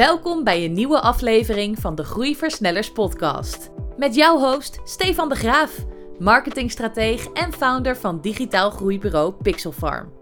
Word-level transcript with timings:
Welkom 0.00 0.44
bij 0.44 0.64
een 0.64 0.72
nieuwe 0.72 1.00
aflevering 1.00 1.78
van 1.78 1.94
de 1.94 2.04
Groeiversnellers 2.04 2.92
podcast. 2.92 3.70
Met 3.96 4.14
jouw 4.14 4.38
host 4.38 4.80
Stefan 4.84 5.28
de 5.28 5.34
Graaf, 5.34 5.84
marketingstrateeg 6.18 7.26
en 7.26 7.52
founder 7.52 7.96
van 7.96 8.20
digitaal 8.20 8.70
groeibureau 8.70 9.32
Pixelfarm. 9.32 10.12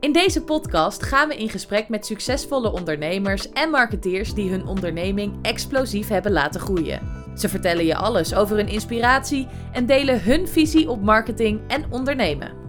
In 0.00 0.12
deze 0.12 0.42
podcast 0.42 1.02
gaan 1.02 1.28
we 1.28 1.36
in 1.36 1.48
gesprek 1.48 1.88
met 1.88 2.06
succesvolle 2.06 2.72
ondernemers 2.72 3.52
en 3.52 3.70
marketeers 3.70 4.34
die 4.34 4.50
hun 4.50 4.66
onderneming 4.66 5.38
explosief 5.42 6.08
hebben 6.08 6.32
laten 6.32 6.60
groeien. 6.60 7.00
Ze 7.36 7.48
vertellen 7.48 7.84
je 7.84 7.96
alles 7.96 8.34
over 8.34 8.56
hun 8.56 8.68
inspiratie 8.68 9.46
en 9.72 9.86
delen 9.86 10.22
hun 10.22 10.48
visie 10.48 10.90
op 10.90 11.02
marketing 11.02 11.60
en 11.68 11.84
ondernemen. 11.90 12.63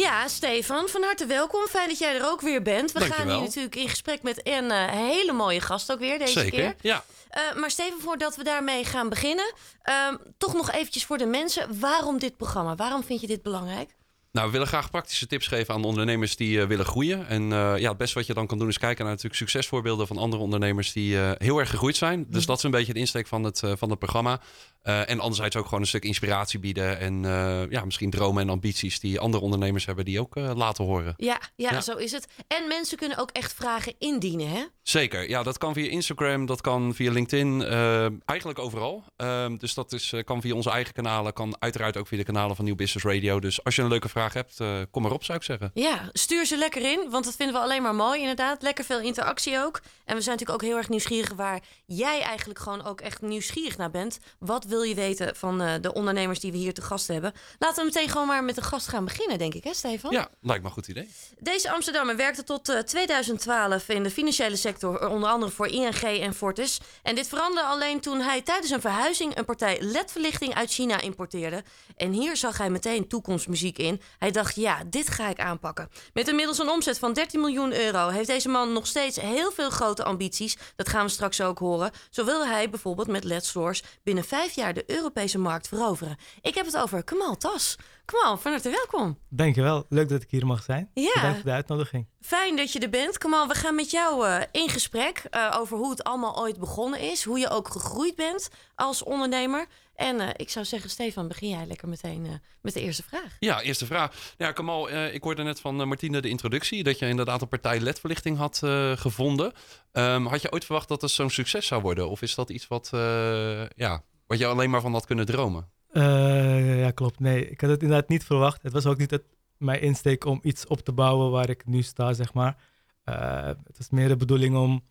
Ja, 0.00 0.28
Stefan, 0.28 0.88
van 0.88 1.02
harte 1.02 1.26
welkom. 1.26 1.66
Fijn 1.66 1.88
dat 1.88 1.98
jij 1.98 2.14
er 2.16 2.26
ook 2.30 2.40
weer 2.40 2.62
bent. 2.62 2.92
We 2.92 2.98
Dankjewel. 2.98 3.26
gaan 3.26 3.34
hier 3.36 3.44
natuurlijk 3.46 3.76
in 3.76 3.88
gesprek 3.88 4.22
met 4.22 4.40
een 4.42 4.70
eh, 4.70 4.86
hele 4.90 5.32
mooie 5.32 5.60
gast 5.60 5.92
ook 5.92 5.98
weer 5.98 6.18
deze 6.18 6.32
Zeker, 6.32 6.50
keer. 6.50 6.74
ja. 6.80 7.04
Eh, 7.30 7.54
maar 7.54 7.70
Steven, 7.70 8.00
voordat 8.00 8.36
we 8.36 8.44
daarmee 8.44 8.84
gaan 8.84 9.08
beginnen, 9.08 9.52
ehm, 9.82 10.16
toch 10.38 10.54
nog 10.54 10.70
eventjes 10.70 11.04
voor 11.04 11.18
de 11.18 11.26
mensen. 11.26 11.80
Waarom 11.80 12.18
dit 12.18 12.36
programma? 12.36 12.74
Waarom 12.74 13.04
vind 13.04 13.20
je 13.20 13.26
dit 13.26 13.42
belangrijk? 13.42 13.94
Nou, 14.36 14.48
we 14.48 14.54
willen 14.54 14.68
graag 14.68 14.90
praktische 14.90 15.26
tips 15.26 15.46
geven 15.46 15.74
aan 15.74 15.84
ondernemers 15.84 16.36
die 16.36 16.60
eh, 16.60 16.66
willen 16.66 16.84
groeien. 16.84 17.28
En 17.28 17.52
eh, 17.52 17.78
ja, 17.78 17.88
het 17.88 17.96
beste 17.96 18.18
wat 18.18 18.26
je 18.26 18.34
dan 18.34 18.46
kan 18.46 18.58
doen 18.58 18.68
is 18.68 18.78
kijken 18.78 19.04
naar 19.04 19.12
natuurlijk 19.12 19.40
succesvoorbeelden 19.40 20.06
van 20.06 20.16
andere 20.18 20.42
ondernemers 20.42 20.92
die 20.92 21.20
eh, 21.20 21.30
heel 21.38 21.58
erg 21.58 21.70
gegroeid 21.70 21.96
zijn. 21.96 22.26
Dus 22.28 22.46
dat 22.46 22.56
is 22.56 22.62
een 22.62 22.70
beetje 22.70 22.92
de 22.92 22.98
insteek 22.98 23.26
van 23.26 23.44
het, 23.44 23.62
van 23.76 23.90
het 23.90 23.98
programma. 23.98 24.40
En 24.82 25.20
anderzijds 25.20 25.56
ook 25.56 25.64
gewoon 25.64 25.80
een 25.80 25.86
stuk 25.86 26.04
inspiratie 26.04 26.58
bieden. 26.58 26.98
En 26.98 27.22
ja, 27.70 27.84
misschien 27.84 28.10
dromen 28.10 28.42
en 28.42 28.48
ambities 28.48 29.00
die 29.00 29.20
andere 29.20 29.42
ondernemers 29.44 29.86
hebben 29.86 30.04
die 30.04 30.20
ook 30.20 30.34
laten 30.34 30.84
horen. 30.84 31.14
Ja, 31.16 31.40
ja, 31.56 31.70
Ja. 31.70 31.80
zo 31.80 31.96
is 31.96 32.12
het. 32.12 32.26
En 32.48 32.68
mensen 32.68 32.96
kunnen 32.96 33.18
ook 33.18 33.30
echt 33.30 33.54
vragen 33.54 33.94
indienen, 33.98 34.48
hè? 34.48 34.64
Zeker, 34.88 35.28
ja, 35.28 35.42
dat 35.42 35.58
kan 35.58 35.72
via 35.74 35.90
Instagram, 35.90 36.46
dat 36.46 36.60
kan 36.60 36.94
via 36.94 37.12
LinkedIn, 37.12 37.62
eh, 37.62 38.06
eigenlijk 38.24 38.58
overal. 38.58 39.04
Ehm, 39.16 39.56
dus 39.56 39.74
dat 39.74 39.92
is, 39.92 40.12
eh, 40.12 40.24
kan 40.24 40.40
via 40.40 40.54
onze 40.54 40.70
eigen 40.70 40.94
kanalen, 40.94 41.32
kan 41.32 41.56
uiteraard 41.58 41.96
ook 41.96 42.06
via 42.06 42.18
de 42.18 42.24
kanalen 42.24 42.56
van 42.56 42.64
Nieuw 42.64 42.74
Business 42.74 43.04
Radio. 43.06 43.40
Dus 43.40 43.64
als 43.64 43.76
je 43.76 43.82
een 43.82 43.88
leuke 43.88 44.08
vraag 44.08 44.32
hebt, 44.32 44.60
eh, 44.60 44.80
kom 44.90 45.02
maar 45.02 45.12
op, 45.12 45.24
zou 45.24 45.38
ik 45.38 45.44
zeggen. 45.44 45.70
Ja, 45.74 46.10
stuur 46.12 46.46
ze 46.46 46.56
lekker 46.56 46.92
in, 46.92 47.10
want 47.10 47.24
dat 47.24 47.36
vinden 47.36 47.54
we 47.54 47.62
alleen 47.62 47.82
maar 47.82 47.94
mooi 47.94 48.20
inderdaad. 48.20 48.62
Lekker 48.62 48.84
veel 48.84 49.00
interactie 49.00 49.58
ook. 49.58 49.80
En 50.04 50.16
we 50.16 50.20
zijn 50.20 50.36
natuurlijk 50.36 50.62
ook 50.62 50.68
heel 50.68 50.76
erg 50.76 50.88
nieuwsgierig 50.88 51.32
waar 51.32 51.60
jij 51.86 52.20
eigenlijk 52.20 52.58
gewoon 52.58 52.84
ook 52.84 53.00
echt 53.00 53.22
nieuwsgierig 53.22 53.76
naar 53.76 53.90
bent. 53.90 54.18
Wat 54.38 54.64
wil 54.64 54.82
je 54.82 54.94
weten 54.94 55.36
van 55.36 55.58
de 55.80 55.94
ondernemers 55.94 56.40
die 56.40 56.52
we 56.52 56.58
hier 56.58 56.74
te 56.74 56.82
gast 56.82 57.08
hebben? 57.08 57.32
Laten 57.58 57.84
we 57.84 57.90
meteen 57.94 58.08
gewoon 58.08 58.26
maar 58.26 58.44
met 58.44 58.54
de 58.54 58.62
gast 58.62 58.88
gaan 58.88 59.04
beginnen, 59.04 59.38
denk 59.38 59.54
ik, 59.54 59.64
hè 59.64 59.74
Stefan? 59.74 60.12
Ja, 60.12 60.28
lijkt 60.40 60.62
me 60.62 60.68
een 60.68 60.74
goed 60.74 60.88
idee. 60.88 61.08
Deze 61.38 61.70
Amsterdammer 61.70 62.16
werkte 62.16 62.44
tot 62.44 62.68
eh, 62.68 62.78
2012 62.78 63.88
in 63.88 64.02
de 64.02 64.10
financiële 64.10 64.56
sector, 64.56 64.74
eh, 64.82 65.10
onder 65.10 65.28
andere 65.28 65.52
voor 65.52 65.66
ING 65.66 66.02
en 66.02 66.34
Fortis. 66.34 66.80
En 67.02 67.14
dit 67.14 67.28
veranderde 67.28 67.68
alleen 67.68 68.00
toen 68.00 68.20
hij 68.20 68.42
tijdens 68.42 68.70
een 68.70 68.80
verhuizing 68.80 69.36
een 69.36 69.44
partij 69.44 69.78
LED-verlichting 69.80 70.54
uit 70.54 70.70
China 70.70 71.00
importeerde. 71.00 71.64
En 71.96 72.12
hier 72.12 72.36
zag 72.36 72.58
hij 72.58 72.70
meteen 72.70 73.08
toekomstmuziek 73.08 73.78
in. 73.78 74.00
Hij 74.18 74.30
dacht, 74.30 74.54
ja, 74.54 74.82
dit 74.86 75.08
ga 75.08 75.28
ik 75.28 75.40
aanpakken. 75.40 75.90
Met 76.12 76.28
inmiddels 76.28 76.58
een 76.58 76.68
omzet 76.68 76.98
van 76.98 77.12
13 77.12 77.40
miljoen 77.40 77.72
euro 77.72 78.08
heeft 78.08 78.28
deze 78.28 78.48
man 78.48 78.72
nog 78.72 78.86
steeds 78.86 79.20
heel 79.20 79.50
veel 79.52 79.70
grote 79.70 80.04
ambities. 80.04 80.56
Dat 80.76 80.88
gaan 80.88 81.04
we 81.04 81.10
straks 81.10 81.40
ook 81.40 81.58
horen. 81.58 81.90
Zo 82.10 82.24
wilde 82.24 82.46
hij 82.46 82.70
bijvoorbeeld 82.70 83.08
met 83.08 83.24
LED-stores 83.24 83.82
binnen 84.02 84.24
vijf 84.24 84.54
jaar 84.54 84.74
de 84.74 84.84
Europese 84.86 85.38
markt 85.38 85.68
veroveren. 85.68 86.16
Ik 86.42 86.54
heb 86.54 86.66
het 86.66 86.76
over 86.76 87.04
Kamal 87.04 87.36
Tas. 87.36 87.76
Kamal, 88.06 88.36
van 88.36 88.52
harte 88.52 88.70
welkom. 88.70 89.18
Dankjewel. 89.28 89.86
Leuk 89.88 90.08
dat 90.08 90.22
ik 90.22 90.30
hier 90.30 90.46
mag 90.46 90.62
zijn. 90.62 90.90
Ja. 90.94 91.12
Bedankt 91.14 91.36
voor 91.36 91.44
de 91.44 91.56
uitnodiging. 91.56 92.06
Fijn 92.20 92.56
dat 92.56 92.72
je 92.72 92.78
er 92.78 92.90
bent. 92.90 93.18
Kamal, 93.18 93.48
we 93.48 93.54
gaan 93.54 93.74
met 93.74 93.90
jou 93.90 94.26
eh, 94.26 94.42
in 94.52 94.68
gesprek 94.68 95.18
eh, 95.30 95.56
over 95.58 95.76
hoe 95.76 95.90
het 95.90 96.04
allemaal 96.04 96.38
ooit 96.38 96.58
begonnen 96.58 97.00
is. 97.00 97.24
Hoe 97.24 97.38
je 97.38 97.50
ook 97.50 97.68
gegroeid 97.68 98.14
bent 98.14 98.48
als 98.74 99.02
ondernemer. 99.02 99.66
En 99.94 100.20
eh, 100.20 100.28
ik 100.36 100.50
zou 100.50 100.64
zeggen, 100.64 100.90
Stefan, 100.90 101.28
begin 101.28 101.48
jij 101.48 101.66
lekker 101.66 101.88
meteen 101.88 102.26
eh, 102.26 102.32
met 102.62 102.74
de 102.74 102.80
eerste 102.80 103.02
vraag. 103.02 103.36
Ja, 103.38 103.60
eerste 103.60 103.86
vraag. 103.86 104.34
Ja, 104.36 104.52
Kamal, 104.52 104.90
eh, 104.90 105.14
ik 105.14 105.22
hoorde 105.22 105.42
net 105.42 105.60
van 105.60 105.88
Martine 105.88 106.20
de 106.20 106.28
introductie 106.28 106.82
dat 106.82 106.98
je 106.98 107.08
inderdaad 107.08 107.42
een 107.42 107.48
partij 107.48 107.80
LED-verlichting 107.80 108.36
had 108.36 108.60
eh, 108.64 108.92
gevonden. 108.96 109.52
Ehm, 109.92 110.24
had 110.26 110.42
je 110.42 110.52
ooit 110.52 110.64
verwacht 110.64 110.88
dat 110.88 111.02
het 111.02 111.10
zo'n 111.10 111.30
succes 111.30 111.66
zou 111.66 111.82
worden? 111.82 112.08
Of 112.08 112.22
is 112.22 112.34
dat 112.34 112.50
iets 112.50 112.68
wat, 112.68 112.90
eh, 112.92 113.68
ja, 113.68 114.02
wat 114.26 114.38
je 114.38 114.46
alleen 114.46 114.70
maar 114.70 114.80
van 114.80 114.92
had 114.92 115.06
kunnen 115.06 115.26
dromen? 115.26 115.74
Eh, 115.96 116.80
ja, 116.80 116.90
klopt. 116.90 117.20
Nee, 117.20 117.48
ik 117.50 117.60
had 117.60 117.70
het 117.70 117.82
inderdaad 117.82 118.08
niet 118.08 118.24
verwacht. 118.24 118.62
Het 118.62 118.72
was 118.72 118.86
ook 118.86 118.96
niet 118.98 119.10
het, 119.10 119.24
mijn 119.56 119.80
insteek 119.80 120.24
om 120.24 120.38
iets 120.42 120.66
op 120.66 120.80
te 120.80 120.92
bouwen 120.92 121.30
waar 121.30 121.50
ik 121.50 121.66
nu 121.66 121.82
sta, 121.82 122.12
zeg 122.12 122.32
maar. 122.34 122.56
Eh, 123.04 123.46
het 123.46 123.78
was 123.78 123.90
meer 123.90 124.08
de 124.08 124.16
bedoeling 124.16 124.56
om 124.56 124.82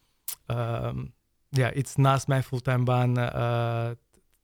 ehm, 0.45 1.05
ja, 1.49 1.73
iets 1.73 1.95
naast 1.95 2.27
mijn 2.27 2.43
fulltime 2.43 2.83
baan 2.83 3.17
eh, 3.17 3.89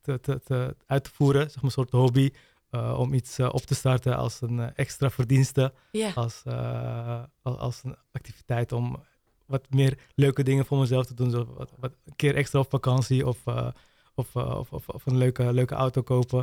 te, 0.02 0.20
te, 0.20 0.40
te, 0.44 0.76
uit 0.86 1.04
te 1.04 1.10
voeren, 1.14 1.42
zeg 1.42 1.56
maar 1.56 1.64
een 1.64 1.72
soort 1.72 1.92
hobby. 1.92 2.30
om 2.96 3.14
iets 3.14 3.40
op 3.40 3.62
te 3.62 3.76
starten 3.76 4.18
als 4.18 4.42
een 4.42 4.76
extra 4.76 5.10
verdienste. 5.10 5.74
Als, 6.16 6.44
al- 7.42 7.60
als 7.60 7.84
een 7.84 7.96
activiteit 8.12 8.72
om 8.72 9.04
wat 9.46 9.66
meer 9.70 9.98
leuke 10.16 10.44
dingen 10.44 10.66
voor 10.66 10.80
mezelf 10.80 11.06
te 11.06 11.14
doen. 11.14 11.32
Zo 11.32 11.54
wat, 11.58 11.72
wat, 11.80 11.92
een 12.06 12.16
keer 12.16 12.36
extra 12.36 12.60
op 12.60 12.70
vakantie 12.70 13.28
of, 13.28 13.38
of, 14.16 14.36
eh, 14.36 14.58
of, 14.60 14.72
of, 14.74 14.90
of 14.90 15.06
een 15.06 15.18
leuke, 15.18 15.54
leuke 15.54 15.76
auto 15.76 16.02
kopen. 16.02 16.40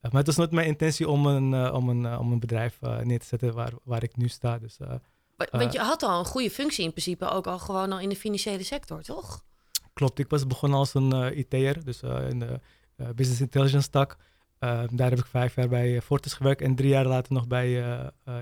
Eh, 0.00 0.10
maar 0.10 0.18
het 0.18 0.26
was 0.26 0.36
nooit 0.36 0.50
mijn 0.50 0.66
intentie 0.66 1.08
om 1.08 1.26
een, 1.26 1.54
eh, 1.54 1.74
om 1.74 1.88
een, 1.88 2.18
om 2.18 2.32
een 2.32 2.40
bedrijf 2.40 2.78
neer 2.80 3.18
te 3.18 3.26
zetten 3.26 3.54
waar, 3.54 3.72
waar 3.84 4.02
ik 4.02 4.16
nu 4.16 4.28
sta. 4.28 4.58
Dus 4.58 4.76
wa- 4.78 5.46
want 5.50 5.72
je 5.72 5.78
had 5.78 6.02
al 6.02 6.18
een 6.18 6.24
goede 6.24 6.50
functie 6.50 6.84
in 6.84 6.90
principe, 6.90 7.28
ook 7.30 7.46
al 7.46 7.58
gewoon 7.58 7.92
al 7.92 8.00
in 8.00 8.08
de 8.08 8.16
financiële 8.16 8.62
sector, 8.62 9.02
toch? 9.02 9.42
klopt, 9.92 10.18
ik 10.18 10.28
was 10.30 10.46
begonnen 10.46 10.78
als 10.78 10.94
een 10.94 11.38
IT'er, 11.38 11.84
dus 11.84 12.02
in 12.02 12.38
de 12.38 12.60
business 13.14 13.40
intelligence 13.40 13.90
tak. 13.90 14.16
Daar 14.58 15.10
heb 15.10 15.18
ik 15.18 15.26
vijf 15.26 15.54
jaar 15.54 15.68
bij 15.68 16.00
Fortis 16.02 16.32
gewerkt 16.32 16.60
en 16.60 16.74
drie 16.74 16.88
jaar 16.88 17.06
later 17.06 17.32
nog 17.32 17.46
bij 17.46 17.72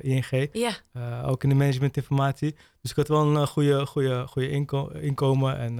ING. 0.00 0.48
Ja, 0.52 0.72
ook 1.24 1.42
in 1.42 1.48
de 1.48 1.54
managementinformatie. 1.54 2.54
Dus 2.80 2.90
ik 2.90 2.96
had 2.96 3.08
wel 3.08 3.36
een 3.36 3.46
goede, 3.46 3.86
goede, 3.86 4.26
goede 4.26 4.48
inko- 4.48 4.88
inkomen. 4.88 5.56
En 5.58 5.78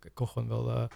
ik, 0.00 0.10
kon 0.14 0.28
gewoon 0.28 0.48
wel 0.48 0.88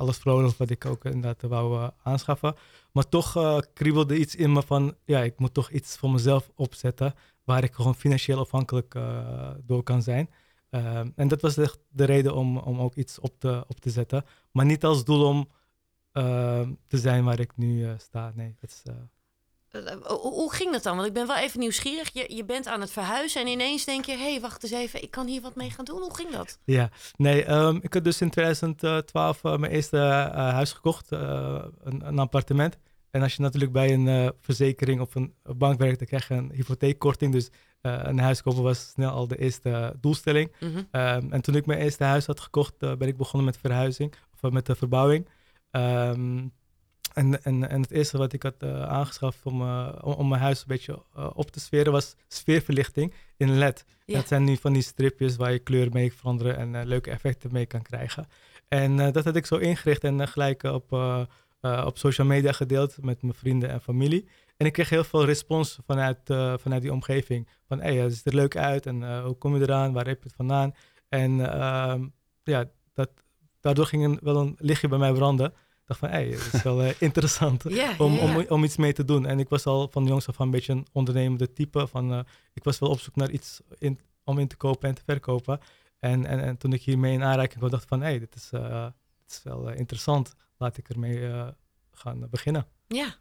alles 0.00 0.16
vrolijk 0.16 0.56
wat 0.56 0.70
ik 0.70 0.84
ook 0.86 1.04
inderdaad 1.04 1.42
wou 1.42 1.82
eh, 1.82 1.88
aanschaffen. 2.02 2.54
Maar 2.92 3.08
toch 3.08 3.36
eh, 3.36 3.58
kriebelde 3.74 4.18
iets 4.18 4.34
in 4.34 4.52
me 4.52 4.62
van, 4.62 4.94
ja, 5.04 5.20
ik 5.20 5.38
moet 5.38 5.54
toch 5.54 5.70
iets 5.70 5.96
voor 5.96 6.10
mezelf 6.10 6.50
opzetten. 6.54 7.14
Waar 7.44 7.64
ik 7.64 7.74
gewoon 7.74 7.94
financieel 7.94 8.38
afhankelijk 8.38 8.94
eh, 8.94 9.50
door 9.62 9.82
kan 9.82 10.02
zijn. 10.02 10.30
Ehm, 10.70 11.10
en 11.16 11.28
dat 11.28 11.40
was 11.40 11.56
echt 11.56 11.78
de 11.88 12.04
reden 12.04 12.34
om, 12.34 12.58
om 12.58 12.80
ook 12.80 12.94
iets 12.94 13.18
op 13.18 13.38
te, 13.38 13.64
op 13.68 13.80
te 13.80 13.90
zetten. 13.90 14.24
Maar 14.52 14.64
niet 14.64 14.84
als 14.84 15.04
doel 15.04 15.26
om 15.26 15.48
ehm, 16.12 16.72
te 16.86 16.98
zijn 16.98 17.24
waar 17.24 17.40
ik 17.40 17.56
nu 17.56 17.94
sta. 17.98 18.32
Nee, 18.34 18.56
dat 18.60 18.70
is... 18.70 18.82
eh, 19.70 19.96
hoe, 20.06 20.54
ging 20.54 20.72
dat 20.72 20.82
dan? 20.82 20.96
Want 20.96 21.08
ik 21.08 21.14
ben 21.14 21.26
wel 21.26 21.36
even 21.36 21.60
nieuwsgierig. 21.60 22.10
Je, 22.12 22.34
je 22.34 22.44
bent 22.44 22.66
aan 22.66 22.80
het 22.80 22.90
verhuizen 22.90 23.40
en 23.40 23.46
ineens 23.46 23.84
denk 23.84 24.04
je... 24.04 24.12
hé, 24.12 24.30
hey, 24.30 24.40
wacht 24.40 24.62
eens 24.62 24.72
even, 24.72 25.02
ik 25.02 25.10
kan 25.10 25.26
hier 25.26 25.40
wat 25.40 25.54
mee 25.54 25.70
gaan 25.70 25.84
doen. 25.84 26.00
Hoe 26.00 26.14
ging 26.14 26.30
dat? 26.30 26.58
Ja, 26.64 26.90
nee, 27.16 27.44
ehm, 27.44 27.78
ik 27.80 27.94
had 27.94 28.04
dus 28.04 28.20
in 28.20 28.30
2012 28.30 29.44
eh, 29.44 29.56
mijn 29.56 29.72
eerste 29.72 29.98
eh, 29.98 30.52
huis 30.52 30.72
gekocht, 30.72 31.10
een, 31.10 32.06
een 32.06 32.18
appartement. 32.18 32.76
En 33.10 33.22
als 33.22 33.34
je 33.36 33.42
natuurlijk 33.42 33.72
bij 33.72 33.92
een 33.92 34.32
verzekering 34.40 35.00
of 35.00 35.14
een 35.14 35.34
bank 35.42 35.78
werkt, 35.78 35.98
dan 35.98 36.08
krijg 36.08 36.28
je 36.28 36.34
een 36.34 36.52
hypotheekkorting. 36.54 37.32
Dus 37.32 37.50
een 37.80 38.18
huis 38.18 38.42
kopen 38.42 38.62
was 38.62 38.88
snel 38.88 39.10
al 39.10 39.26
de 39.26 39.38
eerste 39.38 39.96
doelstelling. 40.00 40.52
Mhm. 40.60 40.82
Ehm, 40.90 41.32
en 41.32 41.40
toen 41.40 41.54
ik 41.54 41.66
mijn 41.66 41.80
eerste 41.80 42.04
huis 42.04 42.26
had 42.26 42.40
gekocht, 42.40 42.78
ben 42.78 43.08
ik 43.08 43.16
begonnen 43.16 43.44
met 43.44 43.58
verhuizing, 43.58 44.14
of 44.40 44.50
met 44.50 44.66
de 44.66 44.74
verbouwing. 44.74 45.28
Ehm, 45.70 46.46
en, 47.12 47.44
en, 47.44 47.68
en 47.68 47.80
het 47.80 47.90
eerste 47.90 48.18
wat 48.18 48.32
ik 48.32 48.42
had 48.42 48.54
eh, 48.58 48.82
aangeschaft 48.82 49.38
om, 49.42 49.60
eh, 49.60 49.92
om, 50.00 50.12
om 50.12 50.28
mijn 50.28 50.40
huis 50.40 50.60
een 50.60 50.64
beetje 50.66 51.02
eh, 51.14 51.30
op 51.34 51.50
te 51.50 51.60
sferen 51.60 51.92
was 51.92 52.16
sfeerverlichting 52.28 53.14
in 53.36 53.58
LED. 53.58 53.84
Ja. 54.04 54.16
Dat 54.16 54.28
zijn 54.28 54.44
nu 54.44 54.56
van 54.56 54.72
die 54.72 54.82
stripjes 54.82 55.36
waar 55.36 55.52
je 55.52 55.58
kleur 55.58 55.88
mee 55.92 56.08
kan 56.08 56.18
veranderen 56.18 56.56
en 56.56 56.86
leuke 56.86 57.10
effecten 57.10 57.52
mee 57.52 57.66
kan 57.66 57.82
krijgen. 57.82 58.28
En 58.68 58.96
dat 58.96 59.24
had 59.24 59.36
ik 59.36 59.46
zo 59.46 59.56
ingericht 59.56 60.04
en 60.04 60.28
gelijk 60.28 60.62
op, 60.62 60.92
op 61.84 61.98
social 61.98 62.26
media 62.26 62.52
gedeeld 62.52 63.02
met 63.02 63.22
mijn 63.22 63.34
vrienden 63.34 63.70
en 63.70 63.80
familie. 63.80 64.28
En 64.56 64.66
ik 64.66 64.72
kreeg 64.72 64.88
heel 64.88 65.04
veel 65.04 65.24
respons 65.24 65.78
vanuit, 65.86 66.18
vanuit 66.60 66.82
die 66.82 66.92
omgeving. 66.92 67.48
Van, 67.68 67.80
hé, 67.80 67.94
hey, 67.94 68.02
het 68.02 68.14
ziet 68.14 68.26
er 68.26 68.34
leuk 68.34 68.56
uit 68.56 68.86
en 68.86 69.22
hoe 69.22 69.34
kom 69.34 69.56
je 69.56 69.62
eraan, 69.62 69.92
waar 69.92 70.06
heb 70.06 70.22
je 70.22 70.28
het 70.28 70.36
vandaan? 70.36 70.74
En 71.08 71.52
ehm, 71.52 72.06
ja, 72.42 72.70
dat, 72.92 73.10
daardoor 73.60 73.86
ging 73.86 74.04
een, 74.04 74.18
wel 74.22 74.36
een 74.36 74.56
lichtje 74.58 74.88
bij 74.88 74.98
mij 74.98 75.12
branden. 75.12 75.52
Ik 75.90 75.96
dacht 75.96 76.12
van, 76.12 76.20
hé, 76.20 76.28
hey, 76.28 76.36
dat 76.36 76.52
is 76.52 76.62
wel 76.62 76.82
eh, 76.82 76.94
interessant 77.08 77.64
om, 77.98 78.18
om, 78.18 78.44
om 78.48 78.64
iets 78.64 78.76
mee 78.76 78.92
te 78.92 79.04
doen. 79.04 79.26
En 79.26 79.38
ik 79.38 79.48
was 79.48 79.66
al 79.66 79.88
van 79.88 80.06
jongs 80.06 80.28
af 80.28 80.40
aan 80.40 80.46
een 80.46 80.52
beetje 80.52 80.72
een 80.72 80.86
ondernemende 80.92 81.52
type. 81.52 81.86
Van, 81.86 82.12
eh, 82.12 82.20
ik 82.54 82.64
was 82.64 82.78
wel 82.78 82.90
op 82.90 83.00
zoek 83.00 83.16
naar 83.16 83.30
iets 83.30 83.60
in, 83.78 83.98
om 84.24 84.38
in 84.38 84.48
te 84.48 84.56
kopen 84.56 84.88
en 84.88 84.94
te 84.94 85.02
verkopen. 85.04 85.60
En, 86.00 86.26
en, 86.26 86.40
en 86.40 86.56
toen 86.56 86.72
ik 86.72 86.82
hiermee 86.82 87.12
in 87.12 87.22
aanraking 87.22 87.58
kwam, 87.58 87.70
dacht 87.70 87.82
ik 87.82 87.88
van, 87.88 88.00
hé, 88.00 88.06
hey, 88.06 88.18
dit, 88.18 88.34
is, 88.34 88.50
eh, 88.52 88.84
dit 89.26 89.30
is 89.30 89.40
wel 89.42 89.70
interessant. 89.70 90.34
Laat 90.58 90.76
ik 90.76 90.88
ermee 90.88 91.28
eh, 91.28 91.48
gaan 91.92 92.26
beginnen. 92.30 92.66
Ja. 92.86 93.14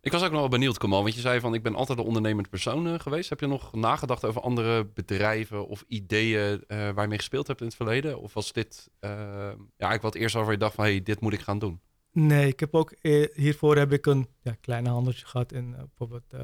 Ik 0.00 0.12
was 0.12 0.22
ook 0.22 0.30
nog 0.30 0.40
wel 0.40 0.48
benieuwd, 0.48 0.78
Kamal, 0.78 1.02
want 1.02 1.14
je 1.14 1.20
zei 1.20 1.40
van 1.40 1.54
ik 1.54 1.62
ben 1.62 1.74
altijd 1.74 1.98
een 1.98 2.04
ondernemend 2.04 2.50
persoon 2.50 2.86
eh, 2.86 2.98
geweest. 2.98 3.28
Heb 3.28 3.40
je 3.40 3.46
nog 3.46 3.72
nagedacht 3.72 4.24
over 4.24 4.40
andere 4.40 4.84
bedrijven 4.86 5.68
of 5.68 5.84
ideeën 5.88 6.64
uh, 6.68 6.90
waar 6.90 7.02
je 7.02 7.08
mee 7.08 7.18
gespeeld 7.18 7.46
hebt 7.46 7.60
in 7.60 7.66
het 7.66 7.76
verleden? 7.76 8.20
Of 8.20 8.34
was 8.34 8.52
dit 8.52 8.90
uh, 9.00 9.10
ja, 9.10 9.56
eigenlijk 9.76 10.02
wat 10.02 10.14
eerst 10.14 10.36
over 10.36 10.52
je 10.52 10.58
dacht 10.58 10.74
van 10.74 10.84
hey, 10.84 11.02
dit 11.02 11.20
moet 11.20 11.32
ik 11.32 11.40
gaan 11.40 11.58
doen? 11.58 11.80
Nee, 12.14 12.46
ik 12.46 12.60
heb 12.60 12.74
ook 12.74 12.94
hiervoor 13.34 13.76
heb 13.76 13.92
ik 13.92 14.06
een 14.06 14.28
ja, 14.40 14.56
kleine 14.60 14.88
handeltje 14.88 15.26
gehad 15.26 15.52
in 15.52 15.70
bijvoorbeeld 15.70 16.34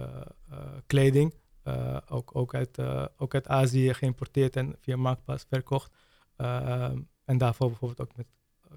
kleding. 0.86 1.34
ook, 2.08 2.36
ook, 2.36 2.54
uit, 2.54 2.78
ook 3.16 3.34
uit 3.34 3.48
Azië 3.48 3.94
geïmporteerd 3.94 4.56
en 4.56 4.76
via 4.80 4.96
Marktplaats 4.96 5.44
verkocht. 5.48 5.92
en 7.24 7.38
daarvoor 7.38 7.68
bijvoorbeeld 7.68 8.00
ook 8.00 8.16
met 8.16 8.26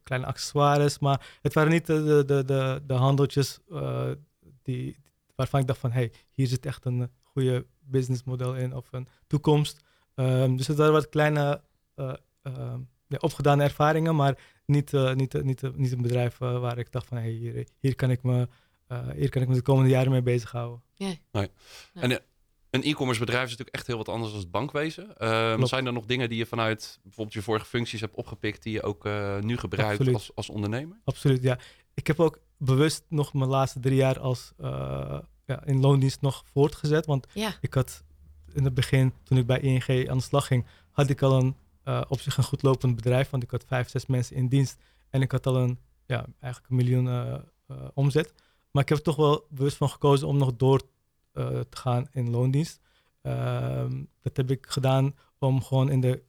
kleine 0.03 0.27
accessoires. 0.27 0.99
Maar 0.99 1.37
het 1.41 1.53
waren 1.53 1.71
niet 1.71 1.85
de, 1.85 2.23
de, 2.25 2.45
de, 2.45 2.81
de 2.85 2.93
handeltjes 2.93 3.59
die, 4.61 4.97
waarvan 5.35 5.59
ik 5.59 5.67
dacht 5.67 5.79
van, 5.79 5.91
hey, 5.91 6.11
hier 6.31 6.47
zit 6.47 6.65
echt 6.65 6.85
een 6.85 7.09
goede 7.21 7.65
businessmodel 7.79 8.55
in 8.55 8.75
of 8.75 8.87
een 8.91 9.07
toekomst. 9.27 9.83
Um, 10.15 10.57
dus 10.57 10.67
het 10.67 10.77
waren 10.77 10.93
wat 10.93 11.09
kleine 11.09 11.61
uh, 11.95 12.13
ja, 13.07 13.17
opgedane 13.19 13.63
ervaringen, 13.63 14.15
maar 14.15 14.37
niet, 14.65 14.93
uh, 14.93 15.13
niet, 15.13 15.43
niet, 15.43 15.77
niet 15.77 15.91
een 15.91 16.01
bedrijf 16.01 16.37
waar 16.37 16.77
ik 16.77 16.91
dacht 16.91 17.07
van, 17.07 17.17
hey, 17.17 17.29
hier, 17.29 17.67
hier, 17.79 17.95
kan 17.95 18.11
ik 18.11 18.23
me, 18.23 18.47
hier 19.15 19.29
kan 19.29 19.41
ik 19.41 19.47
me 19.47 19.53
de 19.53 19.61
komende 19.61 19.89
jaren 19.89 20.11
mee 20.11 20.21
bezighouden. 20.21 20.81
Yeah. 20.93 21.13
Nee. 21.31 21.49
En 21.93 22.21
een 22.69 22.83
e-commerce 22.83 23.19
bedrijf 23.19 23.43
is 23.43 23.49
natuurlijk 23.49 23.75
echt 23.75 23.87
heel 23.87 23.97
wat 23.97 24.09
anders 24.09 24.31
dan 24.31 24.39
het 24.39 24.51
bankwezen. 24.51 25.27
Um, 25.27 25.65
zijn 25.65 25.85
er 25.85 25.93
nog 25.93 26.05
dingen 26.05 26.29
die 26.29 26.37
je 26.37 26.45
vanuit 26.45 26.99
bijvoorbeeld 27.03 27.35
je 27.35 27.41
vorige 27.41 27.65
functies 27.65 28.01
hebt 28.01 28.15
opgepikt, 28.15 28.63
die 28.63 28.73
je 28.73 28.83
ook 28.83 29.07
nu 29.41 29.57
gebruikt 29.57 30.13
als, 30.13 30.31
als 30.35 30.49
ondernemer? 30.49 30.97
Absoluut, 31.03 31.43
ja. 31.43 31.59
Ik 31.93 32.07
heb 32.07 32.19
ook 32.19 32.39
bewust 32.57 33.05
nog 33.09 33.33
mijn 33.33 33.49
laatste 33.49 33.79
drie 33.79 33.95
jaar 33.95 34.19
als 34.19 34.53
uh, 34.59 35.19
ja, 35.45 35.65
in 35.65 35.79
loondienst 35.79 36.21
nog 36.21 36.43
voortgezet. 36.45 37.05
Want 37.05 37.27
ik 37.61 37.73
had 37.73 38.03
in 38.53 38.63
het 38.63 38.73
begin, 38.73 39.13
toen 39.23 39.37
ik 39.37 39.45
bij 39.45 39.59
ING 39.59 40.09
aan 40.09 40.17
de 40.17 40.23
slag 40.23 40.47
ging, 40.47 40.65
had 40.91 41.09
ik 41.09 41.21
al 41.21 41.39
een 41.39 41.55
uh, 41.85 42.01
op 42.07 42.19
zich 42.19 42.37
een 42.37 42.43
goed 42.43 42.61
lopend 42.61 42.95
bedrijf. 42.95 43.29
Want 43.29 43.43
ik 43.43 43.51
had 43.51 43.63
vijf, 43.67 43.89
zes 43.89 44.05
mensen 44.05 44.35
in 44.35 44.47
dienst. 44.47 44.77
En 45.09 45.21
ik 45.21 45.31
had 45.31 45.45
al 45.45 45.57
een, 45.57 45.79
ja, 46.05 46.25
eigenlijk 46.39 46.71
een 46.71 46.77
miljoen 46.77 47.05
uh, 47.05 47.35
omzet. 47.93 48.33
Maar 48.71 48.83
ik 48.83 48.89
heb 48.89 48.97
er 48.97 49.03
toch 49.03 49.15
wel 49.15 49.45
bewust 49.49 49.77
van 49.77 49.89
gekozen 49.89 50.27
om 50.27 50.37
nog 50.37 50.55
door 50.55 50.81
te 51.33 51.77
gaan 51.77 52.07
in 52.11 52.29
loondienst. 52.29 52.81
Ehm, 53.21 54.03
dat 54.21 54.37
heb 54.37 54.51
ik 54.51 54.65
gedaan 54.69 55.15
om 55.39 55.63
gewoon 55.63 55.89
in 55.89 56.01
de, 56.01 56.23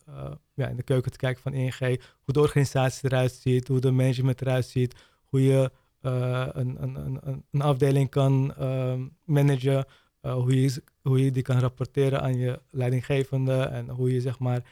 ja, 0.54 0.68
in 0.68 0.76
de 0.76 0.82
keuken 0.82 1.10
te 1.10 1.18
kijken 1.18 1.42
van 1.42 1.52
ING. 1.52 1.78
Hoe 2.24 2.34
de 2.34 2.40
organisatie 2.40 3.10
eruit 3.10 3.32
ziet, 3.32 3.68
hoe 3.68 3.80
de 3.80 3.90
management 3.90 4.40
eruit 4.40 4.66
ziet. 4.66 4.94
Hoe 5.24 5.42
je 5.42 5.70
een, 6.00 6.82
een, 6.82 6.94
een, 6.94 7.44
een, 7.50 7.62
afdeling 7.62 8.10
kan 8.10 8.54
uh, 8.60 8.94
managen, 9.24 9.86
hoe, 10.20 10.60
je, 10.60 10.82
hoe 11.02 11.24
je 11.24 11.30
die 11.30 11.42
kan 11.42 11.58
rapporteren 11.58 12.20
aan 12.20 12.38
je 12.38 12.60
leidinggevende 12.70 13.62
en 13.62 13.88
hoe 13.88 14.12
je 14.12 14.20
zeg 14.20 14.38
maar 14.38 14.62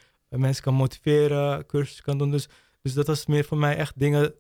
mensen 0.41 0.63
kan 0.63 0.75
motiveren, 0.75 1.67
cursussen 1.67 2.05
kan 2.05 2.19
doen. 2.19 2.31
Dus, 2.31 2.49
dus 2.83 2.95
dat 2.95 3.07
was 3.07 3.27
meer 3.27 3.45
voor 3.45 3.59
mij 3.59 3.77
echt 3.77 3.99
dingen 3.99 4.35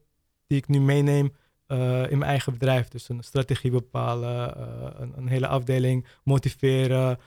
die 0.47 0.59
ik 0.59 0.69
nu 0.69 0.81
meeneem 0.81 1.33
in 2.09 2.19
mijn 2.19 2.23
eigen 2.23 2.53
bedrijf. 2.53 2.89
Dus 2.89 3.09
een 3.09 3.23
strategie 3.23 3.71
bepalen, 3.71 4.63
een, 5.03 5.13
een, 5.17 5.29
hele 5.29 5.47
afdeling 5.47 6.07
motiveren, 6.25 7.19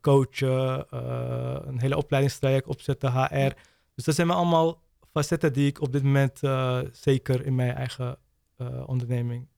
coachen, 0.00 0.86
een 1.68 1.80
hele 1.80 1.96
opleidingstraject 1.96 2.66
opzetten, 2.66 3.12
HR. 3.12 3.52
Dus 3.94 4.04
dat 4.04 4.14
zijn 4.14 4.30
allemaal 4.30 4.82
facetten 5.12 5.52
die 5.52 5.66
ik 5.66 5.80
op 5.80 5.92
dit 5.92 6.02
moment 6.02 6.38
zeker 6.92 7.46
in 7.46 7.54
mijn 7.54 7.74
eigen 7.74 8.18
onderneming 8.86 9.48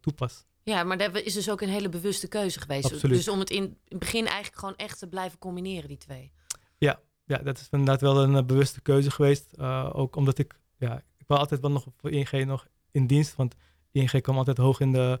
toepast. 0.00 0.46
Ja, 0.68 0.84
maar 0.84 0.98
dat 0.98 1.16
is 1.16 1.34
dus 1.34 1.50
ook 1.50 1.60
een 1.60 1.68
hele 1.68 1.88
bewuste 1.88 2.28
keuze 2.28 2.60
geweest. 2.60 2.92
Absoluut. 2.92 3.16
Dus 3.16 3.28
om 3.28 3.38
het 3.38 3.50
in 3.50 3.78
het 3.88 3.98
begin 3.98 4.26
eigenlijk 4.26 4.58
gewoon 4.58 4.76
echt 4.76 4.98
te 4.98 5.06
blijven 5.06 5.38
combineren, 5.38 5.88
die 5.88 5.96
twee. 5.96 6.32
Ja, 6.78 7.00
ja 7.28 7.38
dat 7.38 7.58
is 7.58 7.68
inderdaad 7.70 8.00
wel 8.00 8.22
een 8.22 8.34
uh, 8.34 8.42
bewuste 8.42 8.80
keuze 8.80 9.10
geweest. 9.10 9.58
ook 9.92 10.16
omdat 10.16 10.38
ik, 10.38 10.58
ja, 10.76 11.02
ik 11.16 11.26
was 11.26 11.38
altijd 11.38 11.60
wel 11.60 11.70
nog 11.70 11.86
voor 11.96 12.10
ING 12.10 12.46
nog 12.46 12.66
in 12.90 13.06
dienst. 13.06 13.36
Want 13.36 13.54
ING 13.90 14.20
kwam 14.20 14.36
altijd 14.36 14.56
hoog 14.56 14.80
in 14.80 14.92
de 14.92 15.20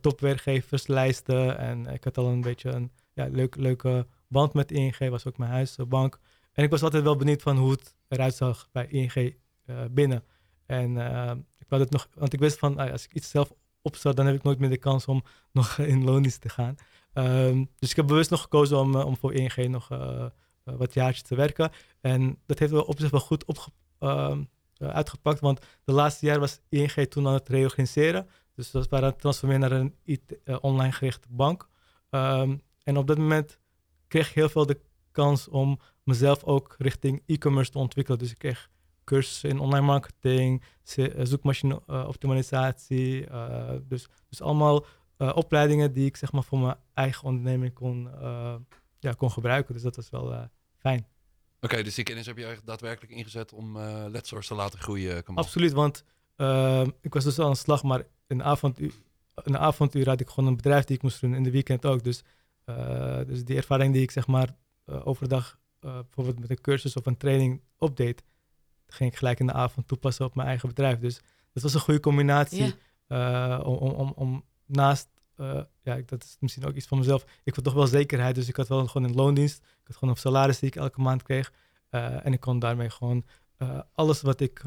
topwerkgeverslijsten. 0.00 1.58
En 1.58 1.86
ik 1.86 2.04
had 2.04 2.18
al 2.18 2.26
een 2.26 2.40
beetje 2.40 2.70
een 2.70 2.90
ja, 3.12 3.28
leuk, 3.30 3.56
leuke 3.56 4.06
band 4.28 4.52
met 4.52 4.72
ING. 4.72 4.98
Was 4.98 5.26
ook 5.26 5.38
mijn 5.38 5.50
huisbank. 5.50 6.18
En 6.52 6.64
ik 6.64 6.70
was 6.70 6.82
altijd 6.82 7.02
wel 7.02 7.16
benieuwd 7.16 7.42
van 7.42 7.56
hoe 7.56 7.70
het 7.70 7.94
eruit 8.08 8.34
zag 8.34 8.68
bij 8.72 8.86
ING 8.86 9.36
binnen. 9.90 10.24
En 10.68 10.90
uh, 10.90 11.30
ik 11.58 11.66
wou 11.68 11.82
het 11.82 11.90
nog, 11.90 12.08
want 12.14 12.32
ik 12.32 12.38
wist 12.38 12.58
van 12.58 12.78
ah 12.78 12.90
als 12.92 13.04
ik 13.04 13.14
iets 13.14 13.30
zelf 13.30 13.52
opstart, 13.82 14.16
dan 14.16 14.26
heb 14.26 14.34
ik 14.34 14.42
nooit 14.42 14.58
meer 14.58 14.70
de 14.70 14.76
kans 14.76 15.06
om 15.06 15.22
nog 15.52 15.78
in 15.78 16.04
loondienst 16.04 16.40
te 16.40 16.48
gaan. 16.48 16.76
Um, 17.14 17.70
dus 17.78 17.90
ik 17.90 17.96
heb 17.96 18.06
bewust 18.06 18.30
nog 18.30 18.40
gekozen 18.40 18.78
om, 18.78 18.94
eh, 18.94 19.06
om 19.06 19.16
voor 19.16 19.34
ING 19.34 19.68
nog 19.68 19.90
uh, 19.92 20.24
wat 20.76 20.94
jaartjes 20.94 21.22
te 21.22 21.34
werken. 21.34 21.70
En 22.00 22.38
dat 22.46 22.58
heeft 22.58 22.72
wel 22.72 22.82
op 22.82 22.98
zich 22.98 23.10
wel 23.10 23.20
goed 23.20 23.44
opge 23.44 23.70
uh, 24.00 24.36
uitgepakt, 24.78 25.40
want 25.40 25.60
de 25.84 25.92
laatste 25.92 26.26
jaar 26.26 26.40
was 26.40 26.60
ING 26.68 27.06
toen 27.08 27.26
aan 27.26 27.32
het 27.32 27.48
reorganiseren. 27.48 28.28
Dus 28.54 28.70
dat 28.70 28.88
waren 28.88 29.08
het 29.08 29.20
transformeren 29.20 29.70
naar 29.70 29.80
een 29.80 29.94
IT, 30.04 30.36
online 30.60 30.92
gerichte 30.92 31.28
bank. 31.30 31.68
Um, 32.10 32.62
en 32.82 32.96
op 32.96 33.06
dat 33.06 33.18
moment 33.18 33.58
kreeg 34.08 34.28
ik 34.28 34.34
heel 34.34 34.48
veel 34.48 34.66
de 34.66 34.80
kans 35.10 35.48
om 35.48 35.78
mezelf 36.02 36.44
ook 36.44 36.74
richting 36.78 37.22
e-commerce 37.26 37.70
te 37.70 37.78
ontwikkelen. 37.78 38.18
Dus 38.18 38.30
ik 38.30 38.38
kreeg 38.38 38.70
cursussen 39.04 39.50
in 39.50 39.58
online 39.58 39.86
marketing, 39.86 40.62
eh, 40.96 41.04
zoekmachine 41.22 41.86
optimalisatie. 41.86 43.26
Dus, 43.88 44.08
dus 44.28 44.42
allemaal 44.42 44.84
opleidingen 45.18 45.92
die 45.92 46.06
ik 46.06 46.16
zeg 46.16 46.32
maar 46.32 46.42
voor 46.42 46.58
mijn 46.58 46.76
eigen 46.94 47.24
onderneming 47.24 47.72
kon, 47.74 48.08
ja, 48.98 49.12
kon 49.12 49.30
gebruiken. 49.30 49.74
Dus 49.74 49.82
dat 49.82 49.96
was 49.96 50.10
wel 50.10 50.48
fijn. 50.78 51.06
Oké, 51.60 51.82
dus 51.82 51.94
die 51.94 52.04
kennis 52.04 52.26
heb 52.26 52.36
je 52.36 52.44
eigenlijk 52.44 52.70
daadwerkelijk 52.70 53.12
ingezet 53.12 53.52
om 53.52 53.76
uh, 53.76 54.04
Letsource 54.08 54.48
te 54.48 54.54
laten 54.54 54.78
groeien? 54.78 55.24
Absoluut, 55.24 55.72
want 55.72 56.04
ik 57.00 57.14
was 57.14 57.24
dus 57.24 57.38
aan 57.38 57.50
de 57.50 57.56
slag, 57.56 57.82
maar 57.82 58.02
in 58.26 58.38
de, 58.38 58.44
avonduur, 58.44 58.92
in 59.44 59.52
de 59.52 59.58
avonduur 59.58 60.08
had 60.08 60.20
ik 60.20 60.28
gewoon 60.28 60.48
een 60.48 60.56
bedrijf 60.56 60.84
die 60.84 60.96
ik 60.96 61.02
moest 61.02 61.20
doen, 61.20 61.34
in 61.34 61.42
de 61.42 61.50
weekend 61.50 61.86
ook. 61.86 62.04
Dus, 62.04 62.22
dus 63.26 63.44
die 63.44 63.56
ervaring 63.56 63.92
die 63.92 64.02
ik 64.02 64.10
zeg 64.10 64.26
maar 64.26 64.56
overdag 64.84 65.58
bijvoorbeeld 65.80 66.38
met 66.38 66.50
een 66.50 66.60
cursus 66.60 66.96
of 66.96 67.06
een 67.06 67.16
training 67.16 67.62
opdeed, 67.78 68.22
ging 68.86 69.10
ik 69.10 69.16
gelijk 69.18 69.40
in 69.40 69.46
de 69.46 69.52
avond 69.52 69.88
toepassen 69.88 70.24
op 70.24 70.34
mijn 70.34 70.48
eigen 70.48 70.68
bedrijf. 70.68 70.98
Dus 70.98 71.20
dat 71.52 71.62
was 71.62 71.74
een 71.74 71.80
goede 71.80 72.00
combinatie 72.00 72.74
uh, 73.08 73.60
om, 73.64 73.76
om, 73.76 74.12
om, 74.16 74.44
naast, 74.66 75.08
ja, 75.88 76.02
dat 76.06 76.24
is 76.24 76.36
misschien 76.40 76.64
ook 76.66 76.74
iets 76.74 76.86
van 76.86 76.98
mezelf. 76.98 77.24
Ik 77.44 77.54
had 77.54 77.64
toch 77.64 77.74
wel 77.74 77.86
zekerheid, 77.86 78.34
dus 78.34 78.48
ik 78.48 78.56
had 78.56 78.68
wel 78.68 78.86
gewoon 78.86 79.08
een 79.08 79.14
loondienst. 79.14 79.58
Ik 79.58 79.86
had 79.86 79.96
gewoon 79.96 80.14
een 80.14 80.20
salaris 80.20 80.58
die 80.58 80.68
ik 80.68 80.76
elke 80.76 81.00
maand 81.00 81.22
kreeg. 81.22 81.52
Uh, 81.90 82.26
en 82.26 82.32
ik 82.32 82.40
kon 82.40 82.58
daarmee 82.58 82.90
gewoon 82.90 83.24
alles 83.94 84.22
wat 84.22 84.40
ik 84.40 84.62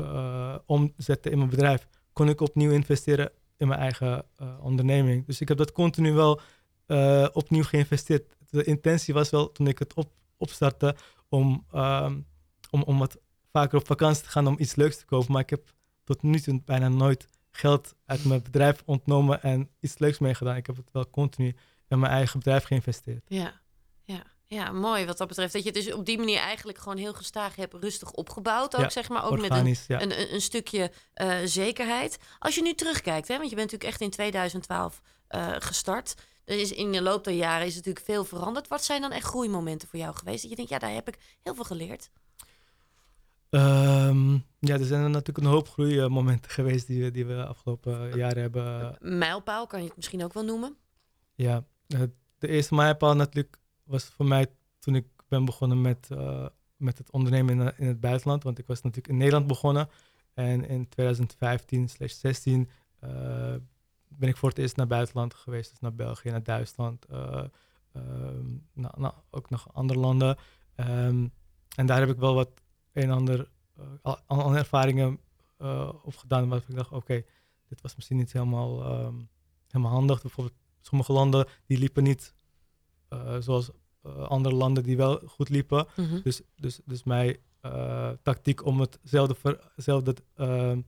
omzette 0.65 1.29
in 1.29 1.38
mijn 1.38 1.50
bedrijf, 1.50 1.88
kon 2.13 2.29
ik 2.29 2.41
opnieuw 2.41 2.72
investeren 2.72 3.31
in 3.57 3.67
mijn 3.67 3.79
eigen 3.79 4.25
onderneming. 4.62 5.25
Dus 5.25 5.41
ik 5.41 5.48
heb 5.48 5.57
dat 5.57 5.72
continu 5.72 6.13
wel 6.13 6.41
opnieuw 7.34 7.63
geïnvesteerd. 7.63 8.36
De 8.50 8.63
intentie 8.63 9.13
was 9.13 9.29
wel 9.29 9.51
toen 9.51 9.67
ik 9.67 9.79
het 9.79 9.93
op, 9.93 10.12
opstartte 10.38 10.95
om, 11.29 11.65
ehm, 11.72 12.19
om, 12.69 12.84
om 12.84 12.98
wat 12.98 13.17
vaker 13.51 13.77
op 13.77 13.86
vakantie 13.86 14.24
te 14.24 14.29
gaan 14.29 14.48
om 14.48 14.55
iets 14.60 14.75
leuks 14.75 14.98
te 14.98 15.05
kopen. 15.05 15.31
Maar 15.31 15.41
ik 15.41 15.50
heb 15.50 15.74
tot 16.03 16.22
nu 16.22 16.39
toe 16.39 16.62
bijna 16.65 16.89
nooit 16.89 17.27
geld 17.51 17.96
uit 18.05 18.25
mijn 18.25 18.43
bedrijf 18.43 18.84
ontnomen 18.86 19.43
en 19.43 19.70
iets 19.79 19.98
leuks 19.98 20.20
meegedaan. 20.20 20.55
Ik 20.55 20.67
heb 20.67 20.75
het 20.75 20.91
wel 20.91 21.10
continu 21.10 21.55
in 21.88 22.00
mijn 22.00 22.12
eigen 22.12 22.39
bedrijf 22.39 22.63
geïnvesteerd. 22.63 23.24
Ja, 23.27 23.62
ja. 24.03 24.24
Ja, 24.48 24.72
mooi 24.72 25.05
wat 25.05 25.17
dat 25.17 25.27
betreft. 25.27 25.53
Dat 25.53 25.63
je 25.63 25.70
het 25.70 25.84
dus 25.84 25.93
op 25.93 26.05
die 26.05 26.17
manier 26.17 26.39
eigenlijk 26.39 26.77
gewoon 26.77 26.98
heel 26.98 27.13
gestaag 27.13 27.55
hebt 27.55 27.74
rustig 27.74 28.12
opgebouwd. 28.12 28.75
Ook 28.75 28.91
zeg 28.91 29.10
maar, 29.10 29.25
ook 29.25 29.39
met 29.39 29.51
een, 29.51 29.77
een, 29.88 30.34
een, 30.34 30.41
stukje 30.41 30.91
uh, 31.22 31.38
zekerheid. 31.46 32.17
Als 32.39 32.55
je 32.55 32.62
nu 32.62 32.74
terugkijkt, 32.74 33.27
hè, 33.27 33.38
want 33.38 33.50
je 33.50 33.55
bent 33.55 33.72
natuurlijk 33.72 33.91
echt 33.91 34.01
in 34.01 34.10
2012 34.10 35.01
uh, 35.29 35.55
eh, 35.55 35.55
gestart. 35.60 36.13
Er 36.46 36.60
is 36.60 36.72
in 36.72 36.91
de 36.91 37.01
loop 37.01 37.24
der 37.24 37.34
jaren 37.34 37.67
is 37.67 37.75
natuurlijk 37.75 38.05
veel 38.05 38.25
veranderd. 38.25 38.67
Wat 38.67 38.84
zijn 38.84 39.01
dan 39.01 39.12
echt 39.12 39.25
groeimomenten 39.25 39.88
voor 39.88 40.00
jou 40.00 40.15
geweest? 40.15 40.41
Dat 40.41 40.50
je 40.50 40.55
denkt, 40.55 40.72
ja, 40.72 40.79
daar 40.79 40.93
heb 40.93 41.08
ik 41.08 41.17
heel 41.43 41.55
veel 41.55 41.63
geleerd. 41.63 42.10
Um, 43.53 44.46
ja, 44.60 44.74
er 44.74 44.86
zijn 44.86 45.12
natuurlijk 45.12 45.38
een 45.38 45.51
hoop 45.51 45.70
groeimomenten 45.70 46.51
geweest 46.60 46.88
die, 46.88 47.12
die 47.12 47.25
we 47.25 47.46
afgelopen 47.46 48.17
jaren 48.17 48.41
hebben. 48.41 48.96
Mijlpaal 49.00 49.67
kan 49.67 49.79
je 49.79 49.88
het 49.88 49.96
misschien 49.96 50.24
ook 50.24 50.34
wel 50.34 50.43
noemen? 50.43 50.77
Ja, 51.36 51.63
de 52.38 52.48
eerste 52.48 52.75
mijlpaal 52.75 53.15
natuurlijk 53.15 53.58
was 53.84 54.03
voor 54.03 54.25
mij 54.25 54.48
toen 54.79 54.96
ik 54.96 55.08
ben 55.27 55.46
begonnen 55.46 55.81
met, 55.81 56.10
uh, 56.12 56.46
met 56.75 56.98
het 56.98 57.12
ondernemen 57.12 57.60
in, 57.60 57.74
in, 57.77 57.88
het 57.88 58.00
buitenland. 58.00 58.43
Want 58.43 58.60
ik 58.60 58.67
was 58.67 58.81
natuurlijk 58.81 59.08
in 59.08 59.17
Nederland 59.17 59.48
begonnen. 59.48 59.89
En 60.34 60.67
in 60.67 60.89
2015 60.89 61.89
16 61.89 62.70
uh, 63.03 63.10
ben 64.08 64.29
ik 64.29 64.38
voor 64.38 64.50
het 64.50 64.58
eerst 64.58 64.75
naar 64.75 64.88
buitenland 64.88 65.34
geweest. 65.34 65.70
Dus 65.70 65.79
naar 65.79 65.96
België, 65.96 66.29
naar 66.29 66.43
Duitsland, 66.43 67.05
uh, 67.12 67.43
nou, 68.74 69.00
nou, 69.00 69.13
ook 69.29 69.50
nog 69.50 69.74
andere 69.74 70.00
landen. 70.00 70.38
Um, 70.75 71.31
en 71.75 71.86
daar 71.86 72.00
heb 72.00 72.10
ik 72.10 72.20
wel 72.20 72.34
wat 72.34 72.61
een 72.93 73.03
en 73.03 73.10
ander 73.10 73.50
uh, 74.03 74.15
andere 74.25 74.57
ervaringen 74.57 75.19
uh, 75.60 75.93
opgedaan. 76.03 76.50
Waarvan 76.50 76.69
ik 76.69 76.75
dacht, 76.75 76.91
oké, 76.91 77.24
dit 77.67 77.81
was 77.81 77.95
misschien 77.95 78.17
niet 78.17 78.33
helemaal, 78.33 79.05
um, 79.05 79.29
helemaal 79.67 79.91
handig. 79.91 80.21
Bijvoorbeeld 80.21 80.57
sommige 80.81 81.13
landen 81.13 81.48
die 81.65 81.77
liepen 81.77 82.03
niet 82.03 82.33
eh, 83.07 83.36
zoals 83.39 83.69
andere 84.27 84.55
landen 84.55 84.83
die 84.83 84.98
wel 84.98 85.21
goed 85.25 85.50
liepen. 85.50 85.88
Mhm. 85.95 86.21
Dus, 86.21 86.41
dus, 86.55 86.79
dus 86.86 87.03
mijn 87.03 87.38
tactiek 88.24 88.65
om 88.65 88.79
hetzelfde, 88.79 89.36
ver, 89.36 89.71
ehm, 90.36 90.81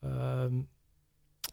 ehm, 0.00 0.62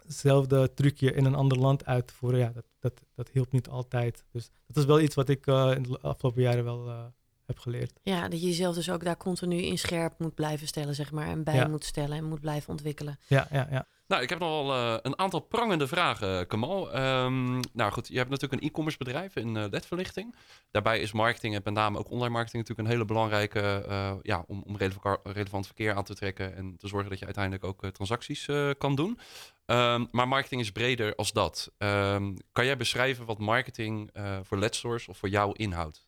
hetzelfde 0.05 0.73
trucje 0.73 1.13
in 1.13 1.25
een 1.25 1.35
ander 1.35 1.57
land 1.57 1.85
uit 1.85 2.07
te 2.07 2.13
voeren, 2.13 2.39
ja, 2.39 2.49
dat, 2.49 2.65
dat, 2.79 3.03
dat 3.15 3.29
hielp 3.29 3.51
niet 3.51 3.69
altijd. 3.69 4.25
Dus 4.31 4.49
dat 4.67 4.77
is 4.77 4.85
wel 4.85 4.99
iets 4.99 5.15
wat 5.15 5.29
ik 5.29 5.47
in 5.47 5.83
de 5.83 5.99
afgelopen 6.01 6.41
jaren 6.41 6.63
wel 6.63 7.13
heb 7.45 7.59
geleerd. 7.59 7.93
Ja, 8.01 8.27
dat 8.27 8.41
je 8.41 8.47
jezelf 8.47 8.75
dus 8.75 8.89
ook 8.89 9.03
daar 9.03 9.17
continu 9.17 9.57
in 9.61 9.77
scherp 9.77 10.19
moet 10.19 10.35
blijven 10.35 10.67
stellen, 10.67 10.95
zeg 10.95 11.11
maar. 11.11 11.27
En 11.27 11.43
bij 11.43 11.55
Ja. 11.55 11.67
moet 11.67 11.85
stellen 11.85 12.17
en 12.17 12.23
moet 12.23 12.41
blijven 12.41 12.69
ontwikkelen. 12.69 13.19
Ja, 13.27 13.47
ja, 13.51 13.67
ja. 13.71 13.85
Nou, 14.07 14.23
ik 14.23 14.29
heb 14.29 14.39
nog 14.39 14.49
wel 14.49 14.73
eh, 14.73 14.99
een 15.01 15.19
aantal 15.19 15.39
prangende 15.39 15.87
vragen, 15.87 16.47
Kamal. 16.47 16.91
Ehm, 16.93 17.59
nou 17.73 17.91
goed, 17.91 18.07
je 18.07 18.17
hebt 18.17 18.29
natuurlijk 18.29 18.61
een 18.61 18.67
e-commerce 18.67 18.97
bedrijf 18.97 19.35
in 19.35 19.57
eh 19.57 19.65
ledverlichting. 19.69 20.35
Daarbij 20.71 20.99
is 20.99 21.11
marketing 21.11 21.55
en 21.55 21.61
met 21.63 21.73
name 21.73 21.97
ook 21.97 22.09
online 22.11 22.29
marketing 22.33 22.61
natuurlijk 22.61 22.87
een 22.89 22.93
hele 22.95 23.05
belangrijke... 23.07 23.59
eh, 23.87 24.13
ja, 24.21 24.43
om, 24.47 24.63
om 24.67 24.77
releva- 24.77 25.19
relevant 25.23 25.65
verkeer 25.65 25.93
aan 25.95 26.03
te 26.03 26.15
trekken... 26.15 26.55
en 26.55 26.77
te 26.77 26.87
zorgen 26.87 27.09
dat 27.09 27.19
je 27.19 27.25
uiteindelijk 27.25 27.63
ook 27.63 27.83
eh, 27.83 27.89
transacties 27.89 28.47
eh, 28.47 28.69
kan 28.77 28.95
doen. 28.95 29.19
Ehm, 29.65 30.05
maar 30.11 30.27
marketing 30.27 30.61
is 30.61 30.71
breder 30.71 31.15
als 31.15 31.31
dat. 31.31 31.71
Ehm, 31.77 32.33
kan 32.51 32.65
jij 32.65 32.77
beschrijven 32.77 33.25
wat 33.25 33.39
marketing 33.39 34.09
eh, 34.13 34.37
voor 34.43 34.57
Ledstores 34.57 35.07
of 35.07 35.17
voor 35.17 35.29
jou 35.29 35.53
inhoudt? 35.55 36.05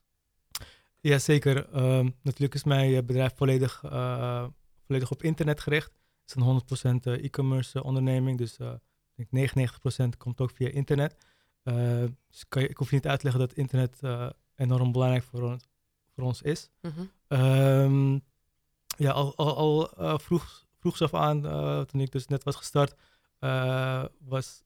Ja, 1.06 1.20
zeker. 1.20 1.70
Ehm, 1.70 2.10
natuurlijk 2.22 2.54
is 2.54 2.64
mijn 2.64 2.94
eh, 2.94 3.04
bedrijf 3.04 3.34
volledig, 3.36 3.84
eh, 3.84 4.46
volledig 4.86 5.12
op 5.12 5.24
internet 5.24 5.60
gericht. 5.60 5.92
Het 5.92 6.30
is 6.30 6.36
een 6.36 6.42
100% 6.42 7.06
eh, 7.06 7.24
e-commerce 7.24 7.84
onderneming, 7.84 8.38
dus 8.38 8.58
ik 9.16 9.28
denk 9.32 9.32
99% 9.32 10.18
komt 10.18 10.42
ook 10.42 10.52
via 10.52 10.70
internet. 10.70 11.16
Dus 12.30 12.48
kan 12.50 12.62
je, 12.62 12.68
ik 12.68 12.78
hoef 12.78 12.90
je 12.90 12.96
niet 12.96 13.08
uit 13.08 13.20
te 13.20 13.26
leggen 13.26 13.48
dat 13.48 13.58
internet 13.58 14.00
enorm 14.56 14.92
belangrijk 14.92 15.24
voor 15.24 15.42
ons, 15.42 15.64
voor 16.16 16.24
ons 16.24 16.42
is. 16.42 16.70
Mhm. 16.82 17.06
Ehm, 17.28 18.20
ja, 18.98 19.12
al, 19.12 19.36
al, 19.36 19.90
al 19.96 20.20
vroeg, 20.20 20.66
vroeg 20.80 21.02
af 21.02 21.14
aan, 21.14 21.42
toen 21.86 22.02
ik 22.02 22.12
dus 22.12 22.28
net 22.28 22.44
was 22.44 22.56
gestart, 22.56 22.96
was 24.20 24.64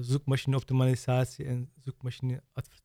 zoekmachine 0.00 0.56
optimalisatie 0.56 1.44
en 1.44 1.72
zoekmachine 1.80 2.42
adver- 2.52 2.80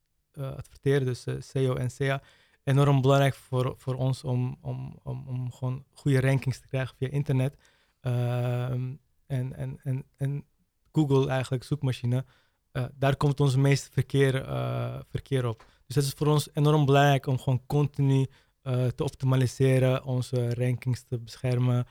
adverteren, 0.56 1.06
dus 1.06 1.24
SEO 1.38 1.74
en 1.74 1.90
SEA, 1.90 2.22
enorm 2.64 3.00
belangrijk 3.00 3.34
voor, 3.34 3.74
voor 3.76 3.94
ons 3.94 4.24
om, 4.24 4.58
om, 4.60 4.98
om, 5.02 5.24
om 5.28 5.52
gewoon 5.52 5.84
goede 5.92 6.20
rankings 6.20 6.60
te 6.60 6.66
krijgen 6.66 6.96
via 6.96 7.08
internet. 7.08 7.56
Ehm, 8.00 8.92
en, 9.26 9.56
en, 9.56 9.80
en, 9.82 10.04
en 10.16 10.44
Google 10.92 11.28
eigenlijk, 11.28 11.64
zoekmachine, 11.64 12.24
eh, 12.70 12.84
daar 12.94 13.16
komt 13.16 13.40
ons 13.40 13.56
meeste 13.56 13.90
verkeer, 13.92 14.44
eh, 14.44 15.00
verkeer 15.08 15.46
op. 15.46 15.66
Dus 15.86 15.96
het 15.96 16.04
is 16.04 16.12
voor 16.12 16.26
ons 16.26 16.48
enorm 16.52 16.84
belangrijk 16.84 17.26
om 17.26 17.38
gewoon 17.38 17.62
continu 17.66 18.26
eh, 18.62 18.86
te 18.86 19.04
optimaliseren, 19.04 20.04
onze 20.04 20.54
rankings 20.54 21.02
te 21.02 21.18
beschermen, 21.18 21.86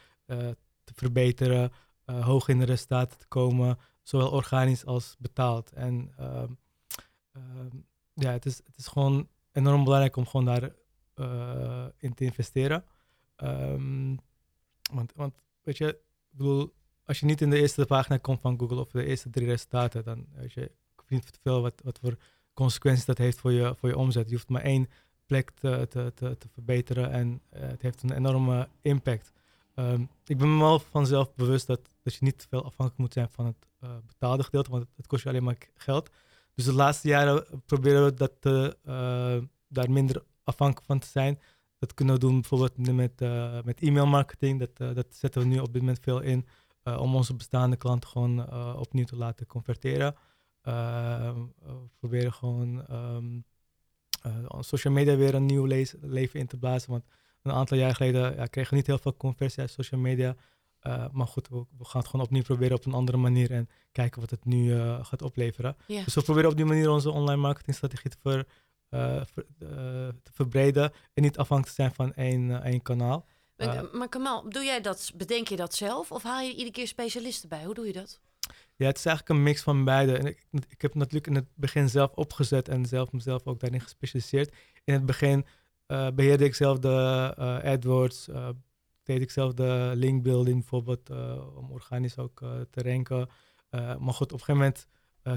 te 0.84 0.94
verbeteren, 0.96 1.72
hoog 2.06 2.48
in 2.48 2.60
de 2.60 2.65
resultaten 2.65 3.18
te 3.18 3.27
komen, 3.27 3.77
zowel 4.01 4.32
organisch 4.32 4.86
als 4.86 5.15
betaald. 5.20 5.72
En 5.72 6.12
ehm, 6.18 6.51
ehm, 7.32 7.77
ja, 8.13 8.32
het 8.32 8.46
is, 8.46 8.58
het 8.58 8.77
is 8.77 8.88
gewoon 8.88 9.27
enorm 9.54 9.84
belangrijk 9.84 10.16
om 10.16 10.26
gewoon 10.26 10.46
daar 10.46 10.72
eh, 11.14 11.86
in 11.98 12.14
te 12.14 12.24
investeren. 12.24 12.84
Ehm, 13.36 14.16
want, 14.94 15.14
want 15.16 15.34
weet 15.64 15.78
je, 15.78 15.88
ik 15.88 16.38
bedoel, 16.38 16.74
als 17.06 17.20
je 17.20 17.26
niet 17.26 17.42
in 17.42 17.50
de 17.50 17.60
eerste 17.60 17.86
pagina 17.86 18.18
komt 18.18 18.42
van 18.42 18.60
Google 18.60 18.80
of 18.80 18.92
de 18.92 19.06
eerste 19.06 19.30
drie 19.30 19.48
resultaten, 19.48 20.04
dan 20.04 20.26
weet 20.36 20.54
je, 20.54 20.72
niet 21.08 21.40
veel 21.42 21.62
wat, 21.62 21.82
wat 21.84 22.00
voor 22.02 22.18
consequenties 22.54 23.06
dat 23.06 23.18
heeft 23.18 23.40
voor 23.40 23.52
je, 23.52 23.76
voor 23.78 23.90
je 23.90 23.98
omzet. 23.98 24.30
Je 24.30 24.36
hoeft 24.36 24.50
maar 24.50 24.62
één 24.62 24.90
plek 25.26 25.52
te, 25.52 25.86
te, 25.90 26.12
te, 26.16 26.38
te 26.38 26.48
verbeteren 26.52 27.12
en 27.12 27.42
eh, 27.50 27.62
het 27.62 27.82
heeft 27.82 28.04
een 28.04 28.14
enorme 28.14 28.68
impact. 28.82 29.32
Ehm, 29.76 30.02
ik 30.26 30.38
ben 30.38 30.58
me 30.58 30.64
wel 30.64 30.80
vanzelf 30.80 31.36
bewust 31.36 31.68
dat, 31.68 31.80
dat 32.02 32.14
je 32.14 32.26
niet 32.26 32.40
te 32.40 32.48
veel 32.50 32.64
afhankelijk 32.64 32.98
moet 32.98 33.14
zijn 33.14 33.30
van 33.30 33.46
het 33.46 33.68
eh, 33.80 33.90
betaalde 34.06 34.44
gedeelte, 34.44 34.70
want 34.72 34.86
het, 34.96 35.08
kost 35.08 35.24
je 35.24 35.30
alleen 35.30 35.44
maar 35.44 35.58
geld. 35.76 36.10
Dus 36.56 36.66
de 36.66 36.74
laatste 36.74 37.08
jaren 37.08 37.46
proberen 37.66 38.06
we 38.06 38.14
dat, 38.14 38.32
te, 38.40 38.78
eh, 38.84 39.38
daar 39.68 39.92
minder 39.92 40.24
afhankelijk 40.44 40.86
van 40.86 41.00
te 41.00 41.08
zijn. 41.08 41.40
Dat 41.80 41.94
kunnen 41.94 42.14
we 42.14 42.20
doen 42.20 42.40
bijvoorbeeld 42.42 42.78
met, 42.78 43.22
eh, 43.22 43.62
met 43.64 43.82
e-mail 43.82 44.06
marketing. 44.06 44.60
Dat, 44.60 44.70
eh, 44.74 44.96
dat 44.96 45.08
zetten 45.10 45.42
we 45.42 45.48
nu 45.48 45.60
op 45.60 45.74
dit 45.74 45.82
moment 45.82 46.00
veel 46.02 46.20
in 46.20 46.46
eh, 46.84 47.00
om 47.02 47.16
onze 47.16 47.36
bestaande 47.36 47.76
klanten 47.76 48.10
gewoon 48.10 48.50
eh, 48.50 48.76
opnieuw 48.80 49.06
te 49.06 49.16
laten 49.16 49.46
converteren. 49.46 50.16
Ehm, 50.62 51.40
we 51.60 51.90
proberen 52.00 52.34
gewoon 52.34 52.88
ehm, 52.88 53.40
eh, 54.22 54.60
social 54.60 54.94
media 54.94 55.16
weer 55.16 55.36
een 55.36 55.46
nieuw 55.46 55.66
leven 56.02 56.40
in 56.40 56.48
te 56.48 56.58
blazen. 56.58 56.92
Want 56.92 57.04
een 57.42 57.52
aantal 57.52 57.78
jaar 57.78 57.96
geleden 57.96 58.36
ja, 58.36 58.46
kregen 58.46 58.70
we 58.70 58.76
niet 58.76 58.88
heel 58.88 58.98
veel 58.98 59.18
conversie 59.18 59.60
uit 59.60 59.72
social 59.72 60.02
media. 60.02 60.36
Eh, 60.84 61.06
maar 61.12 61.28
goed, 61.28 61.48
we, 61.48 61.66
we 61.78 61.86
gaan 61.86 62.02
het 62.02 62.10
gewoon 62.10 62.25
opnieuw 62.25 62.42
proberen 62.42 62.78
op 62.78 62.86
een 62.86 62.94
andere 62.94 63.18
manier 63.18 63.52
en 63.52 63.70
kijken 63.92 64.22
wat 64.22 64.30
het 64.30 64.46
nu 64.46 64.74
eh, 64.74 65.06
gaat 65.06 65.22
opleveren. 65.22 65.78
Dus 65.88 66.13
we 66.13 66.22
proberen 66.22 66.50
op 66.50 66.56
die 66.56 66.66
manier 66.66 66.90
onze 66.90 67.12
online 67.12 67.42
marketingstrategie 67.42 68.12
te, 68.12 68.18
ver, 68.22 68.48
eh, 68.90 69.22
ver- 69.34 69.46
te 70.24 70.32
verbreden 70.34 70.92
en 71.13 71.24
niet 71.24 71.38
afhankelijk 71.38 71.75
te 71.75 71.82
zijn 71.82 71.94
van 71.96 72.13
één, 72.13 72.63
één 72.63 72.82
kanaal. 72.82 73.25
Maar, 73.58 73.86
maar 73.92 74.10
Kamal, 74.10 74.50
doe 74.50 74.63
jij 74.63 74.82
dat, 74.82 75.12
bedenk 75.16 75.48
je 75.48 75.56
dat 75.56 75.74
zelf 75.74 76.12
of 76.12 76.24
haal 76.24 76.42
je 76.42 76.52
iedere 76.52 76.72
keer 76.72 76.88
specialisten 76.88 77.50
bij? 77.50 77.63
Hoe 77.63 77.74
doe 77.74 77.86
je 77.86 77.94
dat? 77.94 78.20
Ja, 78.75 78.86
het 78.86 78.98
is 78.98 79.06
eigenlijk 79.06 79.38
een 79.38 79.44
mix 79.44 79.62
van 79.62 79.84
beide. 79.84 80.18
En 80.18 80.25
ik, 80.25 80.46
ik 80.70 80.82
heb 80.82 80.94
natuurlijk 80.94 81.28
in 81.28 81.36
het 81.36 81.48
begin 81.56 81.90
zelf 81.90 82.12
opgezet 82.12 82.70
en 82.70 82.86
zelf 82.86 83.12
mezelf 83.12 83.46
ook 83.46 83.60
daarin 83.60 83.82
gespecialiseerd. 83.82 84.56
In 84.84 84.94
het 84.94 85.06
begin 85.06 85.46
eh, 85.86 86.08
beheerde 86.16 86.46
ik 86.46 86.56
zelf 86.56 86.80
de 86.80 87.34
AdWords, 87.63 88.28
deed 89.04 89.22
ik 89.22 89.32
zelf 89.32 89.54
de 89.54 89.92
linkbuilding 89.96 90.58
bijvoorbeeld, 90.58 91.10
eh, 91.10 91.56
om 91.56 91.72
organisch 91.72 92.18
ook 92.18 92.42
eh, 92.42 92.62
te 92.70 92.82
ranken. 92.82 93.30
Eh, 93.70 93.98
maar 93.98 94.14
goed, 94.14 94.32
op 94.34 94.40
een 94.40 94.46
gegeven 94.46 94.56
moment 94.56 94.88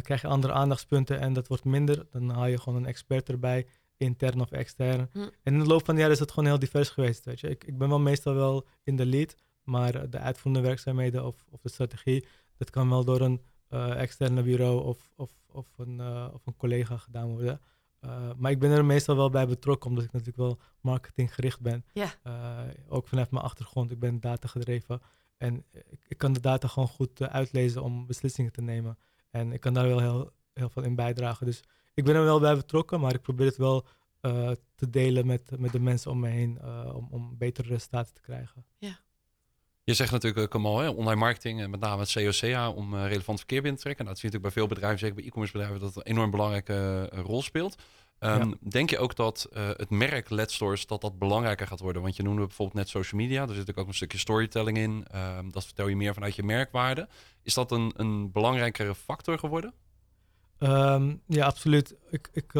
krijg 0.03 0.21
je 0.21 0.27
andere 0.27 0.53
aandachtspunten 0.53 1.21
en 1.21 1.33
dat 1.33 1.49
wordt 1.49 1.65
minder. 1.65 2.07
Dan 2.11 2.31
haal 2.31 2.47
je 2.47 2.59
gewoon 2.59 2.79
een 2.79 2.87
expert 2.87 3.29
erbij, 3.29 3.67
intern 3.97 4.41
of 4.41 4.51
extern. 4.51 5.09
Hm. 5.13 5.19
En 5.19 5.53
in 5.53 5.59
de 5.59 5.67
loop 5.67 5.85
van 5.85 5.95
de 5.95 6.01
jaren 6.01 6.15
is 6.17 6.21
het 6.21 6.31
gewoon 6.31 6.49
heel 6.49 6.59
divers 6.59 6.89
geweest. 6.89 7.25
Weet 7.25 7.41
je. 7.41 7.49
Ik, 7.49 7.65
ik 7.65 7.79
ben 7.79 7.89
wel 7.89 8.01
meestal 8.01 8.35
wel 8.35 8.67
in 8.83 8.97
de 8.97 9.07
lead, 9.07 9.37
maar 9.63 10.11
de 10.11 10.19
uitvoerende 10.19 10.67
werkzaamheden 10.67 11.25
of, 11.25 11.47
of 11.51 11.61
de 11.61 11.69
strategie, 11.69 12.27
dat 12.57 12.71
kan 12.71 12.89
wel 12.89 13.05
door 13.05 13.21
een 13.21 13.43
eh, 13.69 14.01
externe 14.01 14.43
bureau 14.43 14.83
of, 14.83 15.13
of, 15.17 15.31
of, 15.47 15.79
een, 15.79 16.01
of 16.33 16.47
een 16.47 16.57
collega 16.57 16.97
gedaan 16.97 17.29
worden. 17.29 17.61
Eh, 18.07 18.31
maar 18.37 18.51
ik 18.51 18.59
ben 18.59 18.71
er 18.71 18.85
meestal 18.85 19.17
wel 19.17 19.31
bij 19.31 19.47
betrokken, 19.47 19.91
omdat 19.91 20.05
ik 20.05 20.13
natuurlijk 20.13 20.39
wel 20.39 20.59
marketinggericht 20.81 21.61
ben. 21.61 21.85
Ja. 21.93 22.15
Eh, 22.23 22.59
ook 22.89 23.09
vanuit 23.09 23.31
mijn 23.31 23.45
achtergrond, 23.45 23.91
ik 23.91 23.99
ben 23.99 24.21
data 24.21 24.49
gedreven. 24.49 25.01
En 25.37 25.65
ik, 25.73 26.01
ik 26.09 26.19
kan 26.19 26.33
de 26.33 26.41
data 26.41 26.69
gewoon 26.69 26.89
goed 26.89 27.21
eh, 27.21 27.29
uitlezen 27.29 27.83
om 27.83 28.07
beslissingen 28.07 28.53
te 28.53 28.63
nemen. 28.63 28.99
En 29.31 29.53
ik 29.53 29.61
kan 29.61 29.75
daar 29.75 29.87
wel 29.87 30.01
heel, 30.01 30.31
heel 30.53 30.69
veel 30.69 30.83
in 30.83 30.95
bijdragen. 30.95 31.47
Dus 31.47 31.63
ik 31.95 32.05
ben 32.05 32.15
er 32.15 32.25
wel 32.25 32.41
bij 32.41 32.57
betrokken, 32.57 33.01
maar 33.01 33.15
ik 33.15 33.23
probeer 33.23 33.47
het 33.47 33.57
wel 33.57 33.87
te 34.75 34.91
delen 34.91 35.27
met, 35.27 35.59
met 35.59 35.73
de 35.73 35.81
mensen 35.81 36.11
om 36.11 36.21
me 36.21 36.29
heen 36.29 36.65
om, 36.95 37.09
om 37.11 37.39
betere 37.39 37.69
resultaten 37.69 38.15
te 38.15 38.21
krijgen. 38.21 38.65
Je 39.87 39.95
zegt 39.95 40.11
natuurlijk, 40.11 40.43
eh, 40.43 40.49
Kamal, 40.49 40.78
hè, 40.78 40.88
online 40.88 41.21
marketing 41.21 41.61
en 41.61 41.71
met 41.71 41.81
name 41.81 42.00
het 42.00 42.12
COCA 42.12 42.71
om 42.71 42.95
eh, 42.95 43.09
relevant 43.09 43.38
verkeer 43.38 43.61
binnen 43.62 43.76
te 43.76 43.83
trekken. 43.83 44.05
Nou, 44.05 44.16
dat 44.16 44.19
zie 44.19 44.31
je 44.31 44.37
natuurlijk 44.37 44.43
bij 44.43 44.50
veel 44.50 44.66
bedrijven, 44.66 44.99
zeker 44.99 45.14
bij 45.14 45.25
e-commerce 45.25 45.57
bedrijven, 45.57 45.81
dat 45.81 45.97
een 45.97 46.12
enorm 46.12 46.31
belangrijke 46.31 47.09
eh, 47.12 47.21
rol 47.21 47.43
speelt. 47.43 47.76
Ehm, 48.19 48.52
Denk 48.61 48.90
je 48.90 48.99
ook 48.99 49.16
dat 49.16 49.49
eh, 49.52 49.69
het 49.69 49.90
merk 49.90 50.31
Let's 50.31 50.55
Stores 50.55 50.87
dat 50.87 51.00
dat 51.00 51.19
belangrijker 51.19 51.66
gaat 51.66 51.81
worden? 51.81 52.02
Want 52.02 52.16
je 52.16 52.23
noemde 52.23 52.47
bijvoorbeeld 52.47 52.78
net 52.78 52.88
social 52.88 53.21
media. 53.21 53.40
Er 53.40 53.47
zit 53.47 53.57
natuurlijk 53.57 53.78
ook 53.78 53.88
een 53.88 53.95
stukje 53.95 54.19
storytelling 54.19 54.78
in. 54.78 55.07
Ehm, 55.11 55.50
dat 55.50 55.64
vertel 55.64 55.88
je 55.88 55.97
meer 55.97 56.14
vanuit 56.14 56.37
je 56.37 56.43
merkwaarde. 56.43 57.09
Is 57.43 57.55
dat 57.55 57.71
een, 57.71 57.93
een 57.97 58.33
belangrijkere 58.33 58.95
factor 58.95 59.38
geworden? 59.38 59.75
Ehm, 60.59 61.14
ja, 61.26 61.47
absoluut. 61.47 61.95
Ik, 62.11 62.28
ik, 62.33 62.52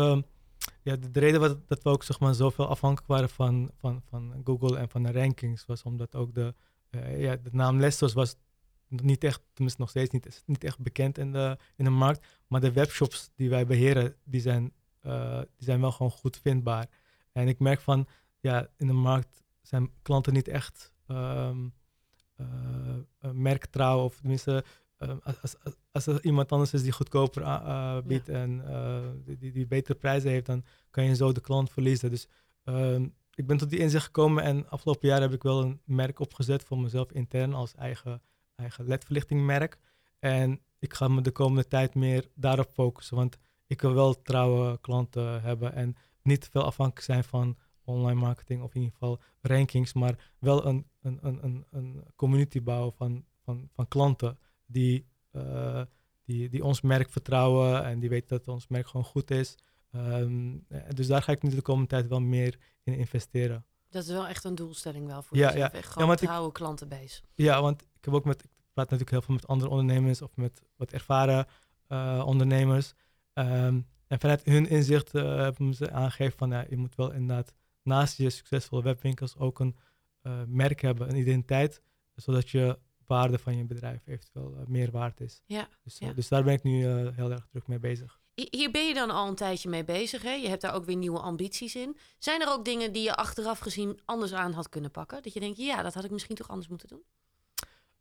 ja, 0.83 0.97
de, 0.97 1.11
de 1.11 1.21
reden 1.21 1.41
wat, 1.41 1.69
dat 1.69 1.83
we 1.83 1.91
ook 1.91 2.03
zeg 2.03 2.21
maar, 2.21 2.35
zoveel 2.35 2.69
afhankelijk 2.69 3.13
waren 3.13 3.31
van, 3.31 3.71
van, 3.81 4.03
van 4.09 4.41
Google 4.45 4.79
en 4.79 4.89
van 4.89 5.03
de 5.03 5.13
rankings 5.13 5.67
was 5.67 5.83
omdat 5.83 6.15
ook 6.15 6.35
de, 6.35 6.55
eh, 6.91 7.21
ja, 7.21 7.37
de 7.37 7.51
naam 7.53 7.79
Lestos 7.81 8.13
was 8.13 8.37
niet 8.89 9.25
echt, 9.25 9.43
tenminste 9.53 9.81
nog 9.81 9.91
steeds 9.91 10.11
niet, 10.11 10.43
niet 10.47 10.65
echt 10.65 10.79
bekend 10.79 11.19
in 11.19 11.33
de, 11.33 11.59
in 11.77 11.85
de 11.85 11.91
markt. 11.91 12.27
Maar 12.47 12.61
de 12.61 12.73
webshops 12.73 13.31
die 13.35 13.51
wij 13.51 13.67
beheren, 13.67 14.17
die 14.25 14.41
zijn, 14.41 14.73
eh, 15.01 15.39
die 15.39 15.65
zijn 15.67 15.81
wel 15.81 15.93
gewoon 15.93 16.13
goed 16.13 16.37
vindbaar. 16.43 16.87
En 17.33 17.49
ik 17.49 17.59
merk 17.59 17.81
van, 17.81 18.07
ja, 18.41 18.69
in 18.77 18.87
de 18.87 18.93
markt 18.93 19.43
zijn 19.63 19.91
klanten 20.03 20.33
niet 20.33 20.49
echt 20.49 20.93
eh, 21.07 21.51
eh, 22.37 23.31
merktrouw 23.33 24.05
of 24.05 24.17
tenminste 24.21 24.65
als, 25.23 25.41
als, 25.43 25.57
als- 25.93 26.07
er 26.07 26.25
iemand 26.25 26.53
anders 26.53 26.73
is 26.73 26.83
die 26.83 26.93
goedkoper 26.93 27.43
biedt 28.07 28.29
en 28.29 28.63
die, 29.25 29.37
die, 29.37 29.53
die 29.53 29.67
betere 29.67 29.99
prijzen 29.99 30.31
heeft, 30.31 30.47
dan 30.47 30.65
kan 30.91 31.05
je 31.05 31.15
zo 31.15 31.33
de 31.33 31.41
klant 31.41 31.71
verliezen. 31.71 32.11
Dus 32.11 32.29
ehm, 32.65 33.09
ik 33.37 33.47
ben 33.47 33.57
tot 33.57 33.71
die 33.71 33.79
inzicht 33.79 34.05
gekomen 34.05 34.43
en 34.43 34.69
afgelopen 34.69 35.09
jaar 35.09 35.21
heb 35.21 35.33
ik 35.33 35.43
wel 35.43 35.63
een 35.63 35.81
merk 35.85 36.21
opgezet 36.21 36.65
voor 36.65 36.79
mezelf 36.79 37.13
intern 37.13 37.55
als 37.55 37.75
eigen, 37.75 38.23
eigen 38.55 38.87
ledverlichtingmerk. 38.87 39.79
En 40.19 40.61
ik 40.79 40.95
ga 40.95 41.09
me 41.09 41.21
de 41.21 41.31
komende 41.31 41.69
tijd 41.69 41.95
meer 41.95 42.29
daarop 42.35 42.71
focussen, 42.71 43.17
want 43.17 43.37
ik 43.67 43.81
wil 43.81 43.95
wel 43.95 44.23
trouwe 44.23 44.81
klanten 44.81 45.43
hebben 45.43 45.73
en 45.73 45.97
niet 46.23 46.49
veel 46.49 46.65
afhankelijk 46.65 47.05
zijn 47.05 47.25
van 47.25 47.57
online 47.85 48.21
marketing 48.21 48.63
of 48.63 48.75
in 48.75 48.81
ieder 48.81 48.97
geval 48.99 49.21
rankings, 49.41 49.93
maar 49.93 50.33
wel 50.39 50.67
een, 50.67 50.87
een, 51.03 51.19
een, 51.23 51.65
een, 51.71 52.05
community 52.17 52.63
bouwen 52.63 52.93
van, 52.93 53.25
van, 53.43 53.69
van 53.73 53.89
klanten 53.89 54.39
die, 54.67 55.07
uh, 55.33 55.83
die, 56.25 56.49
die 56.49 56.65
ons 56.65 56.81
merk 56.81 57.11
vertrouwen 57.11 57.85
en 57.85 57.99
die 57.99 58.09
weten 58.09 58.29
dat 58.29 58.49
ons 58.49 58.69
merk 58.69 58.87
gewoon 58.87 59.07
goed 59.07 59.31
is. 59.31 59.59
Um, 59.97 60.67
dus 60.95 61.07
daar 61.07 61.23
ga 61.23 61.33
ik 61.33 61.43
nu 61.43 61.51
de 61.51 61.63
komende 61.63 61.89
tijd 61.89 62.07
wel 62.07 62.21
meer 62.21 62.59
in 62.83 62.95
investeren. 62.95 63.65
Dat 63.91 64.03
is 64.03 64.11
wel 64.11 64.27
echt 64.27 64.45
een 64.45 64.55
doelstelling 64.55 65.07
wel 65.07 65.23
voor 65.23 65.37
ja, 65.37 65.53
jezelf. 65.53 65.73
Ja. 65.73 65.81
gewoon 65.81 66.09
ja, 66.09 66.15
trouwe 66.15 66.53
klantenbase. 66.53 67.23
Ja, 67.35 67.63
want 67.63 67.83
ik 67.83 68.05
heb 68.05 68.15
ook 68.15 68.25
met, 68.25 68.43
ik 68.43 68.51
praat 68.73 68.91
natuurlijk 68.91 69.11
heel 69.11 69.23
veel 69.23 69.35
met 69.35 69.47
andere 69.47 69.71
ondernemers 69.71 70.23
of 70.23 70.37
met 70.37 70.63
wat 70.77 70.93
ervaren 70.93 71.47
uh, 71.89 72.23
ondernemers. 72.27 72.95
Um, 73.35 73.87
en 74.07 74.21
vanuit 74.21 74.45
hun 74.45 74.69
inzicht 74.69 75.15
uh, 75.15 75.37
hebben 75.37 75.75
ze 75.75 75.91
aangegeven 75.91 76.39
van 76.39 76.51
ja, 76.51 76.65
je 76.69 76.77
moet 76.77 76.95
wel 76.95 77.13
inderdaad 77.13 77.55
naast 77.83 78.17
je 78.17 78.31
succesvolle 78.31 78.83
webwinkels 78.83 79.37
ook 79.37 79.61
een 79.61 79.77
uh, 80.23 80.43
merk 80.47 80.81
hebben, 80.81 81.09
een 81.09 81.17
identiteit, 81.17 81.83
zodat 82.15 82.51
je 82.51 82.79
waarde 83.07 83.39
van 83.39 83.57
je 83.57 83.65
bedrijf 83.65 84.07
eventueel 84.07 84.65
meer 84.67 84.91
waard 84.91 85.21
is. 85.21 85.43
Ja, 85.47 85.69
dus, 85.83 86.01
dus 86.15 86.29
daar 86.29 86.45
ben 86.45 86.55
ik 86.55 86.63
nu 86.63 86.87
heel 86.87 87.31
erg 87.31 87.47
druk 87.47 87.67
mee 87.67 87.79
bezig. 87.79 88.21
Hier 88.37 88.71
ben 88.71 88.87
je 88.87 88.95
dan 88.95 89.11
al 89.11 89.29
een 89.29 89.35
tijdje 89.35 89.69
mee 89.69 89.85
bezig. 89.85 90.23
Hè? 90.23 90.33
Je 90.33 90.49
hebt 90.49 90.61
daar 90.61 90.75
ook 90.75 90.85
weer 90.85 90.97
nieuwe 90.97 91.19
ambities 91.19 91.75
in. 91.77 91.97
Zijn 92.19 92.41
er 92.41 92.49
ook 92.49 92.65
dingen 92.65 92.93
die 92.93 93.03
je 93.03 93.15
achteraf 93.15 93.59
gezien 93.59 94.01
anders 94.05 94.33
aan 94.33 94.53
had 94.53 94.69
kunnen 94.69 94.91
pakken? 94.91 95.23
Dat 95.23 95.33
je 95.33 95.41
denkt, 95.41 95.57
ja, 95.59 95.83
dat 95.83 95.95
had 95.95 96.05
ik 96.05 96.11
misschien 96.11 96.37
toch 96.37 96.49
anders 96.49 96.69
moeten 96.69 96.89
doen? 96.89 97.03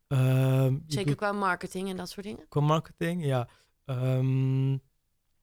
Uh, 0.08 0.74
Zeker 0.86 1.14
qua 1.14 1.32
marketing 1.32 1.88
en 1.88 1.96
dat 1.96 2.10
soort 2.10 2.26
dingen? 2.26 2.48
Qua 2.48 2.60
marketing, 2.60 3.24
ja. 3.24 3.48
Um, 3.84 4.72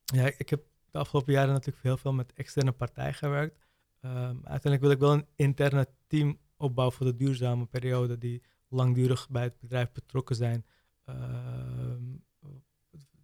ja, 0.05 0.31
ik 0.37 0.49
heb 0.49 0.63
de 0.91 0.97
afgelopen 0.97 1.33
jaren 1.33 1.53
natuurlijk 1.53 1.83
heel 1.83 1.97
veel 1.97 2.13
met 2.13 2.33
externe 2.33 2.71
partijen 2.71 3.13
gewerkt. 3.13 3.57
Um, 4.01 4.41
uiteindelijk 4.43 4.81
wil 4.81 4.91
ik 4.91 4.99
wel 4.99 5.13
een 5.13 5.27
interne 5.35 5.87
team 6.07 6.39
opbouwen 6.57 6.95
voor 6.95 7.05
de 7.05 7.15
duurzame 7.15 7.65
periode 7.65 8.17
die 8.17 8.43
langdurig 8.67 9.29
bij 9.29 9.43
het 9.43 9.59
bedrijf 9.59 9.91
betrokken 9.91 10.35
zijn. 10.35 10.65
Um, 11.05 12.23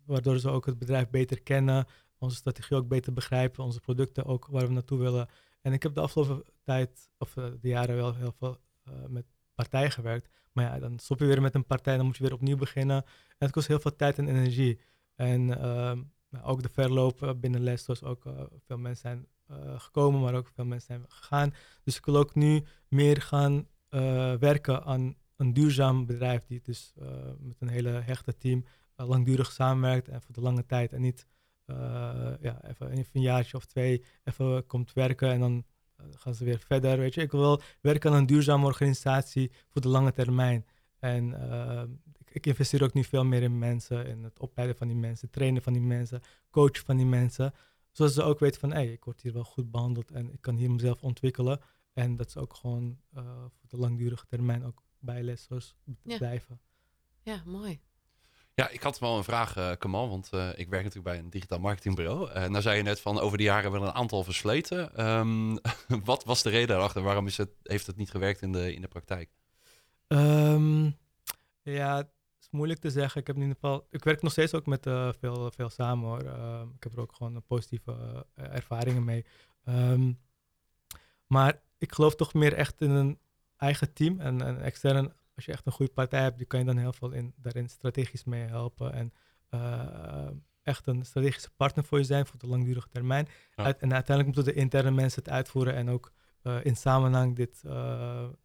waardoor 0.09 0.39
ze 0.39 0.49
ook 0.49 0.65
het 0.65 0.77
bedrijf 0.77 1.09
beter 1.09 1.41
kennen, 1.41 1.85
onze 2.17 2.35
strategie 2.35 2.77
ook 2.77 2.87
beter 2.87 3.13
begrijpen, 3.13 3.63
onze 3.63 3.79
producten 3.79 4.25
ook 4.25 4.47
waar 4.47 4.67
we 4.67 4.73
naartoe 4.73 4.99
willen. 4.99 5.27
En 5.61 5.73
ik 5.73 5.83
heb 5.83 5.93
de 5.93 6.01
afgelopen 6.01 6.43
tijd, 6.63 7.09
of 7.17 7.37
eh, 7.37 7.45
de 7.61 7.67
jaren 7.67 7.95
wel 7.95 8.15
heel 8.15 8.33
veel 8.37 8.57
uh, 8.87 8.93
met 9.07 9.25
partijen 9.55 9.91
gewerkt. 9.91 10.29
Maar 10.51 10.65
ja, 10.65 10.79
dan 10.79 10.99
stop 10.99 11.19
je 11.19 11.25
weer 11.25 11.41
met 11.41 11.55
een 11.55 11.65
partij, 11.65 11.97
dan 11.97 12.05
moet 12.05 12.17
je 12.17 12.23
weer 12.23 12.33
opnieuw 12.33 12.57
beginnen. 12.57 13.03
En 13.05 13.35
het 13.37 13.51
kost 13.51 13.67
heel 13.67 13.79
veel 13.79 13.95
tijd 13.95 14.17
en 14.17 14.27
energie. 14.27 14.79
En 15.15 15.47
uh, 15.47 15.97
ook 16.43 16.61
de 16.61 16.69
verloop 16.69 17.23
eh, 17.23 17.33
binnen 17.35 17.63
les, 17.63 18.03
ook 18.03 18.23
veel 18.65 18.77
mensen 18.77 19.01
zijn 19.01 19.27
gekomen, 19.79 20.21
maar 20.21 20.33
ook 20.33 20.51
veel 20.53 20.65
mensen 20.65 20.87
zijn 20.87 21.05
gegaan. 21.07 21.53
Dus 21.83 21.97
ik 21.97 22.05
wil 22.05 22.17
ook 22.17 22.35
nu 22.35 22.63
meer 22.87 23.21
gaan 23.21 23.67
werken 24.39 24.83
aan 24.83 25.15
een 25.35 25.53
duurzaam 25.53 26.05
bedrijf 26.05 26.45
die 26.45 26.61
dus 26.61 26.93
met 27.39 27.55
een 27.59 27.67
hele 27.67 27.89
hechte 27.89 28.37
team 28.37 28.65
langdurig 29.07 29.51
samenwerkt 29.51 30.07
en 30.07 30.21
voor 30.21 30.33
de 30.33 30.41
lange 30.41 30.65
tijd 30.65 30.93
en 30.93 31.01
niet 31.01 31.27
ja, 32.39 32.63
even, 32.63 32.89
even 32.89 33.09
een 33.13 33.21
jaartje 33.21 33.57
of 33.57 33.65
twee 33.65 34.03
even 34.23 34.65
komt 34.65 34.93
werken 34.93 35.31
en 35.31 35.39
dan 35.39 35.65
gaan 36.09 36.35
ze 36.35 36.43
weer 36.43 36.59
verder. 36.59 36.97
Weet 36.97 37.13
je. 37.13 37.21
Ik 37.21 37.31
wil 37.31 37.61
werken 37.81 38.11
aan 38.11 38.17
een 38.17 38.25
duurzame 38.25 38.65
organisatie 38.65 39.51
voor 39.67 39.81
de 39.81 39.87
lange 39.87 40.11
termijn. 40.11 40.65
En 40.99 41.33
ik 42.31 42.45
investeer 42.45 42.83
ook 42.83 42.93
nu 42.93 43.03
veel 43.03 43.25
meer 43.25 43.41
in 43.41 43.57
mensen, 43.57 44.05
in 44.05 44.23
het 44.23 44.39
opleiden 44.39 44.77
van 44.77 44.87
die 44.87 44.97
mensen, 44.97 45.29
trainen 45.29 45.61
van 45.61 45.73
die 45.73 45.81
mensen, 45.81 46.21
coachen 46.49 46.85
van 46.85 46.97
die 46.97 47.05
mensen. 47.05 47.53
Zodat 47.91 48.13
ze 48.13 48.23
ook 48.23 48.39
weten 48.39 48.59
van, 48.59 48.69
hé, 48.69 48.75
hey, 48.75 48.91
ik 48.91 49.03
word 49.03 49.21
hier 49.21 49.33
wel 49.33 49.43
goed 49.43 49.71
behandeld 49.71 50.11
en 50.11 50.33
ik 50.33 50.41
kan 50.41 50.55
hier 50.55 50.71
mezelf 50.71 51.03
ontwikkelen. 51.03 51.59
En 51.93 52.15
dat 52.15 52.31
ze 52.31 52.39
ook 52.39 52.53
gewoon 52.53 52.99
uh, 53.13 53.23
voor 53.37 53.69
de 53.69 53.77
langdurige 53.77 54.25
termijn 54.25 54.63
ook 54.63 54.83
bij 54.99 55.23
lessers 55.23 55.75
blijven. 56.03 56.59
Ja, 57.21 57.41
mooi. 57.45 57.79
Ja, 58.59 58.69
ik 58.69 58.83
had 58.83 58.99
wel 58.99 59.17
een 59.17 59.23
vraag, 59.23 59.57
uh, 59.57 59.71
Kamal, 59.77 60.09
want 60.09 60.29
uh, 60.33 60.49
ik 60.49 60.69
werk 60.69 60.83
natuurlijk 60.83 61.15
bij 61.15 61.17
een 61.17 61.29
digitaal 61.29 61.59
marketingbureau. 61.59 62.29
Uh, 62.29 62.47
nou 62.47 62.61
zei 62.61 62.77
je 62.77 62.83
net 62.83 62.99
van 63.01 63.19
over 63.19 63.37
de 63.37 63.43
jaren 63.43 63.61
hebben 63.61 63.81
we 63.81 63.87
een 63.87 63.93
aantal 63.93 64.23
versleten. 64.23 65.07
Um, 65.09 65.59
wat 66.03 66.23
was 66.23 66.43
de 66.43 66.49
reden 66.49 66.67
daarachter? 66.67 67.01
Waarom 67.01 67.27
is 67.27 67.37
het, 67.37 67.49
heeft 67.63 67.87
het 67.87 67.95
niet 67.95 68.11
gewerkt 68.11 68.41
in 68.41 68.51
de, 68.51 68.73
in 68.73 68.81
de 68.81 68.87
praktijk? 68.87 69.29
Um, 70.07 70.97
ja, 71.61 72.09
moeilijk 72.51 72.79
te 72.79 72.89
zeggen. 72.89 73.21
Ik 73.21 73.27
heb 73.27 73.35
in 73.35 73.41
ieder 73.41 73.57
geval, 73.61 73.87
ik 73.89 74.03
werk 74.03 74.21
nog 74.21 74.31
steeds 74.31 74.53
ook 74.53 74.65
met 74.65 74.83
veel, 75.19 75.51
veel 75.55 75.69
samen 75.69 76.07
hoor. 76.07 76.23
Uh, 76.23 76.61
ik 76.75 76.83
heb 76.83 76.93
er 76.93 76.99
ook 76.99 77.13
gewoon 77.13 77.43
positieve 77.47 78.25
ervaringen 78.35 79.03
mee. 79.03 79.25
Maar 81.27 81.61
ik 81.77 81.93
geloof 81.93 82.15
toch 82.15 82.33
meer 82.33 82.53
echt 82.53 82.81
in 82.81 82.89
een 82.89 83.19
eigen 83.57 83.93
team 83.93 84.19
en, 84.19 84.41
en 84.41 84.61
extern. 84.61 85.13
Als 85.39 85.47
je 85.47 85.53
echt 85.53 85.65
een 85.65 85.71
goede 85.71 85.91
partij 85.91 86.21
hebt, 86.21 86.37
die 86.37 86.47
kan 86.47 86.59
je 86.59 86.65
dan 86.65 86.77
heel 86.77 86.93
veel 86.93 87.11
in, 87.11 87.33
daarin 87.35 87.69
strategisch 87.69 88.23
mee 88.23 88.47
helpen. 88.47 88.93
En 88.93 89.13
echt 90.63 90.87
een 90.87 91.05
strategische 91.05 91.49
partner 91.55 91.85
voor 91.85 91.97
je 91.97 92.03
zijn 92.03 92.25
voor 92.25 92.39
de 92.39 92.47
langdurige 92.47 92.89
termijn. 92.89 93.27
Uit, 93.55 93.79
en 93.79 93.93
uiteindelijk 93.93 94.35
moeten 94.35 94.53
de 94.53 94.59
interne 94.59 94.91
mensen 94.91 95.23
het 95.23 95.31
uitvoeren 95.31 95.73
en 95.73 95.89
ook 95.89 96.11
in 96.63 96.75
samenhang 96.75 97.35
dit 97.35 97.59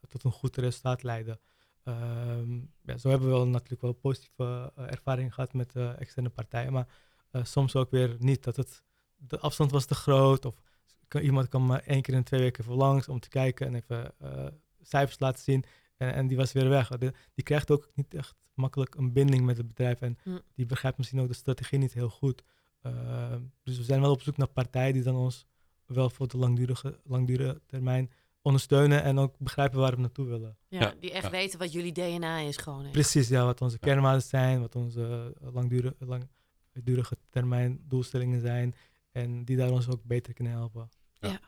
tot 0.09 0.25
een 0.25 0.31
goed 0.31 0.57
resultaat 0.57 1.03
leiden. 1.03 1.41
Um, 1.85 2.73
ja, 2.83 2.97
zo 2.97 3.09
hebben 3.09 3.29
we 3.29 3.35
wel 3.35 3.47
natuurlijk 3.47 3.83
wel 3.83 3.93
positieve 3.93 4.73
ervaringen 4.77 5.33
gehad 5.33 5.53
met 5.53 5.77
externe 5.77 6.29
partijen, 6.29 6.73
maar 6.73 6.89
soms 7.33 7.77
ook 7.77 7.91
weer 7.91 8.17
niet. 8.19 8.45
Dat 8.45 8.57
het, 8.57 8.83
de 9.17 9.39
afstand 9.39 9.71
was 9.71 9.87
te 9.87 9.95
groot 9.95 10.45
of 10.45 10.63
kan, 11.09 11.23
iemand 11.23 11.49
kan 11.49 11.67
maar 11.67 11.81
één 11.81 12.03
keer 12.03 12.15
in 12.15 12.25
twee 12.25 12.41
weken 12.41 12.65
voor 12.65 12.75
langs 12.75 13.09
om 13.09 13.21
te 13.21 13.29
kijken 13.29 13.67
en 13.67 13.75
even 13.75 14.15
cijfers 14.83 15.19
laten 15.19 15.43
zien 15.43 15.65
en, 15.97 16.15
en, 16.15 16.27
die 16.27 16.37
was 16.37 16.53
weer 16.53 16.69
weg. 16.69 16.89
die 17.35 17.45
krijgt 17.45 17.71
ook 17.71 17.91
niet 17.95 18.15
echt 18.15 18.35
makkelijk 18.55 18.95
een 18.95 19.13
binding 19.13 19.45
met 19.45 19.57
het 19.57 19.69
bedrijf 19.69 20.01
en 20.01 20.19
hm. 20.23 20.39
die 20.55 20.67
begrijpt 20.67 20.99
misschien 20.99 21.21
ook 21.21 21.29
de 21.29 21.35
strategie 21.35 21.79
niet 21.79 21.93
heel 21.93 22.09
goed. 22.09 22.43
Ehm, 22.83 23.43
dus 23.63 23.77
we 23.77 23.85
zijn 23.85 24.01
wel 24.01 24.11
op 24.11 24.23
zoek 24.23 24.37
naar 24.37 24.49
partijen 24.49 24.93
die 24.93 25.03
dan 25.03 25.17
ons 25.17 25.47
wel 25.87 26.11
voor 26.11 26.29
de 26.29 26.37
langdurige, 26.37 27.01
langdurige 27.05 27.61
termijn 27.67 28.11
ondersteunen 28.43 29.03
en 29.03 29.19
ook 29.19 29.39
begrijpen 29.39 29.79
waar 29.79 29.95
we 29.95 30.01
naartoe 30.01 30.27
willen. 30.27 30.59
Ja, 30.69 30.95
die 31.01 31.13
echt 31.13 31.31
weten 31.31 31.59
wat 31.59 31.73
jullie 31.73 31.93
DNA 31.93 32.39
is 32.39 32.57
gewoon. 32.57 32.91
Precies, 32.91 33.29
ja, 33.29 33.45
wat 33.45 33.61
onze 33.61 33.79
kernwaarden 33.79 34.23
zijn, 34.23 34.61
wat 34.61 34.75
onze 34.75 35.35
langdurige, 35.41 35.97
langdurige 36.73 37.17
termijn 37.31 37.81
doelstellingen 37.89 38.41
zijn 38.41 38.75
en 39.13 39.45
die 39.45 39.57
daar 39.57 39.71
ons 39.71 39.89
ook 39.89 40.05
beter 40.05 40.33
kunnen 40.33 40.53
helpen. 40.53 40.89
Ja. 41.19 41.41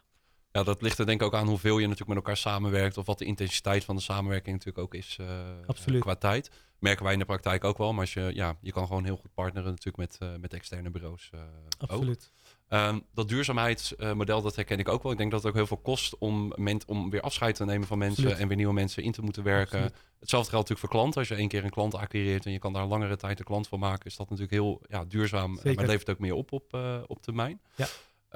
Ja. 0.57 0.64
dat 0.64 0.83
ligt 0.83 0.99
er 0.99 1.07
denk 1.07 1.21
ik 1.21 1.27
ook 1.27 1.35
aan 1.35 1.49
hoeveel 1.49 1.79
je 1.79 1.83
natuurlijk 1.83 2.09
met 2.09 2.16
elkaar 2.16 2.37
samenwerkt 2.37 2.97
of 2.97 3.07
wat 3.07 3.19
de 3.19 3.25
intensiteit 3.25 3.85
van 3.85 3.97
de 3.97 4.03
samenwerking 4.03 4.57
natuurlijk 4.57 4.85
ook 4.85 4.95
is 4.95 5.19
uh, 5.21 5.27
Absoluut. 5.66 6.01
qua 6.01 6.14
tijd. 6.14 6.51
Merken 6.79 7.05
wij 7.05 7.12
in 7.12 7.19
de 7.19 7.25
praktijk 7.25 7.64
ook 7.64 7.79
wel, 7.79 7.92
maar 7.92 8.01
als 8.01 8.14
je, 8.14 8.31
ja, 8.35 8.57
je 8.61 8.73
kan 8.73 8.87
gewoon 8.87 9.05
heel 9.05 9.16
goed 9.16 9.35
partneren 9.35 9.71
natuurlijk 9.71 9.97
met, 9.97 10.19
uh, 10.23 10.37
met 10.40 10.53
externe 10.53 10.90
bureaus. 10.90 11.31
Uh, 11.35 11.40
Absoluut. 11.79 12.33
Um, 12.69 13.03
dat 13.14 13.29
duurzaamheidsmodel, 13.29 14.42
dat 14.42 14.57
herken 14.57 14.79
ik 14.79 14.88
ook 14.88 15.03
wel. 15.03 15.12
Ik 15.12 15.19
denk 15.19 15.31
dat 15.31 15.40
het 15.40 15.51
ook 15.51 15.57
heel 15.57 15.66
veel 15.66 15.77
kost 15.77 16.19
om, 16.19 16.55
om 16.87 17.11
weer 17.11 17.21
afscheid 17.21 17.55
te 17.55 17.64
nemen 17.64 17.87
van 17.87 17.99
mensen 17.99 18.38
en 18.38 18.49
weer 18.49 18.57
nieuwe 18.57 18.73
mensen 18.73 19.03
in 19.03 19.12
te 19.12 19.23
moeten 19.23 19.42
werken. 19.42 19.92
Hetzelfde 20.21 20.51
geldt 20.51 20.69
natuurlijk 20.69 20.79
voor 20.79 20.88
klanten. 20.88 21.19
Als 21.19 21.29
je 21.29 21.35
één 21.35 21.49
keer 21.49 21.64
een 21.64 21.71
klant 21.71 21.95
acquireert 21.95 22.47
en 22.47 22.53
je 22.53 22.59
kan 22.59 22.73
daar 22.73 22.87
langere 22.87 23.16
tijd 23.16 23.38
een 23.38 23.45
klant 23.45 23.69
van 23.69 23.79
maken, 23.79 24.07
is 24.07 24.16
dat 24.16 24.31
natuurlijk 24.31 24.55
heel 24.55 24.83
ja, 24.88 25.05
duurzaam. 25.05 25.55
Zeker. 25.55 25.71
Maar 25.71 25.83
het 25.85 25.92
levert 25.92 26.11
ook 26.11 26.19
meer 26.19 26.35
op 26.35 26.53
op, 26.53 26.79
op 27.07 27.23
termijn. 27.23 27.61
Ja. 27.75 27.87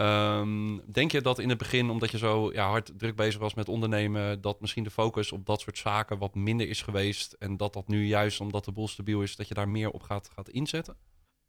Um, 0.00 0.92
denk 0.92 1.12
je 1.12 1.20
dat 1.20 1.38
in 1.38 1.48
het 1.48 1.58
begin, 1.58 1.90
omdat 1.90 2.10
je 2.10 2.18
zo 2.18 2.52
ja, 2.52 2.68
hard 2.68 2.98
druk 2.98 3.16
bezig 3.16 3.40
was 3.40 3.54
met 3.54 3.68
ondernemen, 3.68 4.40
dat 4.40 4.60
misschien 4.60 4.84
de 4.84 4.90
focus 4.90 5.32
op 5.32 5.46
dat 5.46 5.60
soort 5.60 5.78
zaken 5.78 6.18
wat 6.18 6.34
minder 6.34 6.68
is 6.68 6.82
geweest 6.82 7.32
en 7.32 7.56
dat 7.56 7.72
dat 7.72 7.88
nu 7.88 8.06
juist 8.06 8.40
omdat 8.40 8.64
de 8.64 8.72
boel 8.72 8.88
stabiel 8.88 9.22
is, 9.22 9.36
dat 9.36 9.48
je 9.48 9.54
daar 9.54 9.68
meer 9.68 9.90
op 9.90 10.02
gaat, 10.02 10.30
gaat 10.34 10.48
inzetten? 10.48 10.96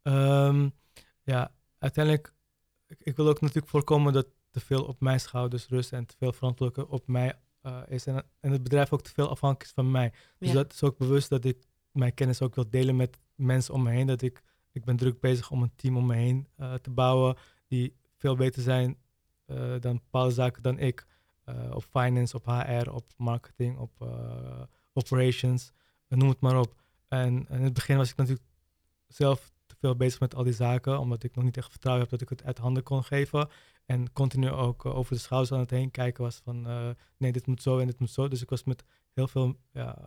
Um, 0.02 0.72
ja, 1.22 1.54
uiteindelijk 1.78 2.34
ik, 2.98 3.16
wil 3.16 3.28
ook 3.28 3.40
natuurlijk 3.40 3.68
voorkomen 3.68 4.12
dat 4.12 4.26
te 4.50 4.60
veel 4.60 4.84
op 4.84 5.00
mijn 5.00 5.20
schouders 5.20 5.68
rust 5.68 5.92
en 5.92 6.06
te 6.06 6.14
veel 6.18 6.32
verantwoordelijkheid 6.32 7.00
op 7.00 7.08
mij 7.08 7.34
uh, 7.62 7.80
is. 7.88 8.06
En, 8.06 8.24
en 8.40 8.52
het 8.52 8.62
bedrijf 8.62 8.92
ook 8.92 9.02
te 9.02 9.10
veel 9.10 9.28
afhankelijk 9.28 9.68
is 9.68 9.74
van 9.74 9.90
mij. 9.90 10.12
Dus 10.38 10.52
dat 10.52 10.72
is 10.72 10.82
ook 10.82 10.98
bewust 10.98 11.28
dat 11.28 11.44
ik 11.44 11.66
mijn 11.90 12.14
kennis 12.14 12.42
ook 12.42 12.54
wil 12.54 12.70
delen 12.70 12.96
met 12.96 13.18
mensen 13.34 13.74
om 13.74 13.82
me 13.82 13.90
heen. 13.90 14.06
Dat 14.06 14.22
ik, 14.22 14.42
ik 14.72 14.84
ben 14.84 14.96
druk 14.96 15.20
bezig 15.20 15.50
om 15.50 15.62
een 15.62 15.74
team 15.76 15.96
om 15.96 16.06
me 16.06 16.14
heen 16.14 16.48
uh, 16.58 16.74
te 16.74 16.90
bouwen 16.90 17.36
die 17.68 17.96
veel 18.22 18.36
beter 18.36 18.62
zijn 18.62 18.96
uh, 19.46 19.80
dan 19.80 19.94
bepaalde 19.94 20.30
zaken 20.32 20.62
dan 20.62 20.78
ik. 20.78 21.06
op 21.70 21.84
finance, 21.90 22.36
op 22.36 22.44
HR, 22.44 22.90
op 22.90 23.04
marketing, 23.16 23.78
op 23.78 23.92
operations, 24.92 25.72
noem 26.08 26.28
het 26.28 26.40
maar 26.40 26.58
op. 26.58 26.74
En, 27.08 27.46
in 27.48 27.62
het 27.62 27.72
begin 27.72 27.96
was 27.96 28.10
ik 28.10 28.16
natuurlijk 28.16 28.46
zelf 29.08 29.52
veel 29.66 29.96
bezig 29.96 30.20
met 30.20 30.34
al 30.34 30.44
die 30.44 30.52
zaken, 30.52 30.98
omdat 30.98 31.22
ik 31.22 31.34
nog 31.34 31.44
niet 31.44 31.56
echt 31.56 31.70
vertrouwen 31.70 32.02
heb 32.02 32.18
dat 32.18 32.20
ik 32.20 32.28
het 32.28 32.44
uit 32.44 32.58
handen 32.58 32.82
kon 32.82 33.04
geven. 33.04 33.48
En 33.86 34.12
continu 34.12 34.50
ook 34.50 34.84
over 34.84 35.14
de 35.14 35.20
schouders 35.20 35.52
aan 35.52 35.58
het 35.58 35.70
heen 35.70 35.90
kijken 35.90 36.24
was 36.24 36.40
van, 36.44 36.62
nee, 37.16 37.32
dit 37.32 37.46
moet 37.46 37.62
zo 37.62 37.78
en 37.78 37.86
dit 37.86 37.98
moet 37.98 38.10
zo. 38.10 38.28
Dus 38.28 38.42
ik 38.42 38.50
was 38.50 38.64
met 38.64 38.84
heel 39.12 39.28
veel 39.28 39.56
ja, 39.72 39.98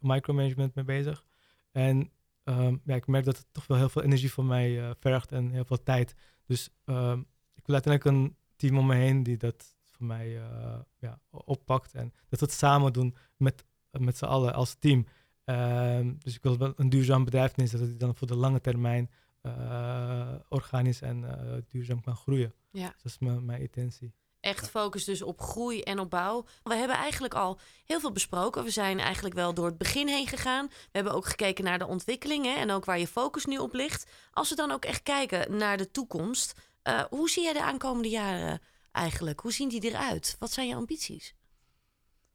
micromanagement 0.00 0.74
mee 0.74 0.84
bezig. 0.84 1.24
En 1.72 2.10
ehm, 2.44 2.76
ja, 2.84 2.94
ik 2.94 3.06
merk 3.06 3.24
dat 3.24 3.36
het 3.36 3.46
toch 3.52 3.66
wel 3.66 3.76
heel 3.78 3.88
veel 3.88 4.02
energie 4.02 4.32
van 4.32 4.46
mij 4.46 4.94
vergt 5.00 5.32
en 5.32 5.50
heel 5.50 5.64
veel 5.64 5.82
tijd. 5.82 6.14
Dus 6.50 6.70
um, 6.84 7.26
ik 7.54 7.66
wil 7.66 7.74
uiteindelijk 7.74 8.16
een 8.16 8.36
team 8.56 8.78
om 8.78 8.86
me 8.86 8.94
heen 8.94 9.22
die 9.22 9.36
dat 9.36 9.74
voor 9.82 10.06
mij 10.06 10.28
uh, 10.28 10.78
ja, 10.98 11.20
oppakt. 11.30 11.94
En 11.94 12.12
dat 12.28 12.40
we 12.40 12.46
het 12.46 12.54
samen 12.54 12.92
doen 12.92 13.14
met, 13.36 13.64
met 13.90 14.16
z'n 14.16 14.24
allen 14.24 14.54
als 14.54 14.76
team. 14.78 15.06
Um, 15.44 16.18
dus 16.18 16.34
ik 16.34 16.42
wil 16.42 16.58
wel 16.58 16.72
een 16.76 16.88
duurzaam 16.88 17.24
bedrijf 17.24 17.56
neerzetten 17.56 17.88
die 17.88 17.98
dan 17.98 18.14
voor 18.14 18.26
de 18.26 18.36
lange 18.36 18.60
termijn 18.60 19.10
uh, 19.42 20.34
organisch 20.48 21.00
en 21.00 21.24
duurzaam 21.68 22.00
kan 22.00 22.16
groeien. 22.16 22.54
Ja. 22.70 22.88
Dus 22.88 23.02
dat 23.02 23.12
is 23.12 23.18
mijn, 23.18 23.44
mijn 23.44 23.60
intentie 23.60 24.14
echt 24.40 24.70
focus 24.70 25.04
dus 25.04 25.22
op 25.22 25.40
groei 25.40 25.82
en 25.82 25.98
op 25.98 26.10
bouw. 26.10 26.46
We 26.62 26.74
hebben 26.74 26.96
eigenlijk 26.96 27.34
al 27.34 27.58
heel 27.84 28.00
veel 28.00 28.12
besproken. 28.12 28.64
We 28.64 28.70
zijn 28.70 28.98
eigenlijk 28.98 29.34
wel 29.34 29.54
door 29.54 29.66
het 29.66 29.78
begin 29.78 30.08
heen 30.08 30.26
gegaan. 30.26 30.66
We 30.66 30.74
hebben 30.92 31.12
ook 31.12 31.26
gekeken 31.26 31.64
naar 31.64 31.78
de 31.78 31.86
ontwikkelingen 31.86 32.56
en 32.56 32.70
ook 32.70 32.84
waar 32.84 32.98
je 32.98 33.06
focus 33.06 33.44
nu 33.44 33.58
op 33.58 33.74
ligt. 33.74 34.10
Als 34.32 34.48
we 34.48 34.56
dan 34.56 34.70
ook 34.70 34.84
echt 34.84 35.02
kijken 35.02 35.56
naar 35.56 35.76
de 35.76 35.90
toekomst, 35.90 36.60
uh, 36.84 37.00
hoe 37.10 37.30
zie 37.30 37.42
jij 37.42 37.52
de 37.52 37.62
aankomende 37.62 38.08
jaren 38.08 38.60
eigenlijk? 38.92 39.40
Hoe 39.40 39.52
zien 39.52 39.68
die 39.68 39.84
eruit? 39.84 40.36
Wat 40.38 40.52
zijn 40.52 40.68
je 40.68 40.74
ambities? 40.74 41.34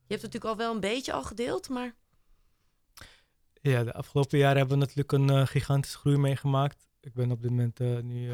Je 0.07 0.13
hebt 0.13 0.21
het 0.21 0.33
natuurlijk 0.33 0.45
al 0.45 0.65
wel 0.65 0.73
een 0.73 0.79
beetje 0.79 1.13
al 1.13 1.23
gedeeld, 1.23 1.69
maar. 1.69 1.95
Ja, 3.61 3.83
de 3.83 3.93
afgelopen 3.93 4.37
jaren 4.37 4.57
hebben 4.57 4.79
we 4.79 4.85
natuurlijk 4.85 5.11
een 5.11 5.31
uh, 5.31 5.47
gigantische 5.47 5.97
groei 5.97 6.17
meegemaakt. 6.17 6.87
Ik 7.01 7.13
ben 7.13 7.31
op 7.31 7.41
dit 7.41 7.49
moment 7.49 7.79
uh, 7.79 7.99
nu 7.99 8.31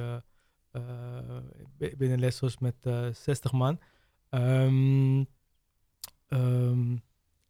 binnen 1.97 2.19
Lessos 2.19 2.57
met 2.57 2.75
uh, 2.83 3.07
eh, 3.07 3.13
60 3.13 3.51
man. 3.51 3.79
Um, 4.29 5.27
um, 6.27 7.01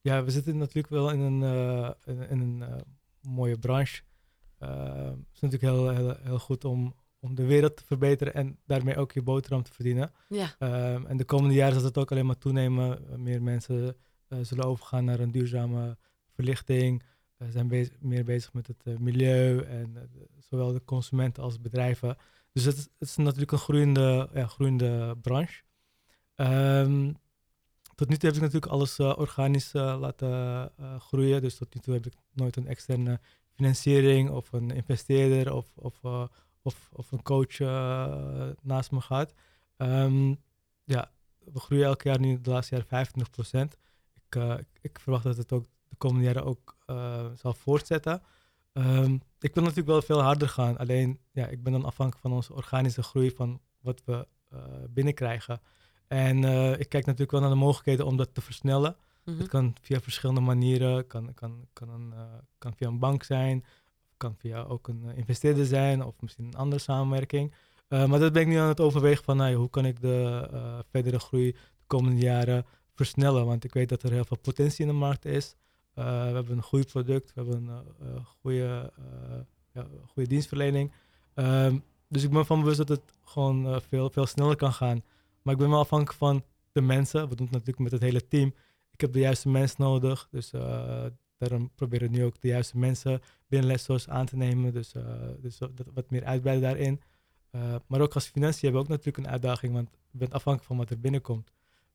ja, 0.02 0.24
we 0.24 0.32
zitten 0.32 0.58
natuurlijk 0.58 0.90
wel 0.94 1.12
in 1.12 1.20
een, 1.20 1.42
uh, 1.42 1.90
in, 2.06 2.30
in, 2.30 2.40
een 2.40 2.84
mooie 3.22 3.58
branche. 3.58 4.02
Ehm, 4.58 5.08
het 5.08 5.34
is 5.34 5.40
natuurlijk 5.40 5.74
heel, 5.74 5.90
heel, 5.90 6.16
heel 6.22 6.40
goed 6.40 6.66
om, 6.66 6.96
om 7.20 7.36
de 7.36 7.46
wereld 7.46 7.78
te 7.78 7.86
verbeteren 7.86 8.34
en 8.34 8.58
daarmee 8.66 8.96
ook 8.96 9.12
je 9.12 9.22
boterham 9.22 9.64
te 9.64 9.74
verdienen. 9.74 10.12
Ja. 10.28 10.56
en 11.08 11.18
de 11.18 11.26
komende 11.26 11.56
jaren 11.56 11.76
zal 11.76 11.84
het 11.84 11.98
ook 11.98 12.12
alleen 12.12 12.26
maar 12.26 12.38
toenemen. 12.38 13.22
meer 13.24 13.42
mensen 13.42 13.96
zullen 14.42 14.66
overgaan 14.66 15.06
naar 15.06 15.20
een 15.20 15.32
duurzame 15.32 15.98
verlichting. 16.34 17.04
We 17.38 17.52
zijn 17.52 17.68
bezig, 17.68 17.94
meer 18.00 18.24
bezig 18.24 18.54
met 18.54 18.68
het 18.68 19.00
milieu 19.00 19.62
en 19.62 20.10
zowel 20.40 20.74
de 20.74 20.84
consumenten 20.84 21.44
als 21.44 21.62
bedrijven. 21.62 22.18
Dus 22.54 22.64
het, 22.64 22.78
het 22.78 23.10
is 23.10 23.16
natuurlijk 23.16 23.52
een 23.52 23.58
groeiende, 23.58 24.30
ja, 24.34 24.48
groeiende 24.48 25.18
branche. 25.22 25.64
Um, 26.36 27.16
tot 27.96 28.10
nu 28.10 28.18
toe 28.18 28.28
heb 28.30 28.38
ik 28.38 28.44
natuurlijk 28.44 28.72
alles 28.72 29.00
uh, 29.00 29.14
organisch 29.18 29.74
uh, 29.74 29.98
laten 30.00 30.72
uh, 30.80 31.00
groeien. 31.00 31.42
Dus 31.42 31.56
tot 31.56 31.74
nu 31.74 31.82
toe 31.82 31.94
heb 31.94 32.06
ik 32.06 32.14
nooit 32.34 32.56
een 32.56 32.68
externe 32.68 33.20
financiering 33.54 34.30
of 34.30 34.52
een 34.52 34.72
investeerder 34.72 35.54
of, 35.54 35.72
of, 35.76 36.02
of, 36.62 36.90
of 36.94 37.12
een 37.12 37.22
coach 37.22 37.60
naast 38.62 38.92
me 38.92 39.02
gehad. 39.02 39.34
Um, 39.78 40.42
ja, 40.84 41.12
we 41.40 41.60
groeien 41.60 41.86
elk 41.86 42.02
jaar 42.02 42.20
nu 42.20 42.42
de 42.42 42.50
laatste 42.50 42.76
jaar 42.76 42.86
25 42.86 43.34
procent. 43.34 43.78
Ik, 44.28 44.42
ik 44.82 45.00
verwacht 45.00 45.24
dat 45.24 45.38
het 45.38 45.52
ook 45.52 45.66
de 45.90 45.96
komende 45.96 46.26
jaren 46.26 46.46
ook 46.46 46.78
zal 47.36 47.54
voortzetten. 47.54 48.22
Um, 48.74 49.22
ik 49.40 49.54
wil 49.54 49.64
natuurlijk 49.64 49.90
wel 49.90 50.02
veel 50.02 50.22
harder 50.22 50.50
gaan. 50.50 50.78
Alleen, 50.78 51.20
ja, 51.32 51.48
ik 51.48 51.64
ben 51.64 51.72
dan 51.72 51.86
afhankelijk 51.86 52.22
van 52.28 52.34
onze 52.36 52.54
organische 52.54 53.04
groei, 53.04 53.32
van 53.32 53.62
wat 53.82 54.02
we 54.06 54.28
uh, 54.54 54.60
binnenkrijgen. 54.90 55.62
En 56.08 56.44
uh, 56.44 56.80
ik 56.80 56.90
kijk 56.90 57.06
natuurlijk 57.06 57.32
wel 57.32 57.42
naar 57.42 57.50
de 57.50 57.56
mogelijkheden 57.56 58.06
om 58.06 58.18
dat 58.18 58.34
te 58.34 58.42
versnellen. 58.42 58.96
Mm 58.96 59.34
-hmm. 59.34 59.42
Het 59.42 59.50
kan 59.50 59.76
via 59.82 60.00
verschillende 60.00 60.42
manieren. 60.42 61.08
Kan, 61.08 61.34
kan, 61.34 61.68
kan, 61.74 61.90
een, 61.90 62.12
uh, 62.14 62.22
kan 62.58 62.74
via 62.76 62.88
een 62.88 63.00
bank 63.00 63.24
zijn. 63.24 63.66
Kan 64.18 64.36
via 64.38 64.62
ook 64.62 64.88
een 64.88 65.16
investeerder 65.16 65.66
zijn. 65.66 66.04
Of 66.04 66.22
misschien 66.22 66.46
een 66.46 66.56
andere 66.56 66.82
samenwerking. 66.82 67.54
maar 67.88 68.20
dat 68.20 68.34
ben 68.34 68.42
ik 68.42 68.48
nu 68.48 68.58
aan 68.58 68.68
het 68.68 68.80
overwegen 68.80 69.24
van 69.24 69.38
nou, 69.38 69.56
hoe 69.56 69.70
kan 69.70 69.86
ik 69.86 70.02
de 70.02 70.84
verdere 70.92 71.20
groei 71.20 71.52
de 71.52 71.86
komende 71.88 72.22
jaren 72.22 72.66
versnellen. 72.94 73.46
Want 73.46 73.64
ik 73.64 73.74
weet 73.74 73.90
dat 73.90 74.04
er 74.04 74.12
heel 74.12 74.26
veel 74.26 74.38
potentie 74.38 74.86
in 74.86 74.92
de 74.92 74.98
markt 74.98 75.26
is. 75.26 75.56
Uh, 75.96 76.06
we 76.06 76.34
hebben 76.34 76.58
een 76.58 76.64
goed 76.64 76.88
product, 76.88 77.34
we 77.34 77.42
hebben 77.42 77.68
een 77.68 77.84
uh, 78.02 78.26
goede, 78.26 78.92
uh, 79.00 79.40
ja, 79.74 79.88
goede 80.08 80.30
dienstverlening. 80.30 80.92
Um, 81.36 81.84
dus 82.08 82.24
ik 82.24 82.30
ben 82.30 82.46
van 82.46 82.60
bewust 82.60 82.78
dat 82.78 82.90
het 82.90 83.02
gewoon 83.24 83.82
veel, 83.82 84.10
veel 84.10 84.26
sneller 84.26 84.56
kan 84.56 84.74
gaan. 84.74 85.04
Maar 85.42 85.54
ik 85.54 85.60
ben 85.60 85.70
wel 85.70 85.80
afhankelijk 85.80 86.18
van 86.18 86.44
de 86.72 86.82
mensen. 86.82 87.30
We 87.30 87.36
doen 87.36 87.46
het 87.46 87.56
natuurlijk 87.56 87.80
met 87.80 87.92
het 87.92 88.02
hele 88.02 88.28
team. 88.28 88.54
Ik 88.92 89.02
heb 89.02 89.14
de 89.14 89.20
juiste 89.20 89.50
mensen 89.50 89.84
nodig. 89.84 90.28
Dus 90.32 90.50
daarom 91.38 91.72
proberen 91.76 92.12
we 92.12 92.18
nu 92.18 92.26
ook 92.26 92.42
de 92.42 92.48
juiste 92.48 92.78
mensen 92.78 93.22
binnen 93.48 93.70
Lessos 93.70 94.10
aan 94.10 94.26
te 94.26 94.36
nemen. 94.36 94.74
Dus, 94.74 94.94
dus 95.42 95.60
wat 95.94 96.10
meer 96.10 96.26
uitbreiden 96.26 96.70
daarin. 96.70 97.02
maar 97.88 98.02
ook 98.02 98.14
als 98.14 98.28
financiën 98.28 98.62
hebben 98.62 98.82
we 98.82 98.88
ook 98.88 98.98
natuurlijk 98.98 99.26
een 99.26 99.34
uitdaging. 99.34 99.74
Want 99.74 99.90
je 100.12 100.18
bent 100.18 100.34
afhankelijk 100.34 100.68
van 100.68 100.78
wat 100.78 100.90
er 100.90 101.00
binnenkomt. 101.00 101.52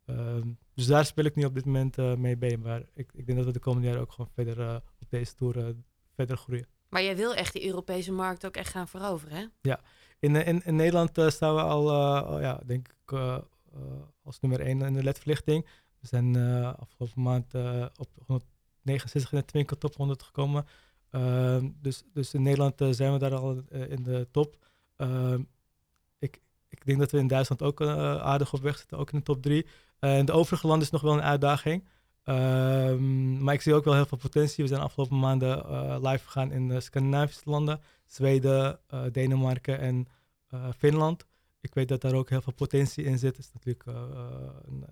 Um, 0.06 0.58
dus 0.74 0.86
daar 0.86 1.04
speel 1.04 1.24
ik 1.24 1.34
nu 1.34 1.44
op 1.44 1.54
dit 1.54 1.64
moment 1.64 1.98
uh, 1.98 2.14
mee 2.14 2.36
bij. 2.36 2.56
Maar 2.56 2.82
ik, 2.94 3.12
ik, 3.12 3.26
denk 3.26 3.38
dat 3.38 3.46
we 3.46 3.52
de 3.52 3.58
komende 3.58 3.86
jaren 3.86 4.02
ook 4.02 4.12
gewoon 4.12 4.30
verder 4.34 4.58
uh, 4.58 4.74
op 4.74 5.10
deze 5.10 5.34
tour 5.34 5.56
uh, 5.56 5.66
verder 6.14 6.36
groeien. 6.36 6.66
Maar 6.88 7.02
jij 7.02 7.16
wil 7.16 7.34
echt 7.34 7.52
die 7.52 7.66
Europese 7.66 8.12
markt 8.12 8.46
ook 8.46 8.56
echt 8.56 8.70
gaan 8.70 8.88
veroveren, 8.88 9.36
hè? 9.36 9.44
Ja, 9.60 9.80
in, 10.18 10.36
in, 10.36 10.64
in 10.64 10.76
Nederland 10.76 11.10
staan 11.32 11.54
we 11.54 11.62
al, 11.62 11.82
oh 12.34 12.40
ja, 12.40 12.60
denk 12.66 12.88
ik, 12.88 13.12
als 14.22 14.40
nummer 14.40 14.60
1 14.60 14.82
in 14.82 14.92
de 14.92 15.02
ledverlichting. 15.02 15.66
We 16.00 16.06
zijn 16.06 16.36
afgelopen 16.76 17.22
maand 17.22 17.54
op 17.96 18.08
169 18.26 19.32
in 19.52 19.66
Top 19.66 19.94
100 19.94 20.22
gekomen. 20.22 20.66
Ehm, 21.10 21.70
dus, 21.80 22.02
dus 22.12 22.34
in 22.34 22.42
Nederland 22.42 22.74
zijn 22.90 23.12
we 23.12 23.18
daar 23.18 23.34
al 23.34 23.62
in 23.70 24.02
de 24.02 24.28
top. 24.30 24.56
Ehm, 24.96 25.42
ik, 26.18 26.40
ik 26.68 26.84
denk 26.86 26.98
dat 26.98 27.10
we 27.10 27.18
in 27.18 27.26
Duitsland 27.26 27.62
ook 27.62 27.80
aardig 28.20 28.52
op 28.52 28.60
weg 28.60 28.78
zitten, 28.78 28.98
ook 28.98 29.12
in 29.12 29.18
de 29.18 29.24
top 29.24 29.42
3. 29.42 29.66
De 29.98 30.32
overige 30.32 30.66
landen 30.66 30.84
is 30.84 30.92
nog 30.92 31.02
wel 31.02 31.12
een 31.12 31.22
uitdaging. 31.22 31.88
Um, 32.24 33.42
maar 33.42 33.54
ik 33.54 33.60
zie 33.60 33.74
ook 33.74 33.84
wel 33.84 33.94
heel 33.94 34.06
veel 34.06 34.18
potentie. 34.18 34.64
We 34.64 34.70
zijn 34.70 34.82
afgelopen 34.82 35.18
maanden 35.18 35.58
uh, 35.58 35.96
live 36.00 36.24
gegaan 36.24 36.52
in 36.52 36.68
de 36.68 36.80
Scandinavische 36.80 37.50
landen. 37.50 37.80
Zweden, 38.06 38.80
Denemarken 39.12 39.78
en 39.78 40.08
Finland. 40.76 41.26
Ik 41.60 41.74
weet 41.74 41.88
dat 41.88 42.00
daar 42.00 42.14
ook 42.14 42.30
heel 42.30 42.42
veel 42.42 42.52
potentie 42.52 43.04
in 43.04 43.18
zit. 43.18 43.36
Het 43.36 43.46
is 43.46 43.52
natuurlijk 43.52 43.86
een, 43.86 44.84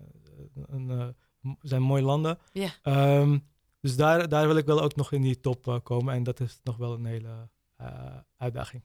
een, 0.67 0.89
een, 0.89 1.15
zijn 1.61 1.81
mooie 1.81 2.03
landen. 2.03 2.37
Yeah. 2.51 3.19
Um, 3.21 3.47
dus 3.79 3.95
daar, 3.95 4.29
daar 4.29 4.47
wil 4.47 4.57
ik 4.57 4.65
wel 4.65 4.81
ook 4.81 4.95
nog 4.95 5.11
in 5.11 5.21
die 5.21 5.39
top 5.39 5.79
komen. 5.83 6.13
En 6.13 6.23
dat 6.23 6.39
is 6.39 6.59
nog 6.63 6.77
wel 6.77 6.93
een 6.93 7.05
hele 7.05 7.49
uitdaging. 8.37 8.83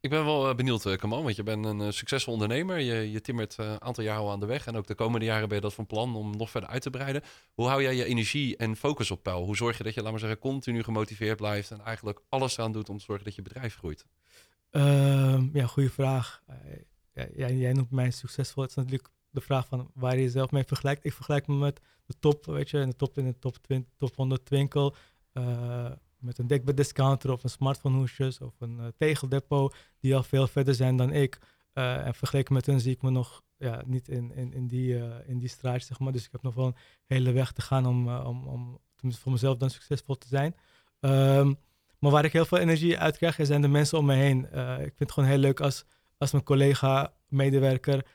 Ik 0.00 0.10
ben 0.10 0.24
wel 0.24 0.54
benieuwd, 0.54 0.84
uh, 0.84 0.96
Kamal, 0.96 1.22
want 1.22 1.36
je 1.36 1.42
bent 1.42 1.64
een 1.64 1.80
uh, 1.80 1.90
succesvol 1.90 2.32
ondernemer. 2.32 2.78
Je, 2.78 3.10
je 3.10 3.20
timmert 3.20 3.56
een 3.58 3.82
aantal 3.82 4.04
jaren 4.04 4.30
aan 4.30 4.40
de 4.40 4.46
weg. 4.46 4.66
En 4.66 4.76
ook 4.76 4.86
de 4.86 4.94
komende 4.94 5.26
jaren 5.26 5.48
ben 5.48 5.56
je 5.56 5.62
dat 5.62 5.74
van 5.74 5.86
plan 5.86 6.16
om 6.16 6.36
nog 6.36 6.50
verder 6.50 6.70
uit 6.70 6.82
te 6.82 6.90
breiden. 6.90 7.22
Hoe 7.54 7.66
hou 7.66 7.82
jij 7.82 7.94
je 7.94 8.04
energie 8.04 8.56
en 8.56 8.76
focus 8.76 9.10
op 9.10 9.22
peil? 9.22 9.44
Hoe 9.44 9.56
zorg 9.56 9.78
je 9.78 9.84
dat 9.84 9.94
je, 9.94 10.02
laat 10.02 10.10
maar 10.10 10.20
zeggen, 10.20 10.38
continu 10.38 10.82
gemotiveerd 10.82 11.36
blijft... 11.36 11.70
en 11.70 11.80
eigenlijk 11.80 12.20
alles 12.28 12.56
eraan 12.56 12.72
doet 12.72 12.88
om 12.88 12.98
te 12.98 13.04
zorgen 13.04 13.24
dat 13.24 13.34
je 13.34 13.42
bedrijf 13.42 13.76
groeit? 13.76 14.06
Uh, 14.72 15.42
ja, 15.52 15.66
goede 15.66 15.90
vraag. 15.90 16.42
Jij 17.36 17.72
noemt 17.72 17.90
mij 17.90 18.10
succesvol. 18.10 18.62
Het 18.62 18.70
is 18.70 18.76
natuurlijk 18.76 19.10
de 19.30 19.40
vraag 19.40 19.66
van 19.66 19.90
waar 19.94 20.14
je 20.14 20.22
jezelf 20.22 20.50
mee 20.50 20.64
vergelijkt. 20.64 21.04
Ik 21.04 21.12
vergelijk 21.12 21.46
me 21.46 21.54
met 21.54 21.80
de 22.06 22.14
top, 22.18 22.44
weet 22.44 22.70
je, 22.70 22.78
in 22.78 22.88
de 22.88 22.96
top 22.96 23.18
in 23.18 23.24
de 23.24 23.38
top, 23.38 23.56
20, 23.56 23.92
top 23.96 24.16
100 24.16 24.44
twinkel 24.44 24.94
met 26.26 26.38
een 26.38 26.46
dekbeddiscounter 26.46 27.32
of 27.32 27.44
een 27.44 27.50
smartphone 27.50 27.96
hoesjes 27.96 28.40
of 28.40 28.54
een 28.58 28.78
uh, 28.78 28.86
tegeldepot 28.96 29.74
die 30.00 30.16
al 30.16 30.22
veel 30.22 30.46
verder 30.46 30.74
zijn 30.74 30.96
dan 30.96 31.12
ik. 31.12 31.38
Uh, 31.74 32.06
en 32.06 32.14
vergeleken 32.14 32.54
met 32.54 32.66
hen 32.66 32.80
zie 32.80 32.92
ik 32.92 33.02
me 33.02 33.10
nog 33.10 33.42
ja, 33.58 33.82
niet 33.86 34.08
in, 34.08 34.32
in, 34.34 34.52
in, 34.52 34.66
die, 34.66 34.94
uh, 34.94 35.14
in 35.26 35.38
die 35.38 35.48
straat, 35.48 35.82
zeg 35.82 35.98
maar. 35.98 36.12
Dus 36.12 36.24
ik 36.24 36.32
heb 36.32 36.42
nog 36.42 36.54
wel 36.54 36.66
een 36.66 36.76
hele 37.06 37.32
weg 37.32 37.52
te 37.52 37.62
gaan 37.62 37.86
om, 37.86 38.08
om, 38.08 38.46
om 38.46 38.80
voor 39.12 39.32
mezelf 39.32 39.56
dan 39.56 39.70
succesvol 39.70 40.18
te 40.18 40.28
zijn. 40.28 40.54
Um, 41.00 41.58
maar 41.98 42.10
waar 42.10 42.24
ik 42.24 42.32
heel 42.32 42.44
veel 42.44 42.58
energie 42.58 42.98
uit 42.98 43.16
krijg, 43.16 43.38
zijn 43.40 43.60
de 43.60 43.68
mensen 43.68 43.98
om 43.98 44.04
me 44.06 44.14
heen. 44.14 44.44
ik 44.78 44.78
vind 44.78 44.98
het 44.98 45.12
gewoon 45.12 45.28
heel 45.28 45.38
leuk 45.38 45.60
als, 45.60 45.84
als 46.18 46.32
mijn 46.32 46.44
collega, 46.44 47.12
medewerker 47.28 48.06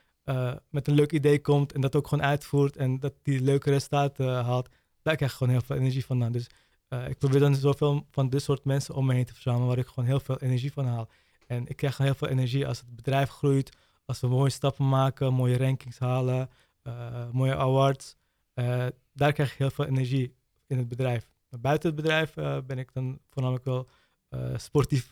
met 0.70 0.88
een 0.88 0.94
leuk 0.94 1.12
idee 1.12 1.42
komt 1.42 1.74
en 1.74 1.82
dat 1.82 1.96
ook 1.96 2.08
gewoon 2.08 2.26
uitvoert 2.26 2.78
en 2.78 3.00
dat 3.00 3.14
die 3.24 3.42
leuke 3.42 3.70
resultaten 3.70 4.44
haalt. 4.44 4.70
Daar 5.02 5.16
krijg 5.16 5.32
ik 5.32 5.38
gewoon 5.38 5.54
heel 5.54 5.62
veel 5.66 5.76
energie 5.76 6.06
vandaan. 6.06 6.32
Dus 6.32 6.50
uh, 6.94 7.10
ik 7.10 7.18
probeer 7.18 7.40
dan 7.40 7.56
zoveel 7.56 8.06
van 8.10 8.30
dit 8.30 8.42
soort 8.42 8.64
mensen 8.64 8.96
om 8.96 9.06
me 9.06 9.14
heen 9.14 9.26
te 9.26 9.34
verzamelen, 9.34 9.68
waar 9.68 9.78
ik 9.78 9.88
gewoon 9.88 10.10
heel 10.10 10.20
veel 10.20 10.38
energie 10.38 10.72
van 10.72 10.86
haal. 10.86 11.10
En 11.48 11.68
ik 11.68 11.76
krijg 11.76 11.98
heel 11.98 12.16
veel 12.16 12.28
energie 12.28 12.68
als 12.68 12.80
het 12.80 12.96
bedrijf 12.96 13.30
groeit, 13.30 13.78
als 14.06 14.20
we 14.20 14.28
mooie 14.28 14.50
stappen 14.50 14.90
maken, 14.90 15.34
mooie 15.34 15.58
rankings 15.58 16.00
halen, 16.00 16.50
uh, 16.84 17.30
mooie 17.32 17.56
awards. 17.56 18.16
Uh, 18.56 18.86
daar 19.14 19.34
krijg 19.34 19.52
ik 19.52 19.58
heel 19.58 19.70
veel 19.70 19.86
energie 19.86 20.36
in 20.68 20.78
het 20.78 20.88
bedrijf. 20.88 21.28
Maar 21.50 21.60
buiten 21.60 21.88
het 21.88 22.02
bedrijf 22.02 22.34
ben 22.66 22.78
ik 22.78 22.94
dan 22.94 23.20
voornamelijk 23.30 23.66
wel 23.66 23.88
sportief, 24.56 25.10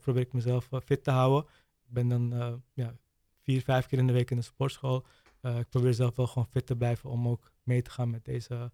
probeer 0.00 0.22
ik 0.22 0.32
mezelf 0.32 0.68
fit 0.84 1.04
te 1.04 1.10
houden. 1.10 1.50
Ik 1.86 1.92
ben 1.92 2.08
dan 2.08 2.62
ja, 2.72 2.94
vier, 3.42 3.62
vijf 3.62 3.86
keer 3.86 3.98
in 3.98 4.06
de 4.06 4.12
week 4.12 4.30
in 4.30 4.36
de 4.36 4.42
sportschool. 4.42 5.06
ik 5.42 5.68
probeer 5.68 5.94
zelf 5.94 6.16
wel 6.16 6.26
gewoon 6.26 6.46
fit 6.46 6.66
te 6.66 6.76
blijven 6.76 7.10
om 7.10 7.28
ook 7.28 7.50
mee 7.62 7.82
te 7.82 7.90
gaan 7.90 8.10
met 8.10 8.24
deze 8.24 8.70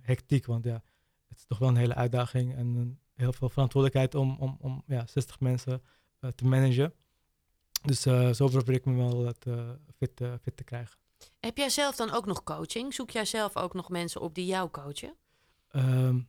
hectiek. 0.00 0.46
Want 0.46 0.64
ja, 0.64 0.82
het 1.32 1.40
is 1.40 1.46
toch 1.46 1.58
wel 1.58 1.68
een 1.68 1.76
hele 1.76 1.94
uitdaging. 1.94 2.56
En 2.56 2.98
heel 3.14 3.32
veel 3.32 3.48
verantwoordelijkheid 3.48 4.14
om, 4.14 4.36
om, 4.38 4.56
om 4.60 4.82
ja, 4.86 5.06
60 5.06 5.40
mensen 5.40 5.82
te 6.34 6.44
managen. 6.44 6.94
Dus 7.82 8.00
zo 8.36 8.48
probeer 8.48 8.74
ik 8.74 8.84
me 8.84 8.96
wel 8.96 9.26
het, 9.26 9.46
fit, 9.96 10.20
fit 10.42 10.56
te 10.56 10.64
krijgen. 10.64 10.96
Heb 11.40 11.56
jij 11.56 11.68
zelf 11.68 11.96
dan 11.96 12.10
ook 12.10 12.26
nog 12.26 12.42
coaching? 12.42 12.94
Zoek 12.94 13.10
jij 13.10 13.24
zelf 13.24 13.56
ook 13.56 13.74
nog 13.74 13.88
mensen 13.88 14.20
op 14.20 14.34
die 14.34 14.46
jou 14.46 14.70
coachen? 14.70 15.14
Ehm, 15.68 16.20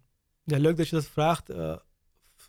ja, 0.44 0.58
leuk 0.58 0.78
dat 0.78 0.88
je 0.88 0.96
dat 0.96 1.06
vraagt. 1.06 1.50
Uh, 1.50 1.76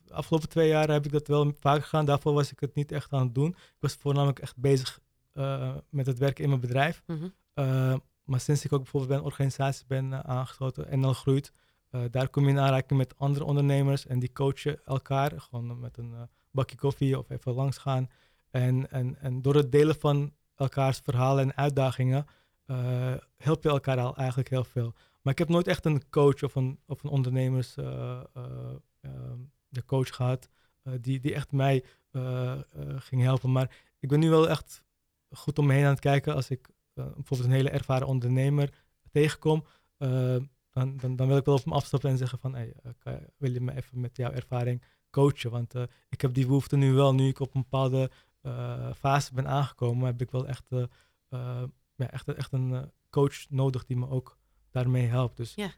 afgelopen 0.09 0.49
twee 0.49 0.69
jaar 0.69 0.90
heb 0.90 1.05
ik 1.05 1.12
dat 1.12 1.27
wel 1.27 1.53
vaker 1.61 1.83
gedaan. 1.83 2.05
Daarvoor 2.05 2.33
was 2.33 2.53
ik 2.53 2.61
het 2.61 2.75
niet 2.75 2.93
echt 2.93 3.12
aan 3.12 3.25
het 3.25 3.35
doen. 3.35 3.51
Ik 3.51 3.81
was 3.81 3.95
voornamelijk 3.95 4.38
echt 4.38 4.57
bezig 4.57 5.01
uh, 5.35 5.77
met 5.88 6.07
het 6.07 6.19
werken 6.19 6.43
in 6.43 6.49
mijn 6.49 6.61
bedrijf. 6.61 7.03
Mm 7.07 7.33
maar 8.25 8.40
sinds 8.40 8.64
ik 8.64 8.73
ook 8.73 8.83
bijvoorbeeld 8.83 9.12
bij 9.12 9.21
een 9.21 9.27
organisatie 9.31 9.87
ben 9.87 10.25
aangesloten 10.25 10.88
en 10.88 11.05
al 11.05 11.12
groeit, 11.12 11.53
daar 12.11 12.28
kom 12.28 12.44
je 12.44 12.50
in 12.50 12.59
aanraking 12.59 12.98
met 12.98 13.18
andere 13.18 13.44
ondernemers 13.44 14.07
en 14.07 14.18
die 14.18 14.33
coachen 14.33 14.80
elkaar. 14.85 15.40
Gewoon 15.40 15.80
met 15.80 15.98
een 15.98 16.14
bakje 16.50 16.76
koffie 16.76 17.18
of 17.18 17.30
even 17.30 17.52
langs 17.52 17.78
gaan. 17.78 18.11
En, 18.50 18.90
en, 18.90 19.16
en 19.20 19.42
door 19.42 19.54
het 19.54 19.72
delen 19.72 19.96
van 19.96 20.33
elkaars 20.54 20.98
verhalen 20.98 21.44
en 21.44 21.57
uitdagingen 21.57 22.26
help 23.37 23.62
je 23.62 23.68
elkaar 23.68 23.98
al 23.98 24.16
eigenlijk 24.16 24.48
heel 24.48 24.64
veel. 24.64 24.94
Maar 25.22 25.33
ik 25.33 25.38
heb 25.38 25.48
nooit 25.48 25.66
echt 25.66 25.85
een 25.85 26.09
coach 26.11 26.42
of 26.42 26.54
een, 26.54 26.78
of 26.87 27.02
een 27.02 27.11
ondernemers 27.11 27.76
uh, 27.76 28.20
de 29.68 29.85
coach 29.85 30.14
gehad 30.14 30.48
die, 31.00 31.20
die 31.20 31.35
echt 31.35 31.52
mij 31.52 31.85
ging 32.96 33.22
helpen. 33.22 33.52
Maar 33.52 33.76
ik 34.00 34.09
ben 34.09 34.20
nu 34.20 34.30
wel 34.30 34.48
echt 34.48 34.83
goed 35.30 35.59
om 35.59 35.66
me 35.66 35.72
heen 35.72 35.85
aan 35.85 35.90
het 35.90 36.00
kijken. 36.00 36.35
Als 36.35 36.50
ik 36.50 36.68
bijvoorbeeld 36.94 37.44
een 37.44 37.54
hele 37.54 37.70
ervaren 37.70 38.07
ondernemer 38.07 38.70
tegenkom, 39.11 39.64
dan, 40.74 40.96
dan, 40.96 41.16
dan, 41.16 41.26
wil 41.26 41.37
ik 41.37 41.44
wel 41.44 41.54
op 41.54 41.64
hem 41.64 41.72
afstappen 41.72 42.10
en 42.10 42.16
zeggen 42.16 42.38
van, 42.38 42.54
hey, 42.54 42.74
wil 43.37 43.52
je 43.52 43.60
me 43.60 43.76
even 43.76 44.00
met 44.00 44.16
jouw 44.16 44.30
ervaring 44.30 44.82
coachen? 45.10 45.50
Want 45.50 45.74
ik 46.08 46.20
heb 46.20 46.34
die 46.34 46.46
behoefte 46.46 46.76
nu 46.76 46.92
wel, 46.92 47.14
nu 47.14 47.28
ik 47.28 47.40
op 47.40 47.54
een 47.54 47.60
bepaalde 47.60 48.10
fase 48.96 49.34
ben 49.34 49.48
aangekomen, 49.48 50.06
heb 50.06 50.20
ik 50.20 50.30
wel 50.30 50.46
echt, 50.46 50.68
ja, 51.96 52.10
echt, 52.10 52.28
echt 52.28 52.52
een 52.52 52.90
coach 53.10 53.50
nodig 53.50 53.84
die 53.84 53.96
me 53.96 54.08
ook 54.08 54.38
daarmee 54.70 55.06
helpt. 55.06 55.37
Dus, 55.37 55.54
ja. 55.54 55.70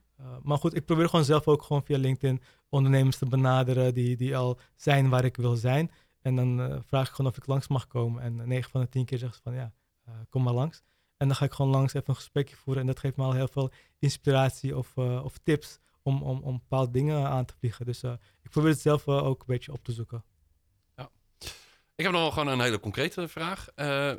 Maar 0.42 0.58
goed, 0.58 0.74
ik 0.74 0.84
probeer 0.84 1.08
gewoon 1.08 1.24
zelf 1.24 1.48
ook 1.48 1.62
gewoon 1.62 1.84
via 1.84 1.98
LinkedIn 1.98 2.42
ondernemers 2.68 3.18
te 3.18 3.26
benaderen 3.26 3.94
die, 3.94 4.16
die 4.16 4.36
al 4.36 4.58
zijn 4.74 5.08
waar 5.08 5.24
ik 5.24 5.36
wil 5.36 5.56
zijn. 5.56 5.90
En 6.20 6.36
dan 6.36 6.82
vraag 6.86 7.08
ik 7.08 7.14
gewoon 7.14 7.30
of 7.30 7.36
ik 7.36 7.46
langs 7.46 7.68
mag 7.68 7.86
komen. 7.86 8.22
En 8.22 8.48
9 8.48 8.70
van 8.70 8.80
de 8.80 8.88
10 8.88 9.04
keer 9.04 9.18
zeggen 9.18 9.36
ze 9.36 9.42
van 9.42 9.54
ja, 9.54 9.72
kom 10.28 10.42
maar 10.42 10.54
langs. 10.54 10.82
En 11.16 11.26
dan 11.26 11.36
ga 11.36 11.44
ik 11.44 11.52
gewoon 11.52 11.70
langs 11.70 11.94
even 11.94 12.08
een 12.08 12.14
gesprekje 12.14 12.56
voeren. 12.56 12.82
En 12.82 12.88
dat 12.88 12.98
geeft 12.98 13.16
me 13.16 13.24
al 13.24 13.32
heel 13.32 13.48
veel 13.48 13.70
inspiratie 13.98 14.76
of, 14.76 14.96
of 14.96 15.38
tips 15.42 15.78
om, 16.02 16.22
om, 16.22 16.42
om 16.42 16.58
bepaalde 16.58 16.90
dingen 16.90 17.28
aan 17.28 17.44
te 17.44 17.54
vliegen. 17.58 17.86
Dus 17.86 18.02
ik 18.42 18.50
probeer 18.50 18.70
het 18.70 18.80
zelf 18.80 19.08
ook 19.08 19.40
een 19.40 19.46
beetje 19.46 19.72
op 19.72 19.84
te 19.84 19.92
zoeken. 19.92 20.24
Ik 21.96 22.04
heb 22.04 22.12
nog 22.12 22.20
wel 22.20 22.30
gewoon 22.30 22.48
een 22.48 22.60
hele 22.60 22.80
concrete 22.80 23.28
vraag. 23.28 23.68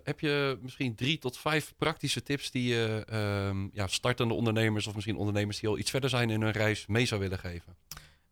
Heb 0.03 0.19
je 0.19 0.57
misschien 0.62 0.95
drie 0.95 1.17
tot 1.17 1.38
vijf 1.38 1.73
praktische 1.77 2.23
tips 2.23 2.51
die 2.51 2.67
je 2.67 3.05
uh, 3.12 3.67
ja, 3.71 3.88
startende 3.88 4.33
ondernemers 4.33 4.88
of 4.88 4.95
misschien 4.95 5.17
ondernemers 5.17 5.60
die 5.60 5.69
al 5.69 5.77
iets 5.77 5.89
verder 5.89 6.10
zijn 6.10 6.29
in 6.29 6.41
hun 6.41 6.51
reis 6.51 6.86
mee 6.88 7.05
zou 7.05 7.21
willen 7.21 7.39
geven? 7.39 7.75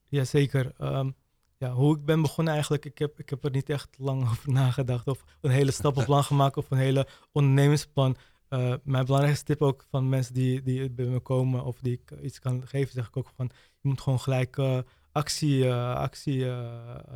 Jazeker. 0.04 0.71
Um, 0.80 1.15
ja, 1.58 1.71
hoe 1.71 1.95
ik 1.95 2.06
ben 2.06 2.21
begonnen 2.21 2.54
eigenlijk, 2.54 2.86
ik 2.86 2.97
heb, 2.97 3.19
ik 3.19 3.30
heb 3.30 3.43
er 3.43 3.51
niet 3.51 3.69
echt 3.69 3.95
lang 3.97 4.30
over 4.30 4.51
nagedacht 4.51 5.08
of 5.08 5.23
een 5.41 5.51
hele 5.51 5.71
stappenplan 5.71 6.23
gemaakt 6.34 6.58
of 6.58 6.71
een 6.71 6.78
hele 6.78 7.08
ondernemingsplan. 7.32 8.15
Uh, 8.56 8.74
mijn 8.84 9.06
belangrijkste 9.06 9.46
tip 9.46 9.62
ook 9.62 9.86
van 9.89 10.10
mensen 10.10 10.34
die, 10.34 10.62
die 10.62 10.89
bij 10.89 11.06
me 11.06 11.20
komen 11.20 11.63
of 11.63 11.80
die 11.80 11.94
ik 11.94 12.22
iets 12.22 12.39
kan 12.39 12.68
geven, 12.68 12.94
zeg 12.94 13.08
ik 13.08 13.18
ook 13.18 13.32
van, 13.36 13.50
je 13.82 13.89
moet 13.89 14.02
gewoon 14.02 14.20
gelijk 14.20 14.58
uh, 14.58 14.80
actie, 15.12 15.74
actie 15.74 16.46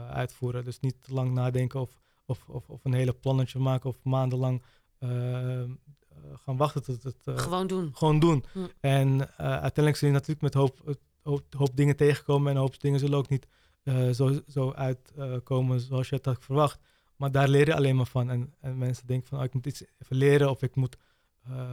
uitvoeren. 0.10 0.64
Dus 0.64 0.80
niet 0.80 0.96
te 1.02 1.14
lang 1.14 1.34
nadenken 1.34 1.80
of 1.80 1.98
of, 2.26 2.50
of, 2.50 2.70
of 2.70 2.86
een 2.86 2.94
hele 2.94 3.14
plannetje 3.14 3.60
maken 3.60 3.90
of 3.90 4.04
maandenlang 4.04 4.64
gaan 6.36 6.58
wachten 6.58 6.84
tot 6.84 7.04
het... 7.04 7.18
Gewoon 7.24 7.68
doen. 7.68 7.92
Gewoon 7.94 8.20
doen. 8.20 8.46
Hm. 8.52 8.60
En 8.80 9.38
uiteindelijk 9.38 9.96
zul 9.96 10.08
je 10.08 10.14
natuurlijk 10.14 10.42
met 10.42 10.54
hoop, 10.54 10.98
hoop, 11.24 11.44
hoop 11.58 11.76
dingen 11.76 11.96
tegenkomen 11.96 12.52
en 12.52 12.58
hoop 12.58 12.82
dingen 12.82 13.00
zullen 13.00 13.18
ook 13.18 13.30
niet 13.30 13.48
zo, 14.14 14.40
zo 14.48 14.72
uitkomen 14.72 15.80
zoals 15.80 16.10
je 16.10 16.16
het 16.16 16.26
had 16.26 16.38
verwacht. 16.40 16.80
Maar 17.16 17.32
daar 17.32 17.48
leer 17.48 17.66
je 17.66 17.76
alleen 17.76 17.96
maar 17.96 18.06
van. 18.06 18.30
En, 18.30 18.54
en 18.60 18.78
mensen 18.78 19.08
denken 19.08 19.28
van, 19.28 19.38
oh, 19.38 19.44
ik 19.44 19.54
moet 19.54 19.66
iets 19.66 19.84
even 19.98 20.16
leren 20.16 20.50
of 20.50 20.62
ik 20.62 20.76
moet 20.76 20.98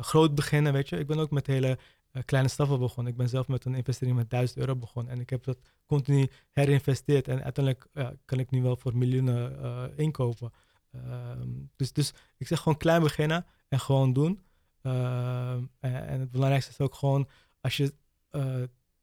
groot 0.01 0.35
beginnen, 0.35 0.73
weet 0.73 0.89
je. 0.89 0.99
Ik 0.99 1.07
ben 1.07 1.19
ook 1.19 1.31
met 1.31 1.47
hele 1.47 1.79
uh, 2.17 2.23
kleine 2.25 2.49
stappen 2.49 2.79
begonnen. 2.79 3.13
Ik 3.13 3.19
ben 3.19 3.29
zelf 3.29 3.49
met 3.49 3.65
een 3.65 3.75
investering 3.75 4.17
met 4.17 4.31
1000 4.31 4.59
euro 4.59 4.77
begonnen. 4.77 5.13
En 5.13 5.21
ik 5.21 5.31
heb 5.31 5.45
dat 5.45 5.59
continu 5.87 6.31
herinvesteerd. 6.53 7.29
En 7.29 7.43
uiteindelijk 7.43 7.87
kan 8.25 8.39
ik 8.39 8.51
nu 8.51 8.63
wel 8.63 8.77
voor 8.77 8.97
miljoenen 8.97 9.59
uh, 9.61 9.85
inkopen. 9.97 10.53
Ehm, 10.93 11.49
dus, 11.77 11.93
dus 11.93 12.15
ik 12.37 12.47
zeg 12.47 12.59
gewoon 12.59 12.79
klein 12.79 13.03
beginnen 13.03 13.47
en 13.69 13.81
gewoon 13.81 14.13
doen. 14.13 14.43
Ehm, 14.83 15.65
en, 15.81 16.07
en, 16.09 16.21
het 16.21 16.31
belangrijkste 16.31 16.71
is 16.71 16.81
ook 16.81 16.95
gewoon, 16.95 17.29
als 17.61 17.77
je, 17.77 17.95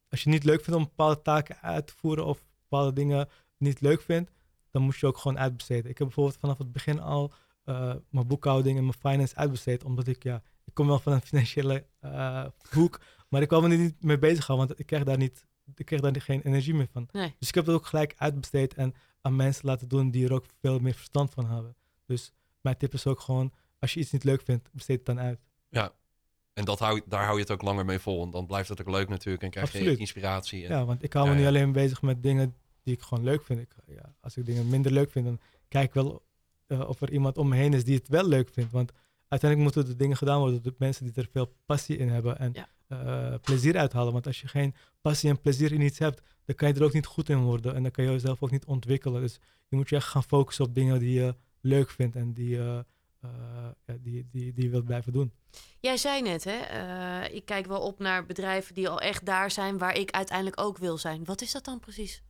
als 0.10 0.24
je 0.24 0.30
niet 0.30 0.44
leuk 0.44 0.64
vindt 0.64 0.80
om 0.80 0.86
bepaalde 0.86 1.22
taken 1.22 1.62
uit 1.62 1.88
te 1.88 1.94
voeren 1.94 2.26
of 2.26 2.46
bepaalde 2.62 2.94
dingen 2.94 3.30
niet 3.58 3.82
leuk 3.82 4.02
vindt, 4.02 4.32
dan 4.72 4.82
moet 4.82 4.98
je 4.98 5.08
ook 5.08 5.18
gewoon 5.18 5.40
uitbesteden. 5.40 5.90
Ik 5.90 5.98
heb 5.98 6.08
bijvoorbeeld 6.08 6.40
vanaf 6.40 6.58
het 6.58 6.72
begin 6.72 7.00
al 7.00 7.34
mijn 8.10 8.28
boekhouding 8.28 8.78
en 8.78 8.84
mijn 8.84 9.00
finance 9.00 9.36
uitbesteed, 9.36 9.84
omdat 9.84 10.08
ik 10.08 10.24
ja, 10.24 10.42
ik 10.66 10.74
kom 10.74 10.88
wel 10.88 11.00
van 11.00 11.14
een 11.14 11.22
financiële 11.22 11.86
uh, 12.02 12.46
hoek, 12.70 13.02
maar 13.30 13.42
ik 13.42 13.50
wil 13.50 13.62
me 13.62 13.76
niet 13.76 14.04
mee 14.04 14.20
bezig 14.20 14.48
houden, 14.48 14.68
want 14.68 14.80
ik 14.80 14.86
krijg 14.86 15.04
daar 15.04 15.18
niet, 15.18 15.46
ik 15.76 15.86
krijg 15.86 16.02
daar 16.02 16.22
geen 16.22 16.42
energie 16.42 16.74
meer 16.74 16.90
van. 16.92 17.08
Nee. 17.12 17.36
Dus 17.40 17.48
ik 17.48 17.56
heb 17.56 17.66
het 17.66 17.76
ook 17.76 17.86
gelijk 17.86 18.14
uitbesteed 18.18 18.74
en 18.74 18.94
aan 19.22 19.36
mensen 19.36 19.66
laten 19.66 19.88
doen 19.88 20.12
die 20.12 20.26
er 20.26 20.34
ook 20.34 20.46
veel 20.62 20.80
meer 20.80 20.94
verstand 20.94 21.34
van 21.34 21.46
hebben. 21.50 21.76
Dus 22.06 22.32
mijn 22.62 22.78
tip 22.78 22.94
is 22.94 23.08
ook 23.08 23.20
gewoon, 23.20 23.54
als 23.80 23.94
je 23.94 24.00
iets 24.00 24.12
niet 24.12 24.24
leuk 24.24 24.42
vindt, 24.42 24.70
besteed 24.72 24.98
het 24.98 25.06
dan 25.06 25.20
uit. 25.20 25.40
Ja, 25.70 25.94
en 26.54 26.66
dat 26.66 26.80
hou, 26.80 27.02
daar 27.06 27.24
hou 27.24 27.36
je 27.36 27.42
het 27.42 27.52
ook 27.52 27.62
langer 27.62 27.86
mee 27.86 28.00
vol. 28.00 28.24
En 28.24 28.32
dan 28.32 28.46
blijft 28.46 28.70
het 28.70 28.82
ook 28.82 28.90
leuk 28.90 29.10
natuurlijk 29.10 29.44
en 29.44 29.50
krijg 29.50 29.72
je 29.72 29.98
inspiratie. 29.98 30.66
En, 30.66 30.70
ja, 30.78 30.86
want 30.86 31.04
ik 31.04 31.14
hou 31.14 31.30
me 31.30 31.36
niet 31.36 31.46
alleen 31.46 31.72
bezig 31.72 32.02
met 32.02 32.24
dingen 32.24 32.56
die 32.84 32.94
ik 32.94 33.02
gewoon 33.02 33.24
leuk 33.24 33.44
vind. 33.44 33.60
Ik, 33.60 33.76
ja, 33.88 34.16
als 34.20 34.38
ik 34.38 34.46
dingen 34.46 34.70
minder 34.70 34.92
leuk 34.92 35.12
vind, 35.12 35.26
dan 35.26 35.40
kijk 35.68 35.88
ik 35.88 35.94
wel 35.94 36.26
uh, 36.68 36.90
of 36.90 37.02
er 37.02 37.12
iemand 37.12 37.38
om 37.38 37.48
me 37.48 37.56
heen 37.56 37.74
is 37.74 37.84
die 37.84 37.96
het 37.96 38.08
wel 38.08 38.28
leuk 38.28 38.50
vindt. 38.50 38.72
Want 38.72 38.92
uiteindelijk 39.34 39.76
moeten 39.76 39.94
de 39.94 40.04
dingen 40.04 40.18
gedaan 40.18 40.40
worden 40.40 40.64
door 40.64 40.74
mensen 40.78 41.06
die 41.06 41.14
er 41.16 41.30
veel 41.32 41.54
passie 41.66 41.98
in 41.98 42.10
hebben 42.10 42.40
en 42.40 42.54
uh, 42.88 43.34
plezier 43.42 43.78
uithalen. 43.78 44.14
Want 44.14 44.28
als 44.28 44.42
je 44.42 44.48
geen 44.48 44.76
passie 45.02 45.30
en 45.30 45.42
plezier 45.42 45.72
in 45.72 45.82
iets 45.82 46.00
hebt, 46.00 46.22
dan 46.46 46.56
kan 46.56 46.68
je 46.68 46.74
er 46.74 46.84
ook 46.84 46.94
niet 46.94 47.06
goed 47.06 47.30
in 47.30 47.38
worden 47.38 47.76
en 47.76 47.82
dan 47.82 47.92
kan 47.92 48.04
je 48.04 48.12
jezelf 48.12 48.42
ook 48.42 48.52
niet 48.52 48.66
ontwikkelen. 48.66 49.22
Dus 49.22 49.40
je 49.68 49.76
moet 49.76 49.90
je 49.90 49.96
echt 49.96 50.08
gaan 50.08 50.24
focussen 50.24 50.66
op 50.66 50.76
dingen 50.76 51.00
die 51.00 51.20
je 51.20 51.36
leuk 51.62 51.90
vindt 51.90 52.16
en 52.16 52.34
die, 52.34 52.56
uh, 52.56 52.66
uh, 52.66 53.30
ja, 53.86 53.96
die, 54.00 54.28
die, 54.32 54.54
die 54.54 54.64
je 54.64 54.70
wilt 54.70 54.86
blijven 54.86 55.14
doen. 55.14 55.32
Jij 55.80 55.98
zei 55.98 56.22
net, 56.22 56.44
hè, 56.44 57.26
ik 57.26 57.46
kijk 57.46 57.66
wel 57.66 57.82
op 57.82 58.00
naar 58.00 58.26
bedrijven 58.26 58.76
die 58.76 58.90
al 58.90 59.00
echt 59.00 59.26
daar 59.26 59.52
zijn 59.52 59.78
waar 59.78 59.96
ik 59.96 60.12
uiteindelijk 60.12 60.62
ook 60.62 60.78
wil 60.78 60.98
zijn. 60.98 61.26
Wat 61.26 61.42
is 61.42 61.52
dat 61.52 61.66
dan 61.66 61.80
precies? 61.80 62.24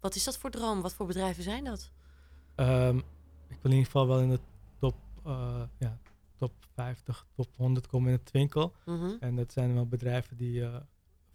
Wat 0.00 0.14
is 0.14 0.24
dat 0.24 0.38
voor 0.38 0.50
droom? 0.50 0.80
Wat 0.80 0.94
voor 0.94 1.06
bedrijven 1.06 1.42
zijn 1.42 1.64
dat? 1.64 1.90
Um, 2.56 2.98
ik 3.48 3.58
wil 3.62 3.70
in 3.70 3.70
ieder 3.70 3.84
geval 3.84 4.06
wel 4.06 4.20
in 4.20 4.28
de 4.28 4.40
top, 4.78 4.94
ja, 5.78 5.98
top 6.38 6.52
50, 6.74 7.26
top 7.34 7.56
100 7.56 7.86
komen 7.86 8.08
in 8.08 8.14
het 8.14 8.24
twinkel. 8.24 8.74
Mhm. 8.84 9.16
En 9.20 9.36
dat 9.36 9.52
zijn 9.52 9.74
wel 9.74 9.86
bedrijven 9.86 10.36
die 10.36 10.60
uh, 10.60 10.74
eh, 10.74 10.82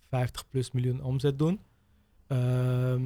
50 0.08 0.50
plus 0.50 0.72
miljoen 0.72 1.04
omzet 1.04 1.40
doen. 1.40 1.62
Ehm, 2.28 3.04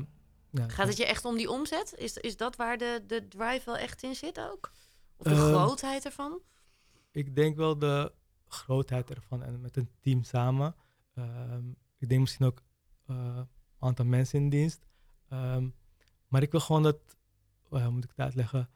ja, 0.50 0.68
Gaat 0.68 0.88
het 0.88 0.98
je 0.98 1.06
echt 1.06 1.26
om 1.26 1.38
die 1.38 1.50
omzet? 1.50 1.94
Is, 1.98 2.18
is 2.18 2.38
dat 2.38 2.56
waar 2.56 2.78
de, 2.78 3.04
de 3.08 3.28
drive 3.28 3.66
wel 3.66 3.78
echt 3.78 4.04
in 4.04 4.16
zit 4.16 4.40
ook? 4.40 4.72
Of 5.18 5.26
de 5.26 5.32
ehm, 5.32 5.54
grootheid 5.54 6.06
ervan? 6.06 6.42
Ik 7.12 7.36
denk 7.36 7.56
wel 7.56 7.78
de 7.78 8.14
grootheid 8.48 9.10
ervan 9.10 9.44
en 9.44 9.62
met 9.62 9.78
een 9.78 9.90
team 10.00 10.24
samen. 10.24 10.76
Um, 11.16 11.78
ik 11.98 12.10
denk 12.10 12.22
misschien 12.22 12.46
ook 12.46 12.62
een 13.06 13.16
uh, 13.16 13.42
aantal 13.80 14.06
mensen 14.06 14.40
in 14.40 14.50
dienst. 14.50 14.86
maar 16.28 16.42
ik 16.42 16.52
wil 16.52 16.60
gewoon 16.60 16.84
dat, 16.84 17.00
oh 17.70 17.80
ja, 17.80 17.90
moet 17.90 18.04
ik 18.04 18.10
het 18.10 18.20
uitleggen? 18.20 18.70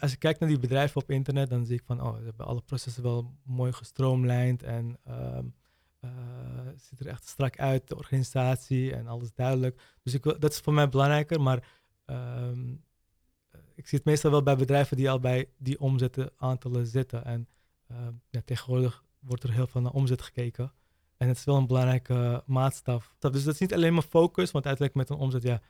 Als 0.00 0.12
ik 0.12 0.18
kijk 0.18 0.38
naar 0.38 0.48
die 0.48 0.58
bedrijven 0.58 1.00
op 1.00 1.10
internet, 1.10 1.50
dan 1.50 1.66
zie 1.66 1.76
ik 1.76 1.84
van, 1.84 2.02
oh, 2.02 2.16
ze 2.16 2.24
hebben 2.24 2.46
alle 2.46 2.60
processen 2.60 3.02
wel 3.02 3.34
mooi 3.44 3.72
gestroomlijnd 3.72 4.62
en 4.62 4.98
um, 5.08 5.54
uh, 6.04 6.10
ziet 6.76 7.00
er 7.00 7.06
echt 7.06 7.26
strak 7.26 7.58
uit, 7.58 7.88
de 7.88 7.96
organisatie 7.96 8.94
en 8.94 9.06
alles 9.06 9.34
duidelijk. 9.34 9.80
Dus 10.02 10.14
ik, 10.14 10.22
dat 10.22 10.52
is 10.52 10.58
voor 10.58 10.72
mij 10.72 10.88
belangrijker, 10.88 11.40
maar 11.40 11.68
um, 12.06 12.84
ik 13.74 13.88
zie 13.88 13.98
het 13.98 14.06
meestal 14.06 14.30
wel 14.30 14.42
bij 14.42 14.56
bedrijven 14.56 14.96
die 14.96 15.10
al 15.10 15.20
bij 15.20 15.48
die 15.58 15.80
omzetten 15.80 16.30
aantallen 16.36 16.86
zitten. 16.86 17.24
En 17.24 17.48
um, 17.90 18.22
ja, 18.30 18.40
tegenwoordig 18.44 19.04
wordt 19.18 19.42
er 19.42 19.52
heel 19.52 19.66
veel 19.66 19.80
naar 19.80 19.92
omzet 19.92 20.22
gekeken. 20.22 20.72
En 21.16 21.28
het 21.28 21.36
is 21.36 21.44
wel 21.44 21.56
een 21.56 21.66
belangrijke 21.66 22.42
maatstaf. 22.46 23.14
Dus 23.18 23.44
dat 23.44 23.54
is 23.54 23.60
niet 23.60 23.74
alleen 23.74 23.94
maar 23.94 24.02
focus, 24.02 24.50
want 24.50 24.66
uiteindelijk 24.66 25.08
met 25.08 25.18
een 25.18 25.24
omzet, 25.24 25.42
ja, 25.42 25.60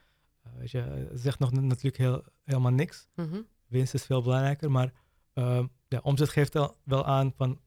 uh, 0.47 0.53
weet 0.57 0.71
je, 0.71 1.09
zegt 1.13 1.39
nog 1.39 1.51
natuurlijk 1.51 1.97
heel, 1.97 2.23
helemaal 2.43 2.71
niks. 2.71 3.07
Mm 3.15 3.51
winst 3.73 3.93
is 3.93 4.05
veel 4.05 4.21
belangrijker, 4.21 4.71
maar 4.71 4.93
uh, 5.33 5.63
ja, 5.87 5.99
omzet 6.03 6.29
geeft 6.29 6.53
wel, 6.53 6.77
wel 6.83 7.05
aan 7.05 7.33
van 7.35 7.59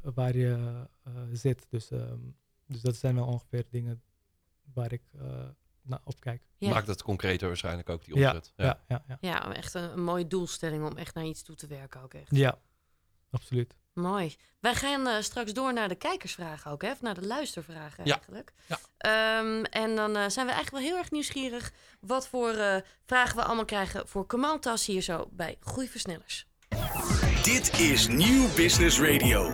waar 0.00 0.36
je 0.36 0.86
uh, 1.08 1.12
zit. 1.32 1.66
Dus, 1.68 1.90
um, 1.90 2.36
dus 2.66 2.80
dat 2.80 2.96
zijn 2.96 3.14
wel 3.14 3.26
ongeveer 3.26 3.64
dingen 3.70 4.02
waar 4.74 4.92
ik 4.92 5.02
uh, 5.14 5.22
naar 5.82 6.00
opkijk. 6.04 6.42
Ja. 6.58 6.70
Maakt 6.70 6.86
het 6.86 7.02
concreter 7.02 7.48
waarschijnlijk 7.48 7.88
ook, 7.88 8.04
die 8.04 8.16
Ja, 8.16 8.28
omzet. 8.28 8.52
Ja. 8.56 8.64
Ja, 8.64 8.82
ja, 8.88 9.04
ja. 9.08 9.18
Ja, 9.20 9.54
echt 9.54 9.74
een, 9.74 9.92
een 9.92 10.04
mooie 10.04 10.26
doelstelling 10.26 10.84
om 10.90 10.96
echt 10.96 11.14
naar 11.14 11.24
iets 11.24 11.42
toe 11.42 11.54
te 11.54 11.66
werken 11.66 12.02
ook 12.02 12.14
echt. 12.14 12.36
ja 12.36 12.58
absoluut. 13.36 13.74
Mooi. 13.92 14.36
Wij 14.60 14.74
gaan 14.74 15.06
eh, 15.06 15.20
straks 15.20 15.52
door 15.52 15.72
naar 15.72 15.88
de 15.88 15.94
kijkersvragen 15.94 16.70
ook, 16.70 16.82
hè? 16.82 16.90
Of 16.90 17.00
naar 17.00 17.14
de 17.14 17.26
luistervragen 17.26 18.04
Ja. 18.06 18.14
eigenlijk. 18.14 18.52
Ja. 18.66 18.78
Ehm, 18.98 19.64
en 19.64 19.96
dan 19.96 20.16
eh, 20.16 20.28
zijn 20.28 20.46
we 20.46 20.52
eigenlijk 20.52 20.70
wel 20.70 20.80
heel 20.92 20.96
erg 20.96 21.10
nieuwsgierig 21.10 21.72
wat 22.00 22.28
voor 22.28 22.50
eh, 22.50 22.76
vragen 23.06 23.36
we 23.36 23.42
allemaal 23.44 23.64
krijgen 23.64 24.08
voor 24.08 24.26
Kamal 24.26 24.58
Tas 24.58 24.86
hier 24.86 25.02
zo 25.02 25.28
bij 25.30 25.56
Groeiversnellers. 25.60 26.46
Dit 27.42 27.78
is 27.80 28.06
Nieuw 28.08 28.54
Business 28.54 29.00
Radio. 29.00 29.52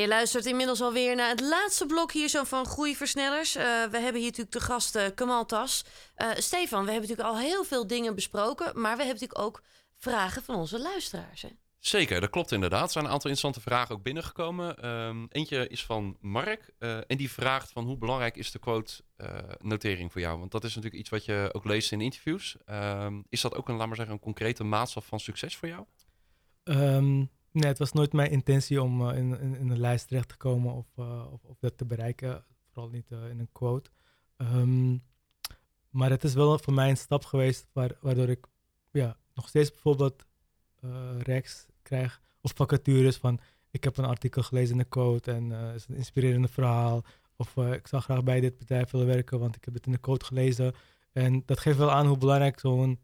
Je 0.00 0.08
luistert 0.08 0.46
inmiddels 0.46 0.80
alweer 0.80 1.16
naar 1.16 1.28
het 1.28 1.40
laatste 1.40 1.86
blok 1.86 2.12
hier 2.12 2.28
zo 2.28 2.44
van 2.44 2.66
Groeiversnellers. 2.66 3.54
Eh, 3.54 3.64
we 3.64 3.98
hebben 3.98 4.20
hier 4.20 4.30
natuurlijk 4.30 4.52
de 4.52 4.60
gast 4.60 4.96
eh, 4.96 5.04
Kamal 5.14 5.46
Tas. 5.46 5.84
Eh, 6.14 6.28
Stefan, 6.36 6.84
we 6.84 6.90
hebben 6.90 7.08
natuurlijk 7.08 7.36
al 7.36 7.38
heel 7.38 7.64
veel 7.64 7.86
dingen 7.86 8.14
besproken, 8.14 8.80
maar 8.80 8.96
we 8.96 9.04
hebben 9.04 9.20
natuurlijk 9.20 9.38
ook 9.38 9.62
vragen 9.98 10.42
van 10.42 10.54
onze 10.54 10.80
luisteraars. 10.80 11.42
Hè? 11.42 11.48
Zeker, 11.80 12.20
dat 12.20 12.30
klopt 12.30 12.52
inderdaad. 12.52 12.84
Er 12.84 12.90
zijn 12.90 13.04
een 13.04 13.10
aantal 13.10 13.30
interessante 13.30 13.70
vragen 13.70 13.94
ook 13.94 14.02
binnengekomen. 14.02 14.76
Ehm, 14.76 15.26
eentje 15.28 15.68
is 15.68 15.84
van 15.84 16.16
Mark. 16.20 16.70
eh, 16.78 16.96
en 16.96 17.16
die 17.16 17.30
vraagt 17.30 17.72
van 17.72 17.84
hoe 17.84 17.96
belangrijk 17.96 18.36
is 18.36 18.50
de 18.50 18.58
quote 18.58 19.02
eh, 19.16 19.38
notering 19.58 20.12
voor 20.12 20.20
jou? 20.20 20.38
Want 20.38 20.50
dat 20.50 20.64
is 20.64 20.74
natuurlijk 20.74 21.00
iets 21.00 21.10
wat 21.10 21.24
je 21.24 21.48
ook 21.52 21.64
leest 21.64 21.92
in 21.92 22.00
interviews. 22.00 22.56
Ehm, 22.64 23.20
is 23.28 23.40
dat 23.40 23.54
ook 23.54 23.68
een, 23.68 23.76
laat 23.76 23.86
maar 23.86 23.96
zeggen, 23.96 24.14
een 24.14 24.20
concrete 24.20 24.64
maatstaf 24.64 25.06
van 25.06 25.20
succes 25.20 25.56
voor 25.56 25.68
jou? 25.68 25.84
Ehm, 26.62 27.24
nee, 27.52 27.68
het 27.68 27.78
was 27.78 27.92
nooit 27.92 28.12
mijn 28.12 28.30
intentie 28.30 28.82
om 28.82 29.08
eh, 29.08 29.18
in, 29.18 29.40
in, 29.40 29.70
een 29.70 29.80
lijst 29.80 30.08
terecht 30.08 30.28
te 30.28 30.36
komen 30.36 30.74
of, 30.74 30.86
eh, 30.96 31.32
of, 31.32 31.44
of 31.44 31.58
dat 31.58 31.78
te 31.78 31.84
bereiken. 31.84 32.44
Vooral 32.72 32.90
niet 32.90 33.10
eh, 33.10 33.28
in 33.28 33.38
een 33.38 33.52
quote. 33.52 33.90
Ehm, 34.36 34.96
maar 35.90 36.10
het 36.10 36.24
is 36.24 36.34
wel 36.34 36.58
voor 36.58 36.72
mij 36.72 36.90
een 36.90 36.96
stap 36.96 37.24
geweest 37.24 37.66
waar, 37.72 37.96
waardoor 38.00 38.28
ik 38.28 38.46
ja, 38.90 39.16
nog 39.34 39.48
steeds 39.48 39.70
bijvoorbeeld 39.70 40.28
rechts 41.18 41.66
krijg 41.82 42.20
of 42.40 42.52
vacatures 42.54 43.16
van 43.16 43.40
ik 43.70 43.84
heb 43.84 43.96
een 43.96 44.04
artikel 44.04 44.42
gelezen 44.42 44.72
in 44.72 44.78
de 44.78 44.88
quote 44.88 45.32
en 45.32 45.50
het 45.50 45.74
is 45.74 45.86
een 45.88 45.94
inspirerende 45.94 46.48
verhaal. 46.48 47.04
Of 47.36 47.56
ik 47.56 47.86
zou 47.86 48.02
graag 48.02 48.22
bij 48.22 48.40
dit 48.40 48.58
bedrijf 48.58 48.90
willen 48.90 49.06
werken, 49.06 49.38
want 49.38 49.56
ik 49.56 49.64
heb 49.64 49.74
het 49.74 49.86
in 49.86 49.92
de 49.92 49.98
quote 49.98 50.24
gelezen. 50.24 50.74
En 51.12 51.42
dat 51.46 51.58
geeft 51.58 51.78
wel 51.78 51.90
aan 51.90 52.06
hoe 52.06 52.18
belangrijk 52.18 52.60
zo'n 52.60 53.00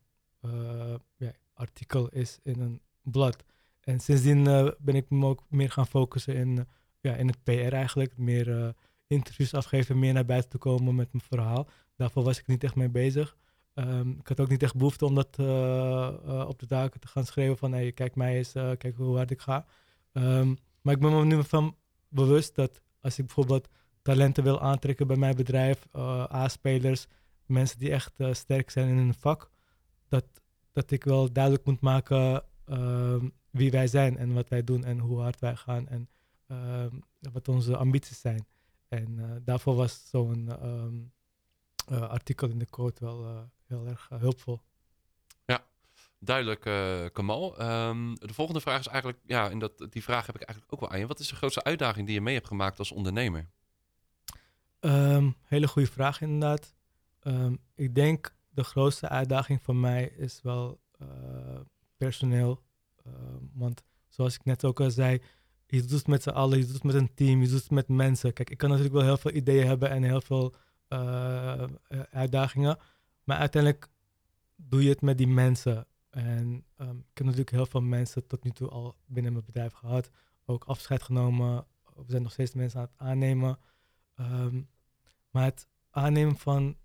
ja, 1.16 1.32
artikel 1.54 2.08
is 2.08 2.38
in 2.42 2.60
een 2.60 2.80
blad. 3.02 3.44
En 3.86 4.00
sindsdien 4.00 4.46
eh, 4.46 4.68
ben 4.78 4.94
ik 4.94 5.10
me 5.10 5.26
ook 5.26 5.42
meer 5.48 5.70
gaan 5.70 5.86
focussen 5.86 6.34
in, 6.34 6.58
eh, 6.58 6.64
ja, 7.00 7.14
in 7.14 7.26
het 7.26 7.42
PR 7.42 7.72
eigenlijk. 7.72 8.16
Meer 8.16 8.62
eh, 8.62 8.68
interviews 9.06 9.54
afgeven, 9.54 9.98
meer 9.98 10.12
naar 10.12 10.24
buiten 10.24 10.50
te 10.50 10.58
komen 10.58 10.94
met 10.94 11.12
mijn 11.12 11.24
verhaal. 11.24 11.68
Daarvoor 11.96 12.24
was 12.24 12.38
ik 12.38 12.46
niet 12.46 12.64
echt 12.64 12.74
mee 12.74 12.88
bezig. 12.88 13.36
Ehm, 13.74 14.10
ik 14.10 14.28
had 14.28 14.40
ook 14.40 14.48
niet 14.48 14.62
echt 14.62 14.76
behoefte 14.76 15.04
om 15.04 15.14
dat 15.14 15.38
op 16.48 16.58
de 16.58 16.66
daken 16.66 17.00
te 17.00 17.08
gaan 17.08 17.26
schreeuwen 17.26 17.58
van 17.58 17.72
hey, 17.72 17.92
kijk 17.92 18.14
mij 18.14 18.36
eens, 18.36 18.52
kijk 18.52 18.96
hoe 18.96 19.16
hard 19.16 19.30
ik 19.30 19.40
ga. 19.40 19.66
Ehm, 20.12 20.54
maar 20.80 20.94
ik 20.94 21.00
ben 21.00 21.12
me 21.12 21.24
nu 21.24 21.44
van 21.44 21.76
bewust 22.08 22.54
dat 22.54 22.80
als 23.00 23.18
ik 23.18 23.26
bijvoorbeeld 23.26 23.68
talenten 24.02 24.42
wil 24.42 24.60
aantrekken 24.60 25.06
bij 25.06 25.16
mijn 25.16 25.36
bedrijf, 25.36 25.86
A-spelers, 26.32 27.06
mensen 27.46 27.78
die 27.78 27.90
echt 27.90 28.14
sterk 28.30 28.70
zijn 28.70 28.88
in 28.88 28.96
hun 28.96 29.14
vak, 29.14 29.50
dat, 30.08 30.24
dat 30.72 30.90
ik 30.90 31.04
wel 31.04 31.32
duidelijk 31.32 31.64
moet 31.64 31.80
maken 31.80 32.44
ehm, 32.64 33.26
wie 33.56 33.70
wij 33.70 33.86
zijn 33.86 34.16
en 34.16 34.32
wat 34.32 34.48
wij 34.48 34.64
doen 34.64 34.84
en 34.84 34.98
hoe 34.98 35.20
hard 35.20 35.40
wij 35.40 35.56
gaan 35.56 35.88
en 35.88 36.08
ehm, 36.46 36.94
wat 37.32 37.48
onze 37.48 37.76
ambities 37.76 38.20
zijn. 38.20 38.46
En 38.88 39.18
eh, 39.18 39.30
daarvoor 39.44 39.74
was 39.74 40.08
zo'n 40.10 40.48
ehm, 40.48 40.94
eh, 41.86 42.08
artikel 42.08 42.48
in 42.48 42.58
de 42.58 42.70
code 42.70 42.94
wel 42.98 43.24
eh, 43.24 43.40
heel 43.66 43.86
erg 43.86 44.08
hulpvol. 44.08 44.60
Duidelijk, 46.18 46.66
eh, 46.66 47.04
Kamal. 47.12 47.58
Ehm, 47.58 48.14
de 48.14 48.34
volgende 48.34 48.60
vraag 48.60 48.78
is 48.78 48.86
eigenlijk, 48.86 49.18
ja, 49.26 49.50
en 49.50 49.58
dat, 49.58 49.86
die 49.90 50.02
vraag 50.02 50.26
heb 50.26 50.34
ik 50.34 50.42
eigenlijk 50.42 50.72
ook 50.72 50.80
wel 50.80 50.90
aan 50.90 50.98
je. 50.98 51.06
Wat 51.06 51.18
is 51.18 51.28
de 51.28 51.36
grootste 51.36 51.64
uitdaging 51.64 52.06
die 52.06 52.14
je 52.14 52.20
mee 52.20 52.34
hebt 52.34 52.46
gemaakt 52.46 52.78
als 52.78 52.92
ondernemer? 52.92 53.48
Ehm, 54.80 55.30
hele 55.42 55.68
goede 55.68 55.90
vraag 55.90 56.20
inderdaad. 56.20 56.74
Ik 57.74 57.94
denk 57.94 58.34
de 58.48 58.64
grootste 58.64 59.08
uitdaging 59.08 59.62
voor 59.62 59.76
mij 59.76 60.04
is 60.04 60.42
wel 60.42 60.80
personeel. 61.96 62.62
Ehm, 63.06 63.44
want 63.52 63.82
zoals 64.08 64.34
ik 64.34 64.44
net 64.44 64.64
ook 64.64 64.80
al 64.80 64.90
zei, 64.90 65.20
je 65.66 65.80
doet 65.80 65.90
het 65.90 66.06
met 66.06 66.22
z'n 66.22 66.28
allen, 66.30 66.58
je 66.58 66.64
doet 66.64 66.74
het 66.74 66.82
met 66.84 66.94
een 66.94 67.14
team, 67.14 67.40
je 67.42 67.48
doet 67.48 67.60
het 67.60 67.70
met 67.70 67.88
mensen. 67.88 68.32
Kijk, 68.32 68.50
ik 68.50 68.58
kan 68.58 68.68
natuurlijk 68.68 68.96
wel 68.96 69.04
heel 69.04 69.16
veel 69.16 69.32
ideeën 69.32 69.66
hebben 69.66 69.90
en 69.90 70.02
heel 70.02 70.20
veel 70.20 70.54
eh, 70.88 71.62
eh, 71.62 71.68
uitdagingen. 72.10 72.78
Maar 73.24 73.36
uiteindelijk 73.36 73.88
doe 74.56 74.82
je 74.82 74.88
het 74.88 75.00
met 75.00 75.18
die 75.18 75.28
mensen. 75.28 75.86
En 76.10 76.64
ehm, 76.76 76.96
ik 76.96 77.14
heb 77.14 77.26
natuurlijk 77.26 77.50
heel 77.50 77.66
veel 77.66 77.80
mensen 77.80 78.26
tot 78.26 78.44
nu 78.44 78.50
toe 78.50 78.68
al 78.68 78.96
binnen 79.06 79.32
mijn 79.32 79.44
bedrijf 79.44 79.72
gehad. 79.72 80.10
Ook 80.44 80.64
afscheid 80.64 81.02
genomen. 81.02 81.66
We 81.94 82.04
zijn 82.06 82.22
nog 82.22 82.32
steeds 82.32 82.54
mensen 82.54 82.80
aan 82.80 82.86
het 82.86 82.98
aannemen. 83.08 83.58
Ehm, 84.14 84.62
maar 85.30 85.44
het 85.44 85.68
aannemen 85.90 86.36
van 86.36 86.76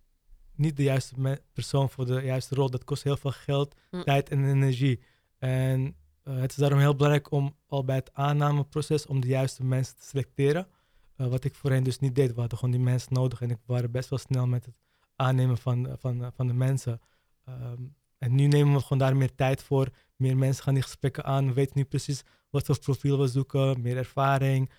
niet 0.56 0.78
de 0.78 0.84
juiste 0.84 1.42
persoon 1.54 1.90
voor 1.90 2.06
de 2.06 2.22
juiste 2.22 2.56
rol, 2.56 2.70
dat 2.70 2.84
kost 2.84 3.04
heel 3.04 3.18
veel 3.18 3.32
geld, 3.32 3.76
Hm. 3.90 4.02
tijd 4.02 4.30
en 4.30 4.46
energie. 4.46 5.04
En 5.38 5.96
eh, 6.24 6.40
het 6.40 6.52
is 6.52 6.58
daarom 6.58 6.80
heel 6.80 6.96
belangrijk 6.96 7.32
om 7.32 7.56
al 7.68 7.84
bij 7.84 7.96
het 7.96 8.14
aannameproces 8.14 9.06
om 9.06 9.20
de 9.20 9.28
juiste 9.28 9.64
mensen 9.64 9.96
te 9.96 10.06
selecteren. 10.06 10.68
Eh, 11.16 11.28
wat 11.28 11.44
ik 11.44 11.56
voorheen 11.56 11.84
dus 11.84 12.00
niet 12.00 12.16
deed. 12.16 12.34
We 12.34 12.40
hadden 12.40 12.58
gewoon 12.58 12.74
die 12.74 12.84
mensen 12.84 13.14
nodig 13.14 13.42
en 13.42 13.50
ik 13.50 13.58
waren 13.66 13.92
best 13.92 14.10
wel 14.10 14.20
snel 14.20 14.48
met 14.48 14.66
het 14.66 14.76
aannemen 15.16 15.58
van, 15.58 15.88
eh, 15.88 15.94
van, 15.98 16.32
van 16.36 16.48
de 16.48 16.54
mensen. 16.54 17.02
Ehm, 17.46 17.84
en 18.18 18.36
nu 18.36 18.48
nemen 18.48 18.74
we 18.74 18.80
gewoon 18.80 18.98
daar 18.98 19.16
meer 19.16 19.36
tijd 19.36 19.64
voor. 19.64 19.90
Meer 20.16 20.38
mensen 20.38 20.64
gaan 20.64 20.74
die 20.74 20.84
gesprekken 20.84 21.24
aan. 21.24 21.48
We 21.48 21.54
weten 21.54 21.78
nu 21.78 21.84
precies 21.84 22.24
wat 22.50 22.66
voor 22.66 22.80
profiel 22.80 23.20
we 23.20 23.28
zoeken. 23.28 23.82
Meer 23.82 23.98
ervaring, 23.98 24.72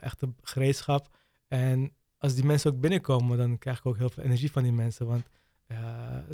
echte 0.00 0.34
gereedschap. 0.42 1.16
En 1.48 1.94
als 2.18 2.34
die 2.34 2.44
mensen 2.44 2.72
ook 2.72 2.80
binnenkomen, 2.80 3.38
dan 3.38 3.58
krijg 3.58 3.78
ik 3.78 3.86
ook 3.86 3.96
heel 3.96 4.10
veel 4.10 4.22
energie 4.22 4.50
van 4.50 4.62
die 4.62 4.72
mensen. 4.72 5.06
Want 5.06 5.26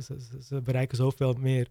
ze, 0.04 0.40
ze, 0.42 0.60
bereiken 0.62 0.96
zoveel 0.96 1.32
meer 1.32 1.68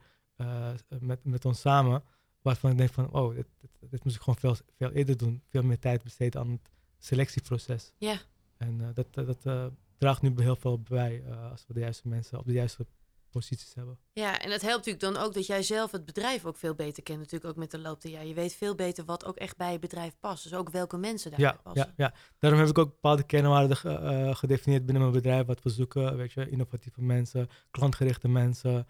met, 0.99 1.23
met 1.23 1.45
ons 1.45 1.59
samen. 1.59 2.03
Waarvan 2.41 2.71
ik 2.71 2.77
denk 2.77 2.93
van, 2.93 3.11
oh, 3.11 3.35
dit, 3.35 3.47
dit, 3.61 3.71
dit 3.91 4.03
moest 4.03 4.15
ik 4.15 4.21
gewoon 4.21 4.39
veel, 4.39 4.55
veel 4.77 4.91
eerder 4.91 5.17
doen. 5.17 5.41
Veel 5.49 5.63
meer 5.63 5.79
tijd 5.79 6.03
besteden 6.03 6.41
aan 6.41 6.49
het 6.51 6.69
selectieproces. 6.97 7.91
Ja. 7.97 8.17
En 8.57 8.81
eh, 8.81 8.87
dat, 8.93 9.07
eh, 9.13 9.25
dat 9.25 9.45
eh, 9.45 9.65
draagt 9.97 10.21
nu 10.21 10.33
heel 10.37 10.55
veel 10.55 10.79
bij 10.79 11.23
als 11.51 11.63
we 11.67 11.73
de 11.73 11.79
juiste 11.79 12.07
mensen 12.07 12.39
op 12.39 12.45
de 12.45 12.51
juiste 12.53 12.85
posities 13.29 13.73
hebben. 13.73 13.97
Ja, 14.13 14.39
en 14.41 14.51
het 14.51 14.61
helpt 14.61 14.85
natuurlijk 14.85 15.13
dan 15.13 15.23
ook 15.23 15.33
dat 15.33 15.45
jij 15.45 15.63
zelf 15.63 15.91
het 15.91 16.05
bedrijf 16.05 16.45
ook 16.45 16.57
veel 16.57 16.73
beter 16.75 17.03
kent. 17.03 17.19
Natuurlijk 17.19 17.51
ook 17.51 17.57
met 17.57 17.71
de 17.71 17.79
loop 17.79 18.01
der 18.01 18.11
jaren. 18.11 18.27
Je 18.27 18.33
weet 18.33 18.53
veel 18.53 18.75
beter 18.75 19.05
wat 19.05 19.25
ook 19.25 19.35
echt 19.35 19.57
bij 19.57 19.71
je 19.71 19.79
bedrijf 19.79 20.15
past. 20.19 20.43
Dus 20.43 20.53
ook 20.53 20.69
welke 20.69 20.97
mensen 20.97 21.29
daarbij 21.31 21.49
Ja, 21.49 21.59
passen. 21.63 21.93
ja, 21.97 22.05
ja, 22.05 22.13
daarom 22.39 22.59
heb 22.59 22.69
ik 22.69 22.77
ook 22.77 22.89
bepaalde 22.89 23.23
kernwaarden 23.23 23.77
ge- 23.77 24.29
gedefinieerd 24.33 24.83
binnen 24.85 25.01
mijn 25.03 25.15
bedrijf. 25.15 25.45
Wat 25.45 25.63
we 25.63 25.69
zoeken, 25.69 26.17
weet 26.17 26.31
je, 26.31 26.49
innovatieve 26.49 27.01
mensen, 27.01 27.47
klantgerichte 27.71 28.27
mensen, 28.27 28.87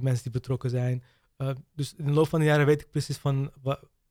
mensen 0.00 0.22
die 0.22 0.32
betrokken 0.32 0.70
zijn. 0.70 1.02
Eh, 1.36 1.50
dus 1.74 1.94
in 1.94 2.04
de 2.04 2.12
loop 2.12 2.28
van 2.28 2.38
de 2.38 2.44
jaren 2.44 2.66
weet 2.66 2.80
ik 2.80 2.90
precies 2.90 3.16
van, 3.16 3.52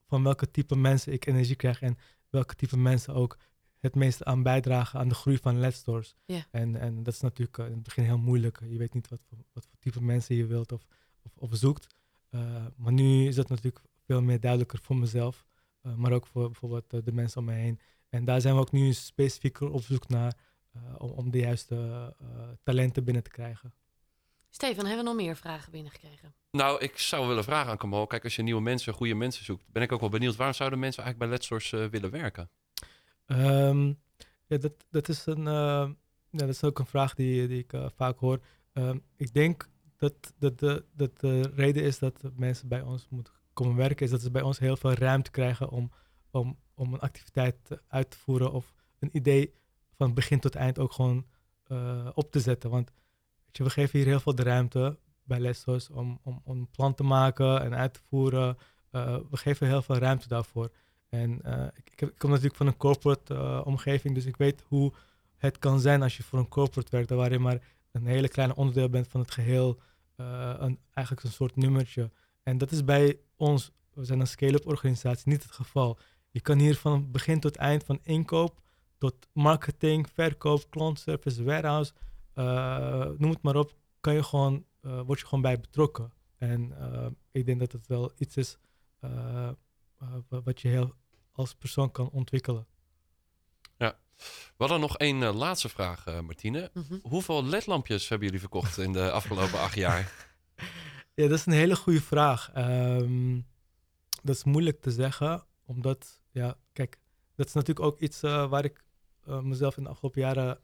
van 0.07 0.23
welke 0.23 0.51
type 0.51 0.75
mensen 0.75 1.13
ik 1.13 1.25
energie 1.25 1.55
krijg 1.55 1.81
en 1.81 1.97
welke 2.29 2.55
type 2.55 2.77
mensen 2.77 3.13
ook 3.13 3.37
het 3.79 3.95
meeste 3.95 4.25
aan 4.25 4.43
bijdragen 4.43 4.99
aan 4.99 5.07
de 5.07 5.15
groei 5.15 5.37
van 5.37 5.59
Let's 5.59 5.77
Stores. 5.77 6.15
En, 6.51 6.75
en 6.75 7.03
dat 7.03 7.13
is 7.13 7.21
natuurlijk 7.21 7.57
eh, 7.57 7.65
in 7.65 7.73
het 7.73 7.83
begin 7.83 8.03
heel 8.03 8.17
moeilijk. 8.17 8.59
Je 8.67 8.77
weet 8.77 8.93
niet 8.93 9.09
wat 9.09 9.21
voor, 9.29 9.37
wat 9.53 9.65
voor 9.65 9.77
type 9.79 10.01
mensen 10.01 10.35
je 10.35 10.45
wilt 10.45 10.71
of, 10.71 10.85
of, 11.21 11.31
of 11.35 11.55
zoekt. 11.55 11.95
Eh, 12.29 12.65
maar 12.75 12.93
nu 12.93 13.27
is 13.27 13.35
dat 13.35 13.49
natuurlijk 13.49 13.85
veel 14.05 14.21
meer 14.21 14.39
duidelijker 14.39 14.79
voor 14.79 14.95
mezelf. 14.95 15.45
maar 15.95 16.11
ook 16.11 16.27
voor 16.27 16.45
bijvoorbeeld 16.45 17.05
de 17.05 17.11
mensen 17.11 17.39
om 17.39 17.45
me 17.45 17.53
heen. 17.53 17.79
En 18.09 18.25
daar 18.25 18.41
zijn 18.41 18.55
we 18.55 18.59
ook 18.59 18.71
nu 18.71 18.93
specifieker 18.93 19.71
op 19.71 19.81
zoek 19.81 20.07
naar 20.07 20.37
om, 20.97 21.09
om 21.09 21.31
de 21.31 21.37
juiste 21.37 22.15
talenten 22.63 23.03
binnen 23.03 23.23
te 23.23 23.29
krijgen. 23.29 23.73
Stefan, 24.55 24.85
hebben 24.85 25.05
we 25.05 25.11
nog 25.11 25.21
meer 25.21 25.35
vragen 25.35 25.71
binnengekregen? 25.71 26.33
Nou, 26.51 26.79
ik 26.79 26.97
zou 26.97 27.27
willen 27.27 27.43
vragen 27.43 27.71
aan 27.71 27.77
Kamal. 27.77 28.07
Kijk, 28.07 28.23
als 28.23 28.35
je 28.35 28.41
nieuwe 28.41 28.61
mensen, 28.61 28.93
goede 28.93 29.15
mensen 29.15 29.45
zoekt, 29.45 29.63
ben 29.71 29.81
ik 29.83 29.91
ook 29.91 29.99
wel 29.99 30.09
benieuwd. 30.09 30.35
Waarom 30.35 30.55
zouden 30.55 30.79
mensen 30.79 31.03
eigenlijk 31.03 31.31
bij 31.31 31.39
Let's 31.39 31.47
Source 31.47 31.83
eh, 31.83 31.89
willen 31.89 32.11
werken? 32.11 32.49
Ehm, 33.25 33.87
ja, 34.47 34.57
dat, 34.57 34.73
dat, 34.89 35.09
is 35.09 35.25
een, 35.25 35.47
eh, 35.47 35.89
ja, 36.29 36.37
dat 36.37 36.49
is 36.49 36.63
ook 36.63 36.79
een 36.79 36.85
vraag 36.85 37.13
die, 37.13 37.47
die 37.47 37.59
ik 37.59 37.73
eh, 37.73 37.85
vaak 37.95 38.19
hoor. 38.19 38.39
Ehm, 38.73 38.97
ik 39.15 39.33
denk 39.33 39.69
dat, 39.97 40.33
dat, 40.37 40.59
de, 40.59 40.85
dat 40.95 41.19
de 41.19 41.51
reden 41.55 41.83
is 41.83 41.99
dat 41.99 42.21
mensen 42.35 42.67
bij 42.67 42.81
ons 42.81 43.07
moeten 43.09 43.33
komen 43.53 43.75
werken, 43.75 44.05
is 44.05 44.11
dat 44.11 44.21
ze 44.21 44.31
bij 44.31 44.41
ons 44.41 44.59
heel 44.59 44.77
veel 44.77 44.93
ruimte 44.93 45.31
krijgen 45.31 45.69
om, 45.69 45.91
om, 46.31 46.59
om 46.73 46.93
een 46.93 46.99
activiteit 46.99 47.57
uit 47.87 48.11
te 48.11 48.17
voeren 48.17 48.51
of 48.51 48.73
een 48.99 49.09
idee 49.11 49.53
van 49.97 50.13
begin 50.13 50.39
tot 50.39 50.55
eind 50.55 50.79
ook 50.79 50.91
gewoon 50.91 51.25
eh, 51.63 52.09
op 52.13 52.31
te 52.31 52.39
zetten. 52.39 52.69
Want 52.69 52.91
je, 53.57 53.63
we 53.63 53.69
geven 53.69 53.99
hier 53.99 54.07
heel 54.07 54.19
veel 54.19 54.35
de 54.35 54.43
ruimte 54.43 54.97
bij 55.23 55.39
Lessos 55.39 55.89
om, 55.89 56.19
om, 56.23 56.41
om 56.43 56.57
een 56.57 56.69
plan 56.69 56.93
te 56.93 57.03
maken 57.03 57.61
en 57.61 57.75
uit 57.75 57.93
te 57.93 57.99
voeren. 58.09 58.57
Eh, 58.91 59.17
we 59.29 59.37
geven 59.37 59.67
heel 59.67 59.81
veel 59.81 59.95
ruimte 59.95 60.27
daarvoor. 60.27 60.71
En 61.09 61.41
eh, 61.41 61.67
ik, 61.73 62.01
ik, 62.01 62.13
kom 62.17 62.29
natuurlijk 62.29 62.55
van 62.55 62.67
een 62.67 62.77
corporate 62.77 63.33
eh, 63.33 63.61
omgeving, 63.63 64.15
dus 64.15 64.25
ik 64.25 64.37
weet 64.37 64.63
hoe 64.67 64.93
het 65.37 65.59
kan 65.59 65.79
zijn 65.79 66.01
als 66.01 66.17
je 66.17 66.23
voor 66.23 66.39
een 66.39 66.47
corporate 66.47 66.91
werkt, 66.91 67.09
waar 67.09 67.31
je 67.31 67.39
maar 67.39 67.61
een 67.91 68.05
hele 68.05 68.27
kleine 68.27 68.55
onderdeel 68.55 68.89
bent 68.89 69.07
van 69.07 69.19
het 69.21 69.31
geheel, 69.31 69.79
een, 70.15 70.79
eigenlijk 70.93 71.25
een 71.25 71.33
soort 71.33 71.55
nummertje. 71.55 72.11
En 72.43 72.57
dat 72.57 72.71
is 72.71 72.83
bij 72.83 73.19
ons, 73.35 73.71
we 73.93 74.03
zijn 74.03 74.19
een 74.19 74.27
scale-up 74.27 74.67
organisatie, 74.67 75.29
niet 75.29 75.43
het 75.43 75.51
geval. 75.51 75.97
Je 76.29 76.41
kan 76.41 76.57
hier 76.57 76.75
van 76.75 77.11
begin 77.11 77.39
tot 77.39 77.55
eind, 77.55 77.83
van 77.83 77.99
inkoop 78.03 78.61
tot 78.97 79.27
marketing, 79.33 80.09
verkoop, 80.13 80.69
klantservice, 80.69 81.43
warehouse, 81.43 81.93
noem 83.17 83.29
het 83.29 83.41
maar 83.41 83.55
op, 83.55 83.73
kan 83.99 84.13
je 84.13 84.23
gewoon, 84.23 84.65
word 84.81 85.19
je 85.19 85.25
gewoon 85.25 85.41
bij 85.41 85.59
betrokken. 85.59 86.13
En 86.37 86.73
ik 87.31 87.45
denk 87.45 87.59
dat 87.59 87.71
het 87.71 87.87
wel 87.87 88.11
iets 88.17 88.37
is 88.37 88.57
wat 90.29 90.61
je 90.61 90.67
heel 90.67 90.93
als 91.31 91.55
persoon 91.55 91.91
kan 91.91 92.09
ontwikkelen. 92.09 92.67
Ja. 93.77 93.99
We 94.17 94.53
hadden 94.57 94.79
nog 94.79 94.97
één 94.97 95.21
uh, 95.21 95.35
laatste 95.35 95.69
vraag, 95.69 96.07
uh, 96.07 96.19
Martine. 96.19 96.69
Mm 96.73 96.85
-hmm. 96.87 96.99
Hoeveel 97.03 97.45
ledlampjes 97.45 98.09
hebben 98.09 98.27
jullie 98.27 98.41
verkocht 98.41 98.77
in 98.77 98.93
de 98.93 99.11
afgelopen 99.11 99.59
acht 99.59 99.75
jaar? 99.75 100.11
Ja, 101.15 101.27
dat 101.27 101.39
is 101.39 101.45
een 101.45 101.53
hele 101.53 101.75
goede 101.75 102.01
vraag. 102.01 102.51
Um, 102.57 103.47
dat 104.23 104.35
is 104.35 104.43
moeilijk 104.43 104.81
te 104.81 104.91
zeggen, 104.91 105.45
omdat, 105.65 106.21
ja, 106.31 106.57
kijk, 106.71 106.99
dat 107.35 107.47
is 107.47 107.53
natuurlijk 107.53 107.85
ook 107.85 107.99
iets 107.99 108.23
uh, 108.23 108.49
waar 108.49 108.63
ik 108.63 108.83
mezelf 109.25 109.77
in 109.77 109.83
de 109.83 109.89
afgelopen 109.89 110.21
jaren 110.21 110.59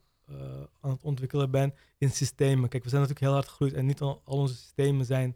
aan 0.80 0.92
het 0.92 1.04
ontwikkelen 1.04 1.52
ben 1.52 1.74
in 1.98 2.12
systemen. 2.12 2.70
Kijk, 2.70 2.84
we 2.84 2.90
zijn 2.90 3.02
natuurlijk 3.02 3.28
heel 3.28 3.38
hard 3.38 3.50
gegroeid 3.50 3.74
en 3.74 3.86
niet 3.86 4.02
al, 4.02 4.22
al 4.26 4.38
onze 4.38 4.56
systemen 4.56 5.06
zijn 5.06 5.36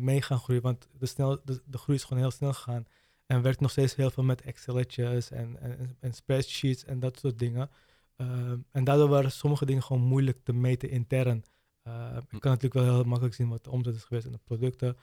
mee 0.00 0.22
gaan 0.22 0.38
groeien, 0.38 0.62
want 0.62 0.88
de, 0.98 1.06
snel, 1.06 1.40
de, 1.44 1.62
de 1.64 1.78
groei 1.78 1.98
is 1.98 2.04
gewoon 2.04 2.22
heel 2.22 2.30
snel 2.30 2.52
gegaan. 2.52 2.86
En 3.26 3.42
werkt 3.42 3.60
nog 3.60 3.70
steeds 3.70 3.94
heel 3.94 4.10
veel 4.10 4.22
met 4.22 4.42
Excelletjes 4.42 5.30
en, 5.30 5.60
en, 5.60 5.96
en 6.00 6.12
spreadsheets 6.14 6.84
en 6.84 7.00
dat 7.00 7.18
soort 7.18 7.38
dingen. 7.38 7.70
Uh, 8.16 8.52
en 8.70 8.84
daardoor 8.84 9.08
waren 9.08 9.32
sommige 9.32 9.66
dingen 9.66 9.82
gewoon 9.82 10.02
moeilijk 10.02 10.38
te 10.44 10.52
meten 10.52 10.90
intern. 10.90 11.44
Uh, 11.84 12.16
ik 12.16 12.40
kan 12.40 12.50
natuurlijk 12.52 12.74
wel 12.74 12.94
heel 12.94 13.04
makkelijk 13.04 13.34
zien 13.34 13.48
wat 13.48 13.64
de 13.64 13.70
omzet 13.70 13.94
is 13.94 14.04
geweest 14.04 14.26
en 14.26 14.32
de 14.32 14.40
producten. 14.44 14.96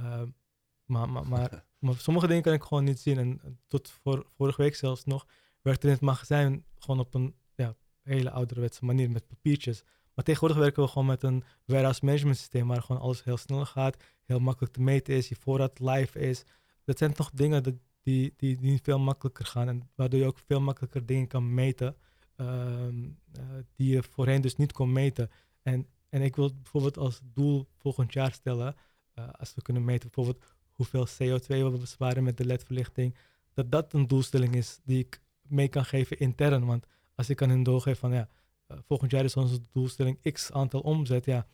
Uh, 0.00 0.22
maar, 0.84 1.10
maar, 1.10 1.28
maar, 1.28 1.64
maar, 1.78 1.94
sommige 1.94 2.26
dingen 2.26 2.42
kan 2.42 2.52
ik 2.52 2.62
gewoon 2.62 2.84
niet 2.84 2.98
zien. 2.98 3.18
En 3.18 3.58
tot 3.66 3.90
voor, 3.90 4.26
vorige 4.36 4.62
week 4.62 4.74
zelfs 4.74 5.04
nog 5.04 5.26
werkte 5.62 5.86
in 5.86 5.92
het 5.92 6.02
magazijn 6.02 6.64
gewoon 6.78 7.00
op 7.00 7.14
een 7.14 7.34
hele 8.02 8.30
ouderwetse 8.30 8.84
manier 8.84 9.10
met 9.10 9.26
papiertjes. 9.26 9.82
Maar 10.14 10.24
tegenwoordig 10.24 10.58
werken 10.58 10.82
we 10.82 10.88
gewoon 10.88 11.06
met 11.06 11.22
een 11.22 11.44
warehouse 11.64 12.04
management 12.04 12.36
systeem 12.36 12.68
waar 12.68 12.82
gewoon 12.82 13.02
alles 13.02 13.24
heel 13.24 13.36
snel 13.36 13.64
gaat, 13.66 14.04
heel 14.24 14.38
makkelijk 14.38 14.72
te 14.72 14.82
meten 14.82 15.14
is, 15.14 15.28
je 15.28 15.36
voorraad 15.36 15.78
live 15.78 16.18
is 16.18 16.44
dat 16.84 16.98
zijn 16.98 17.12
toch 17.12 17.30
dingen 17.30 17.62
dat, 17.62 17.74
die, 18.02 18.34
die, 18.36 18.56
die 18.60 18.80
veel 18.82 18.98
makkelijker 18.98 19.46
gaan. 19.46 19.68
En 19.68 19.90
waardoor 19.94 20.20
je 20.20 20.26
ook 20.26 20.38
veel 20.38 20.60
makkelijker 20.60 21.06
dingen 21.06 21.26
kan 21.26 21.54
meten. 21.54 21.96
Uh, 22.36 22.46
uh, 22.48 23.02
die 23.74 23.92
je 23.92 24.02
voorheen 24.02 24.40
dus 24.40 24.56
niet 24.56 24.72
kon 24.72 24.92
meten. 24.92 25.30
En, 25.62 25.86
en 26.08 26.22
ik 26.22 26.36
wil 26.36 26.54
bijvoorbeeld 26.54 26.98
als 26.98 27.20
doel 27.22 27.66
volgend 27.76 28.12
jaar 28.12 28.32
stellen. 28.32 28.74
Uh, 29.14 29.28
als 29.32 29.54
we 29.54 29.62
kunnen 29.62 29.84
meten 29.84 30.10
bijvoorbeeld 30.10 30.44
hoeveel 30.72 31.06
CO2 31.08 31.46
we 31.46 31.76
besparen 31.80 32.22
met 32.22 32.36
de 32.36 32.44
ledverlichting. 32.44 33.16
Dat 33.54 33.70
dat 33.70 33.92
een 33.92 34.06
doelstelling 34.06 34.54
is 34.54 34.80
die 34.84 34.98
ik 34.98 35.20
mee 35.42 35.68
kan 35.68 35.84
geven 35.84 36.18
intern. 36.18 36.66
Want 36.66 36.86
als 37.14 37.30
ik 37.30 37.42
aan 37.42 37.48
hen 37.48 37.62
doorgeef 37.62 37.98
van 37.98 38.12
ja, 38.12 38.28
uh, 38.68 38.78
volgend 38.86 39.10
jaar 39.10 39.24
is 39.24 39.36
onze 39.36 39.58
doelstelling 39.72 40.32
x 40.32 40.52
aantal 40.52 40.80
omzet. 40.80 41.24
Ja, 41.24 41.46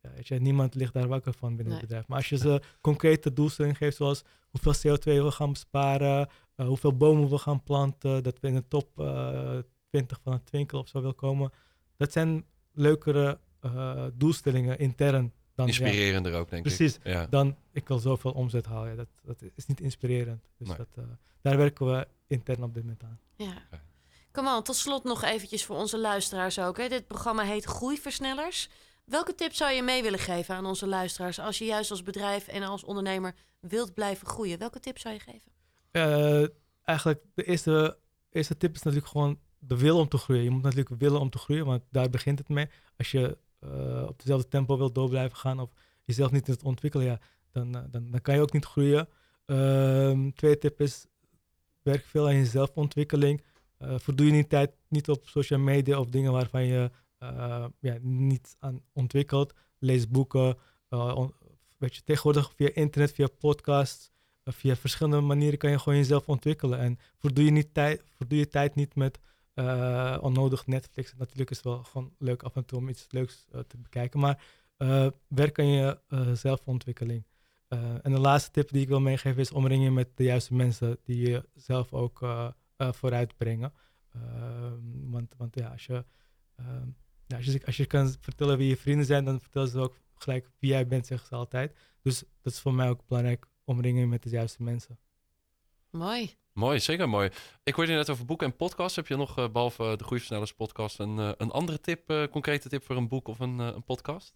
weet 0.00 0.28
je, 0.28 0.40
niemand 0.40 0.74
ligt 0.74 0.92
daar 0.92 1.08
wakker 1.08 1.32
van 1.32 1.48
binnen 1.48 1.66
nee. 1.66 1.74
het 1.74 1.82
bedrijf. 1.82 2.06
Maar 2.08 2.16
als 2.16 2.28
je 2.28 2.36
ze 2.36 2.62
concrete 2.80 3.32
doelstellingen 3.32 3.76
geeft, 3.76 3.96
zoals 3.96 4.24
hoeveel 4.50 4.96
CO2 4.96 5.02
we 5.02 5.30
gaan 5.30 5.52
besparen, 5.52 6.28
uh, 6.56 6.66
hoeveel 6.66 6.96
bomen 6.96 7.28
we 7.28 7.38
gaan 7.38 7.62
planten, 7.62 8.22
dat 8.22 8.40
we 8.40 8.48
in 8.48 8.54
de 8.54 8.68
top 8.68 8.98
uh, 8.98 9.58
20 9.90 10.20
van 10.22 10.32
het 10.32 10.46
twinkel 10.46 10.78
of 10.78 10.88
zo 10.88 11.00
wil 11.00 11.14
komen. 11.14 11.50
Dat 11.96 12.12
zijn 12.12 12.44
leukere 12.72 13.38
uh, 13.64 14.04
doelstellingen 14.14 14.78
intern. 14.78 15.32
Dan, 15.54 15.66
Inspirerender 15.66 16.32
ja, 16.32 16.38
ook, 16.38 16.50
denk 16.50 16.62
precies, 16.62 16.94
ik. 16.94 17.02
Precies, 17.02 17.26
dan 17.30 17.56
ik 17.72 17.88
wil 17.88 17.98
zoveel 17.98 18.30
omzet 18.30 18.66
halen. 18.66 18.90
Ja, 18.90 18.96
dat, 18.96 19.08
dat 19.22 19.42
is 19.54 19.66
niet 19.66 19.80
inspirerend. 19.80 20.48
Dus 20.58 20.68
nee. 20.68 20.76
dat, 20.76 20.88
uh, 20.98 21.04
daar 21.40 21.56
werken 21.56 21.86
we 21.86 22.08
intern 22.26 22.62
op 22.62 22.74
dit 22.74 22.82
moment 22.82 23.02
aan. 23.02 23.18
Ja. 23.36 23.80
Kom 24.32 24.46
on, 24.46 24.62
tot 24.62 24.76
slot 24.76 25.04
nog 25.04 25.22
eventjes 25.22 25.64
voor 25.64 25.76
onze 25.76 25.98
luisteraars 25.98 26.58
ook. 26.58 26.76
Hè. 26.76 26.88
Dit 26.88 27.06
programma 27.06 27.42
heet 27.42 27.64
Groeiversnellers. 27.64 28.68
Welke 29.04 29.34
tips 29.34 29.56
zou 29.56 29.72
je 29.72 29.82
mee 29.82 30.02
willen 30.02 30.18
geven 30.18 30.54
aan 30.54 30.66
onze 30.66 30.86
luisteraars 30.86 31.38
als 31.38 31.58
je 31.58 31.64
juist 31.64 31.90
als 31.90 32.02
bedrijf 32.02 32.48
en 32.48 32.62
als 32.62 32.84
ondernemer 32.84 33.34
wilt 33.60 33.94
blijven 33.94 34.26
groeien? 34.26 34.58
Welke 34.58 34.80
tips 34.80 35.02
zou 35.02 35.14
je 35.14 35.20
geven? 35.20 35.52
Uh, 35.92 36.48
eigenlijk 36.82 37.22
de 37.34 37.44
eerste, 37.44 37.98
eerste 38.30 38.56
tip 38.56 38.74
is 38.74 38.82
natuurlijk 38.82 39.10
gewoon 39.10 39.38
de 39.58 39.76
wil 39.76 39.98
om 39.98 40.08
te 40.08 40.18
groeien. 40.18 40.44
Je 40.44 40.50
moet 40.50 40.62
natuurlijk 40.62 41.00
willen 41.00 41.20
om 41.20 41.30
te 41.30 41.38
groeien, 41.38 41.66
want 41.66 41.82
daar 41.90 42.10
begint 42.10 42.38
het 42.38 42.48
mee. 42.48 42.68
Als 42.96 43.10
je 43.10 43.38
uh, 43.64 44.06
op 44.08 44.18
dezelfde 44.18 44.48
tempo 44.48 44.76
wilt 44.76 44.94
door 44.94 45.08
blijven 45.08 45.36
gaan 45.36 45.60
of 45.60 45.70
jezelf 46.04 46.30
niet 46.30 46.46
wilt 46.46 46.62
ontwikkelen, 46.62 47.06
ja, 47.06 47.18
dan, 47.50 47.76
uh, 47.76 47.82
dan, 47.90 48.10
dan 48.10 48.20
kan 48.20 48.34
je 48.34 48.40
ook 48.40 48.52
niet 48.52 48.64
groeien. 48.64 49.08
tweede 50.34 50.58
tip 50.58 50.80
is 50.80 51.06
werk 51.82 52.04
veel 52.04 52.26
aan 52.26 52.34
je 52.34 52.46
zelfontwikkeling. 52.46 53.42
Verdoe 53.96 54.26
je 54.26 54.32
niet 54.32 54.48
tijd 54.48 54.72
niet 54.88 55.08
op 55.08 55.28
social 55.28 55.58
media 55.58 55.98
of 55.98 56.08
dingen 56.08 56.32
waarvan 56.32 56.64
je 56.64 56.90
uh, 57.22 57.64
ja, 57.80 57.98
niet 58.00 58.56
aan 58.58 58.82
ontwikkeld. 58.92 59.54
Lees 59.78 60.08
boeken. 60.08 60.56
Uh, 60.90 61.16
on, 61.16 61.34
weet 61.78 61.94
je, 61.94 62.02
tegenwoordig 62.02 62.52
via 62.56 62.70
internet, 62.72 63.12
via 63.12 63.28
podcasts, 63.38 64.10
uh, 64.44 64.54
via 64.54 64.76
verschillende 64.76 65.20
manieren 65.20 65.58
kan 65.58 65.70
je 65.70 65.78
gewoon 65.78 65.98
jezelf 65.98 66.28
ontwikkelen. 66.28 66.78
En 66.78 66.98
verdoe 67.16 67.44
je, 67.44 67.50
niet 67.50 67.74
tijd, 67.74 68.02
verdoe 68.16 68.38
je 68.38 68.48
tijd 68.48 68.74
niet 68.74 68.94
met 68.94 69.18
onnodig 70.20 70.66
Netflix. 70.66 71.14
Natuurlijk 71.18 71.50
is 71.50 71.56
het 71.56 71.66
wel 71.66 71.84
gewoon 71.84 72.14
leuk 72.18 72.42
af 72.42 72.56
en 72.56 72.64
toe 72.64 72.78
om 72.78 72.88
iets 72.88 73.06
leuks 73.10 73.46
te 73.66 73.76
bekijken. 73.76 74.20
Maar 74.20 74.44
werk 75.28 75.58
aan 75.58 75.66
je 75.66 75.98
zelfontwikkeling. 76.34 77.24
en 78.02 78.12
de 78.12 78.18
laatste 78.18 78.50
tip 78.50 78.70
die 78.70 78.82
ik 78.82 78.88
wil 78.88 79.00
meegeven 79.00 79.40
is 79.40 79.52
omring 79.52 79.82
je 79.82 79.90
met 79.90 80.08
de 80.14 80.24
juiste 80.24 80.54
mensen 80.54 80.98
die 81.04 81.30
je 81.30 81.48
zelf 81.54 81.92
ook 81.92 82.18
vooruit 82.18 82.61
brengen. 83.36 83.72
Ehm, 84.12 85.10
want, 85.10 85.34
want 85.36 85.54
ja, 85.54 85.68
als 85.68 85.86
je 85.86 86.04
ehm, 86.56 86.88
ja, 87.32 87.36
als, 87.36 87.46
je, 87.46 87.66
als 87.66 87.76
je 87.76 87.86
kan 87.86 88.14
vertellen 88.20 88.58
wie 88.58 88.68
je 88.68 88.76
vrienden 88.76 89.06
zijn, 89.06 89.24
dan 89.24 89.40
vertellen 89.40 89.68
ze 89.68 89.78
ook 89.78 90.00
gelijk 90.14 90.50
wie 90.58 90.70
jij 90.70 90.86
bent, 90.86 91.06
zeggen 91.06 91.28
ze 91.28 91.34
altijd. 91.34 91.78
Dus 92.02 92.24
dat 92.42 92.52
is 92.52 92.60
voor 92.60 92.74
mij 92.74 92.88
ook 92.88 93.06
belangrijk, 93.06 93.46
omringen 93.64 94.08
met 94.08 94.22
de 94.22 94.30
juiste 94.30 94.62
mensen. 94.62 94.98
Mooi. 95.90 96.34
Mooi, 96.52 96.80
zeker 96.80 97.08
mooi. 97.08 97.30
Ik 97.62 97.74
hoorde 97.74 97.90
je 97.90 97.96
net 97.96 98.10
over 98.10 98.24
boeken 98.24 98.46
en 98.46 98.56
podcasts. 98.56 98.96
Heb 98.96 99.06
je 99.06 99.16
nog, 99.16 99.38
uh, 99.38 99.48
behalve 99.48 99.94
de 99.96 100.04
Groeiversnellers 100.04 100.54
podcast, 100.54 100.98
een, 100.98 101.18
uh, 101.18 101.32
een 101.36 101.50
andere 101.50 101.80
tip, 101.80 102.10
uh, 102.10 102.26
concrete 102.26 102.68
tip 102.68 102.84
voor 102.84 102.96
een 102.96 103.08
boek 103.08 103.28
of 103.28 103.38
een, 103.38 103.58
een 103.58 103.84
podcast? 103.84 104.34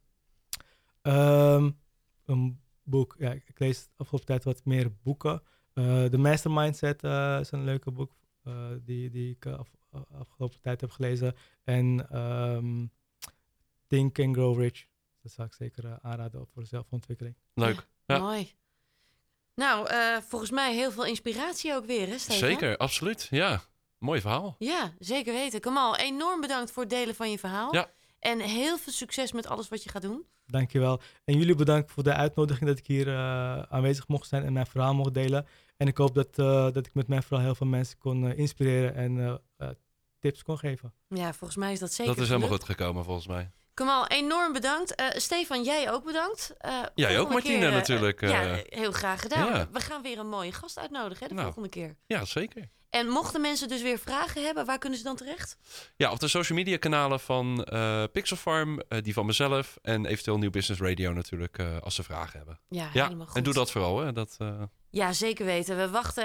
Um, 1.02 1.78
een 2.24 2.60
boek, 2.82 3.14
ja, 3.18 3.32
ik 3.32 3.58
lees 3.58 3.84
de 3.84 3.90
afgelopen 3.96 4.26
tijd 4.26 4.44
wat 4.44 4.64
meer 4.64 4.92
boeken. 5.02 5.42
De 6.10 6.18
Master 6.18 6.50
Mindset 6.50 7.02
is 7.40 7.50
een 7.50 7.64
leuke 7.64 7.90
boek 7.90 8.12
die, 8.84 9.10
die 9.10 9.30
ik 9.30 9.46
af, 9.46 9.68
afgelopen 10.18 10.60
tijd 10.60 10.80
heb 10.80 10.90
gelezen. 10.90 11.34
En 11.64 12.18
um, 12.20 12.90
Think 13.86 14.18
and 14.18 14.36
Grow 14.36 14.60
Rich. 14.60 14.86
Dat 15.22 15.32
zou 15.32 15.46
ik 15.46 15.54
zeker 15.54 15.84
uh, 15.84 15.92
aanraden 16.02 16.46
voor 16.54 16.66
zelfontwikkeling. 16.66 17.36
Leuk. 17.54 17.86
Ja, 18.06 18.18
Mooi. 18.18 18.54
Nou, 19.54 19.90
uh, 19.90 20.16
volgens 20.28 20.50
mij 20.50 20.74
heel 20.74 20.90
veel 20.90 21.04
inspiratie 21.04 21.74
ook 21.74 21.86
weer, 21.86 22.06
hè 22.08 22.18
Stefan? 22.18 22.48
Zeker, 22.48 22.76
absoluut. 22.76 23.26
Ja, 23.30 23.62
mooi 23.98 24.20
verhaal. 24.20 24.56
Ja, 24.58 24.92
zeker 24.98 25.32
weten. 25.32 25.60
Kamal, 25.60 25.96
enorm 25.96 26.40
bedankt 26.40 26.70
voor 26.70 26.82
het 26.82 26.90
delen 26.92 27.14
van 27.14 27.30
je 27.30 27.38
verhaal. 27.38 27.74
Ja. 27.74 27.90
En 28.18 28.40
heel 28.40 28.78
veel 28.78 28.92
succes 28.92 29.32
met 29.32 29.46
alles 29.46 29.68
wat 29.68 29.82
je 29.82 29.90
gaat 29.90 30.02
doen. 30.02 30.26
Dankjewel. 30.46 31.00
En 31.24 31.38
jullie 31.38 31.54
bedankt 31.54 31.90
voor 31.92 32.02
de 32.02 32.12
uitnodiging 32.12 32.68
dat 32.68 32.78
ik 32.78 32.86
hier 32.86 33.06
uh, 33.06 33.62
aanwezig 33.62 34.08
mocht 34.08 34.28
zijn 34.28 34.44
en 34.44 34.52
mijn 34.52 34.66
verhaal 34.66 34.94
mocht 34.94 35.14
delen. 35.14 35.46
En 35.76 35.86
ik 35.86 35.96
hoop 35.96 36.14
dat, 36.14 36.38
uh, 36.38 36.46
dat 36.72 36.86
ik 36.86 36.94
met 36.94 37.08
mijn 37.08 37.22
verhaal 37.22 37.44
heel 37.44 37.54
veel 37.54 37.66
mensen 37.66 37.98
kon 37.98 38.24
uh, 38.24 38.38
inspireren 38.38 38.94
en 38.94 39.40
tips 40.18 40.42
kon 40.42 40.58
geven. 40.58 40.94
Ja, 41.08 41.32
volgens 41.32 41.58
mij 41.58 41.72
is 41.72 41.78
dat 41.78 41.92
zeker. 41.92 42.14
Dat 42.14 42.22
is 42.22 42.28
helemaal 42.28 42.50
goed 42.50 42.64
gekomen, 42.64 43.04
volgens 43.04 43.26
mij. 43.26 43.50
Kamal, 43.74 44.06
enorm 44.06 44.52
bedankt. 44.52 45.00
Uh, 45.00 45.06
Stefan, 45.10 45.62
jij 45.62 45.92
ook 45.92 46.04
bedankt. 46.04 46.54
Uh, 46.66 46.82
jij 46.94 47.18
ook, 47.18 47.30
Martina, 47.30 47.58
keer, 47.58 47.68
uh, 47.68 47.74
natuurlijk. 47.74 48.20
ja, 48.20 48.62
heel 48.66 48.92
graag 48.92 49.20
gedaan. 49.20 49.46
Ja. 49.46 49.68
We 49.72 49.80
gaan 49.80 50.02
weer 50.02 50.18
een 50.18 50.28
mooie 50.28 50.52
gast 50.52 50.78
uitnodigen 50.78 51.22
hè, 51.22 51.28
de 51.28 51.34
nou, 51.34 51.44
volgende 51.44 51.68
keer. 51.68 51.96
Ja, 52.06 52.24
zeker. 52.24 52.68
En 52.90 53.08
mochten 53.08 53.40
mensen 53.40 53.68
dus 53.68 53.82
weer 53.82 53.98
vragen 53.98 54.44
hebben, 54.44 54.64
waar 54.64 54.78
kunnen 54.78 54.98
ze 54.98 55.04
dan 55.04 55.16
terecht? 55.16 55.56
Ja, 55.96 56.10
op 56.10 56.20
de 56.20 56.28
social 56.28 56.58
media 56.58 56.76
kanalen 56.76 57.20
van 57.20 57.66
uh, 57.72 58.04
Pixelfarm, 58.12 58.80
uh, 58.88 59.02
die 59.02 59.12
van 59.12 59.26
mezelf 59.26 59.78
en 59.82 60.06
eventueel 60.06 60.38
Nieuw 60.38 60.50
Business 60.50 60.82
Radio 60.82 61.12
natuurlijk, 61.12 61.58
uh, 61.58 61.76
als 61.80 61.94
ze 61.94 62.02
vragen 62.02 62.38
hebben. 62.38 62.60
Ja, 62.68 62.88
helemaal 62.92 63.26
goed. 63.26 63.36
En 63.36 63.42
doe 63.42 63.54
dat 63.54 63.70
vooral, 63.70 64.00
hè. 64.00 64.12
Dat, 64.12 64.36
ja, 64.90 65.12
zeker 65.12 65.44
weten. 65.44 65.76
We 65.76 65.90
wachten 65.90 66.24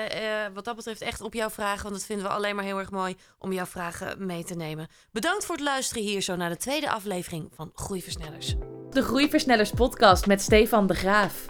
wat 0.53 0.65
dat 0.65 0.75
betreft 0.75 1.01
echt 1.01 1.21
op 1.21 1.33
jouw 1.33 1.49
vragen, 1.49 1.83
want 1.83 1.95
dat 1.95 2.05
vinden 2.05 2.25
we 2.25 2.31
alleen 2.31 2.55
maar 2.55 2.65
heel 2.65 2.79
erg 2.79 2.91
mooi 2.91 3.15
om 3.39 3.53
jouw 3.53 3.65
vragen 3.65 4.25
mee 4.25 4.43
te 4.43 4.55
nemen. 4.55 4.87
Bedankt 5.11 5.45
voor 5.45 5.55
het 5.55 5.63
luisteren 5.63 6.03
hier 6.03 6.21
zo 6.21 6.35
naar 6.35 6.49
de 6.49 6.57
tweede 6.57 6.89
aflevering 6.89 7.49
van 7.55 7.71
Groeiversnellers. 7.73 8.55
De 8.89 9.01
Groeiversnellers 9.01 9.71
podcast 9.71 10.25
met 10.25 10.41
Stefan 10.41 10.87
de 10.87 10.93
Graaf. 10.93 11.45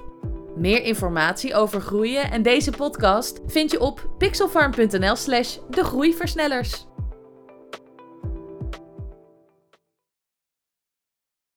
Meer 0.55 0.83
informatie 0.83 1.55
over 1.55 1.81
groeien 1.81 2.31
en 2.31 2.41
deze 2.41 2.71
podcast 2.71 3.39
vind 3.45 3.71
je 3.71 3.79
op 3.79 4.09
pixelfarm.nl 4.17 5.15
slash 5.15 5.57
de 5.69 5.83
groeiversnellers. 5.83 6.85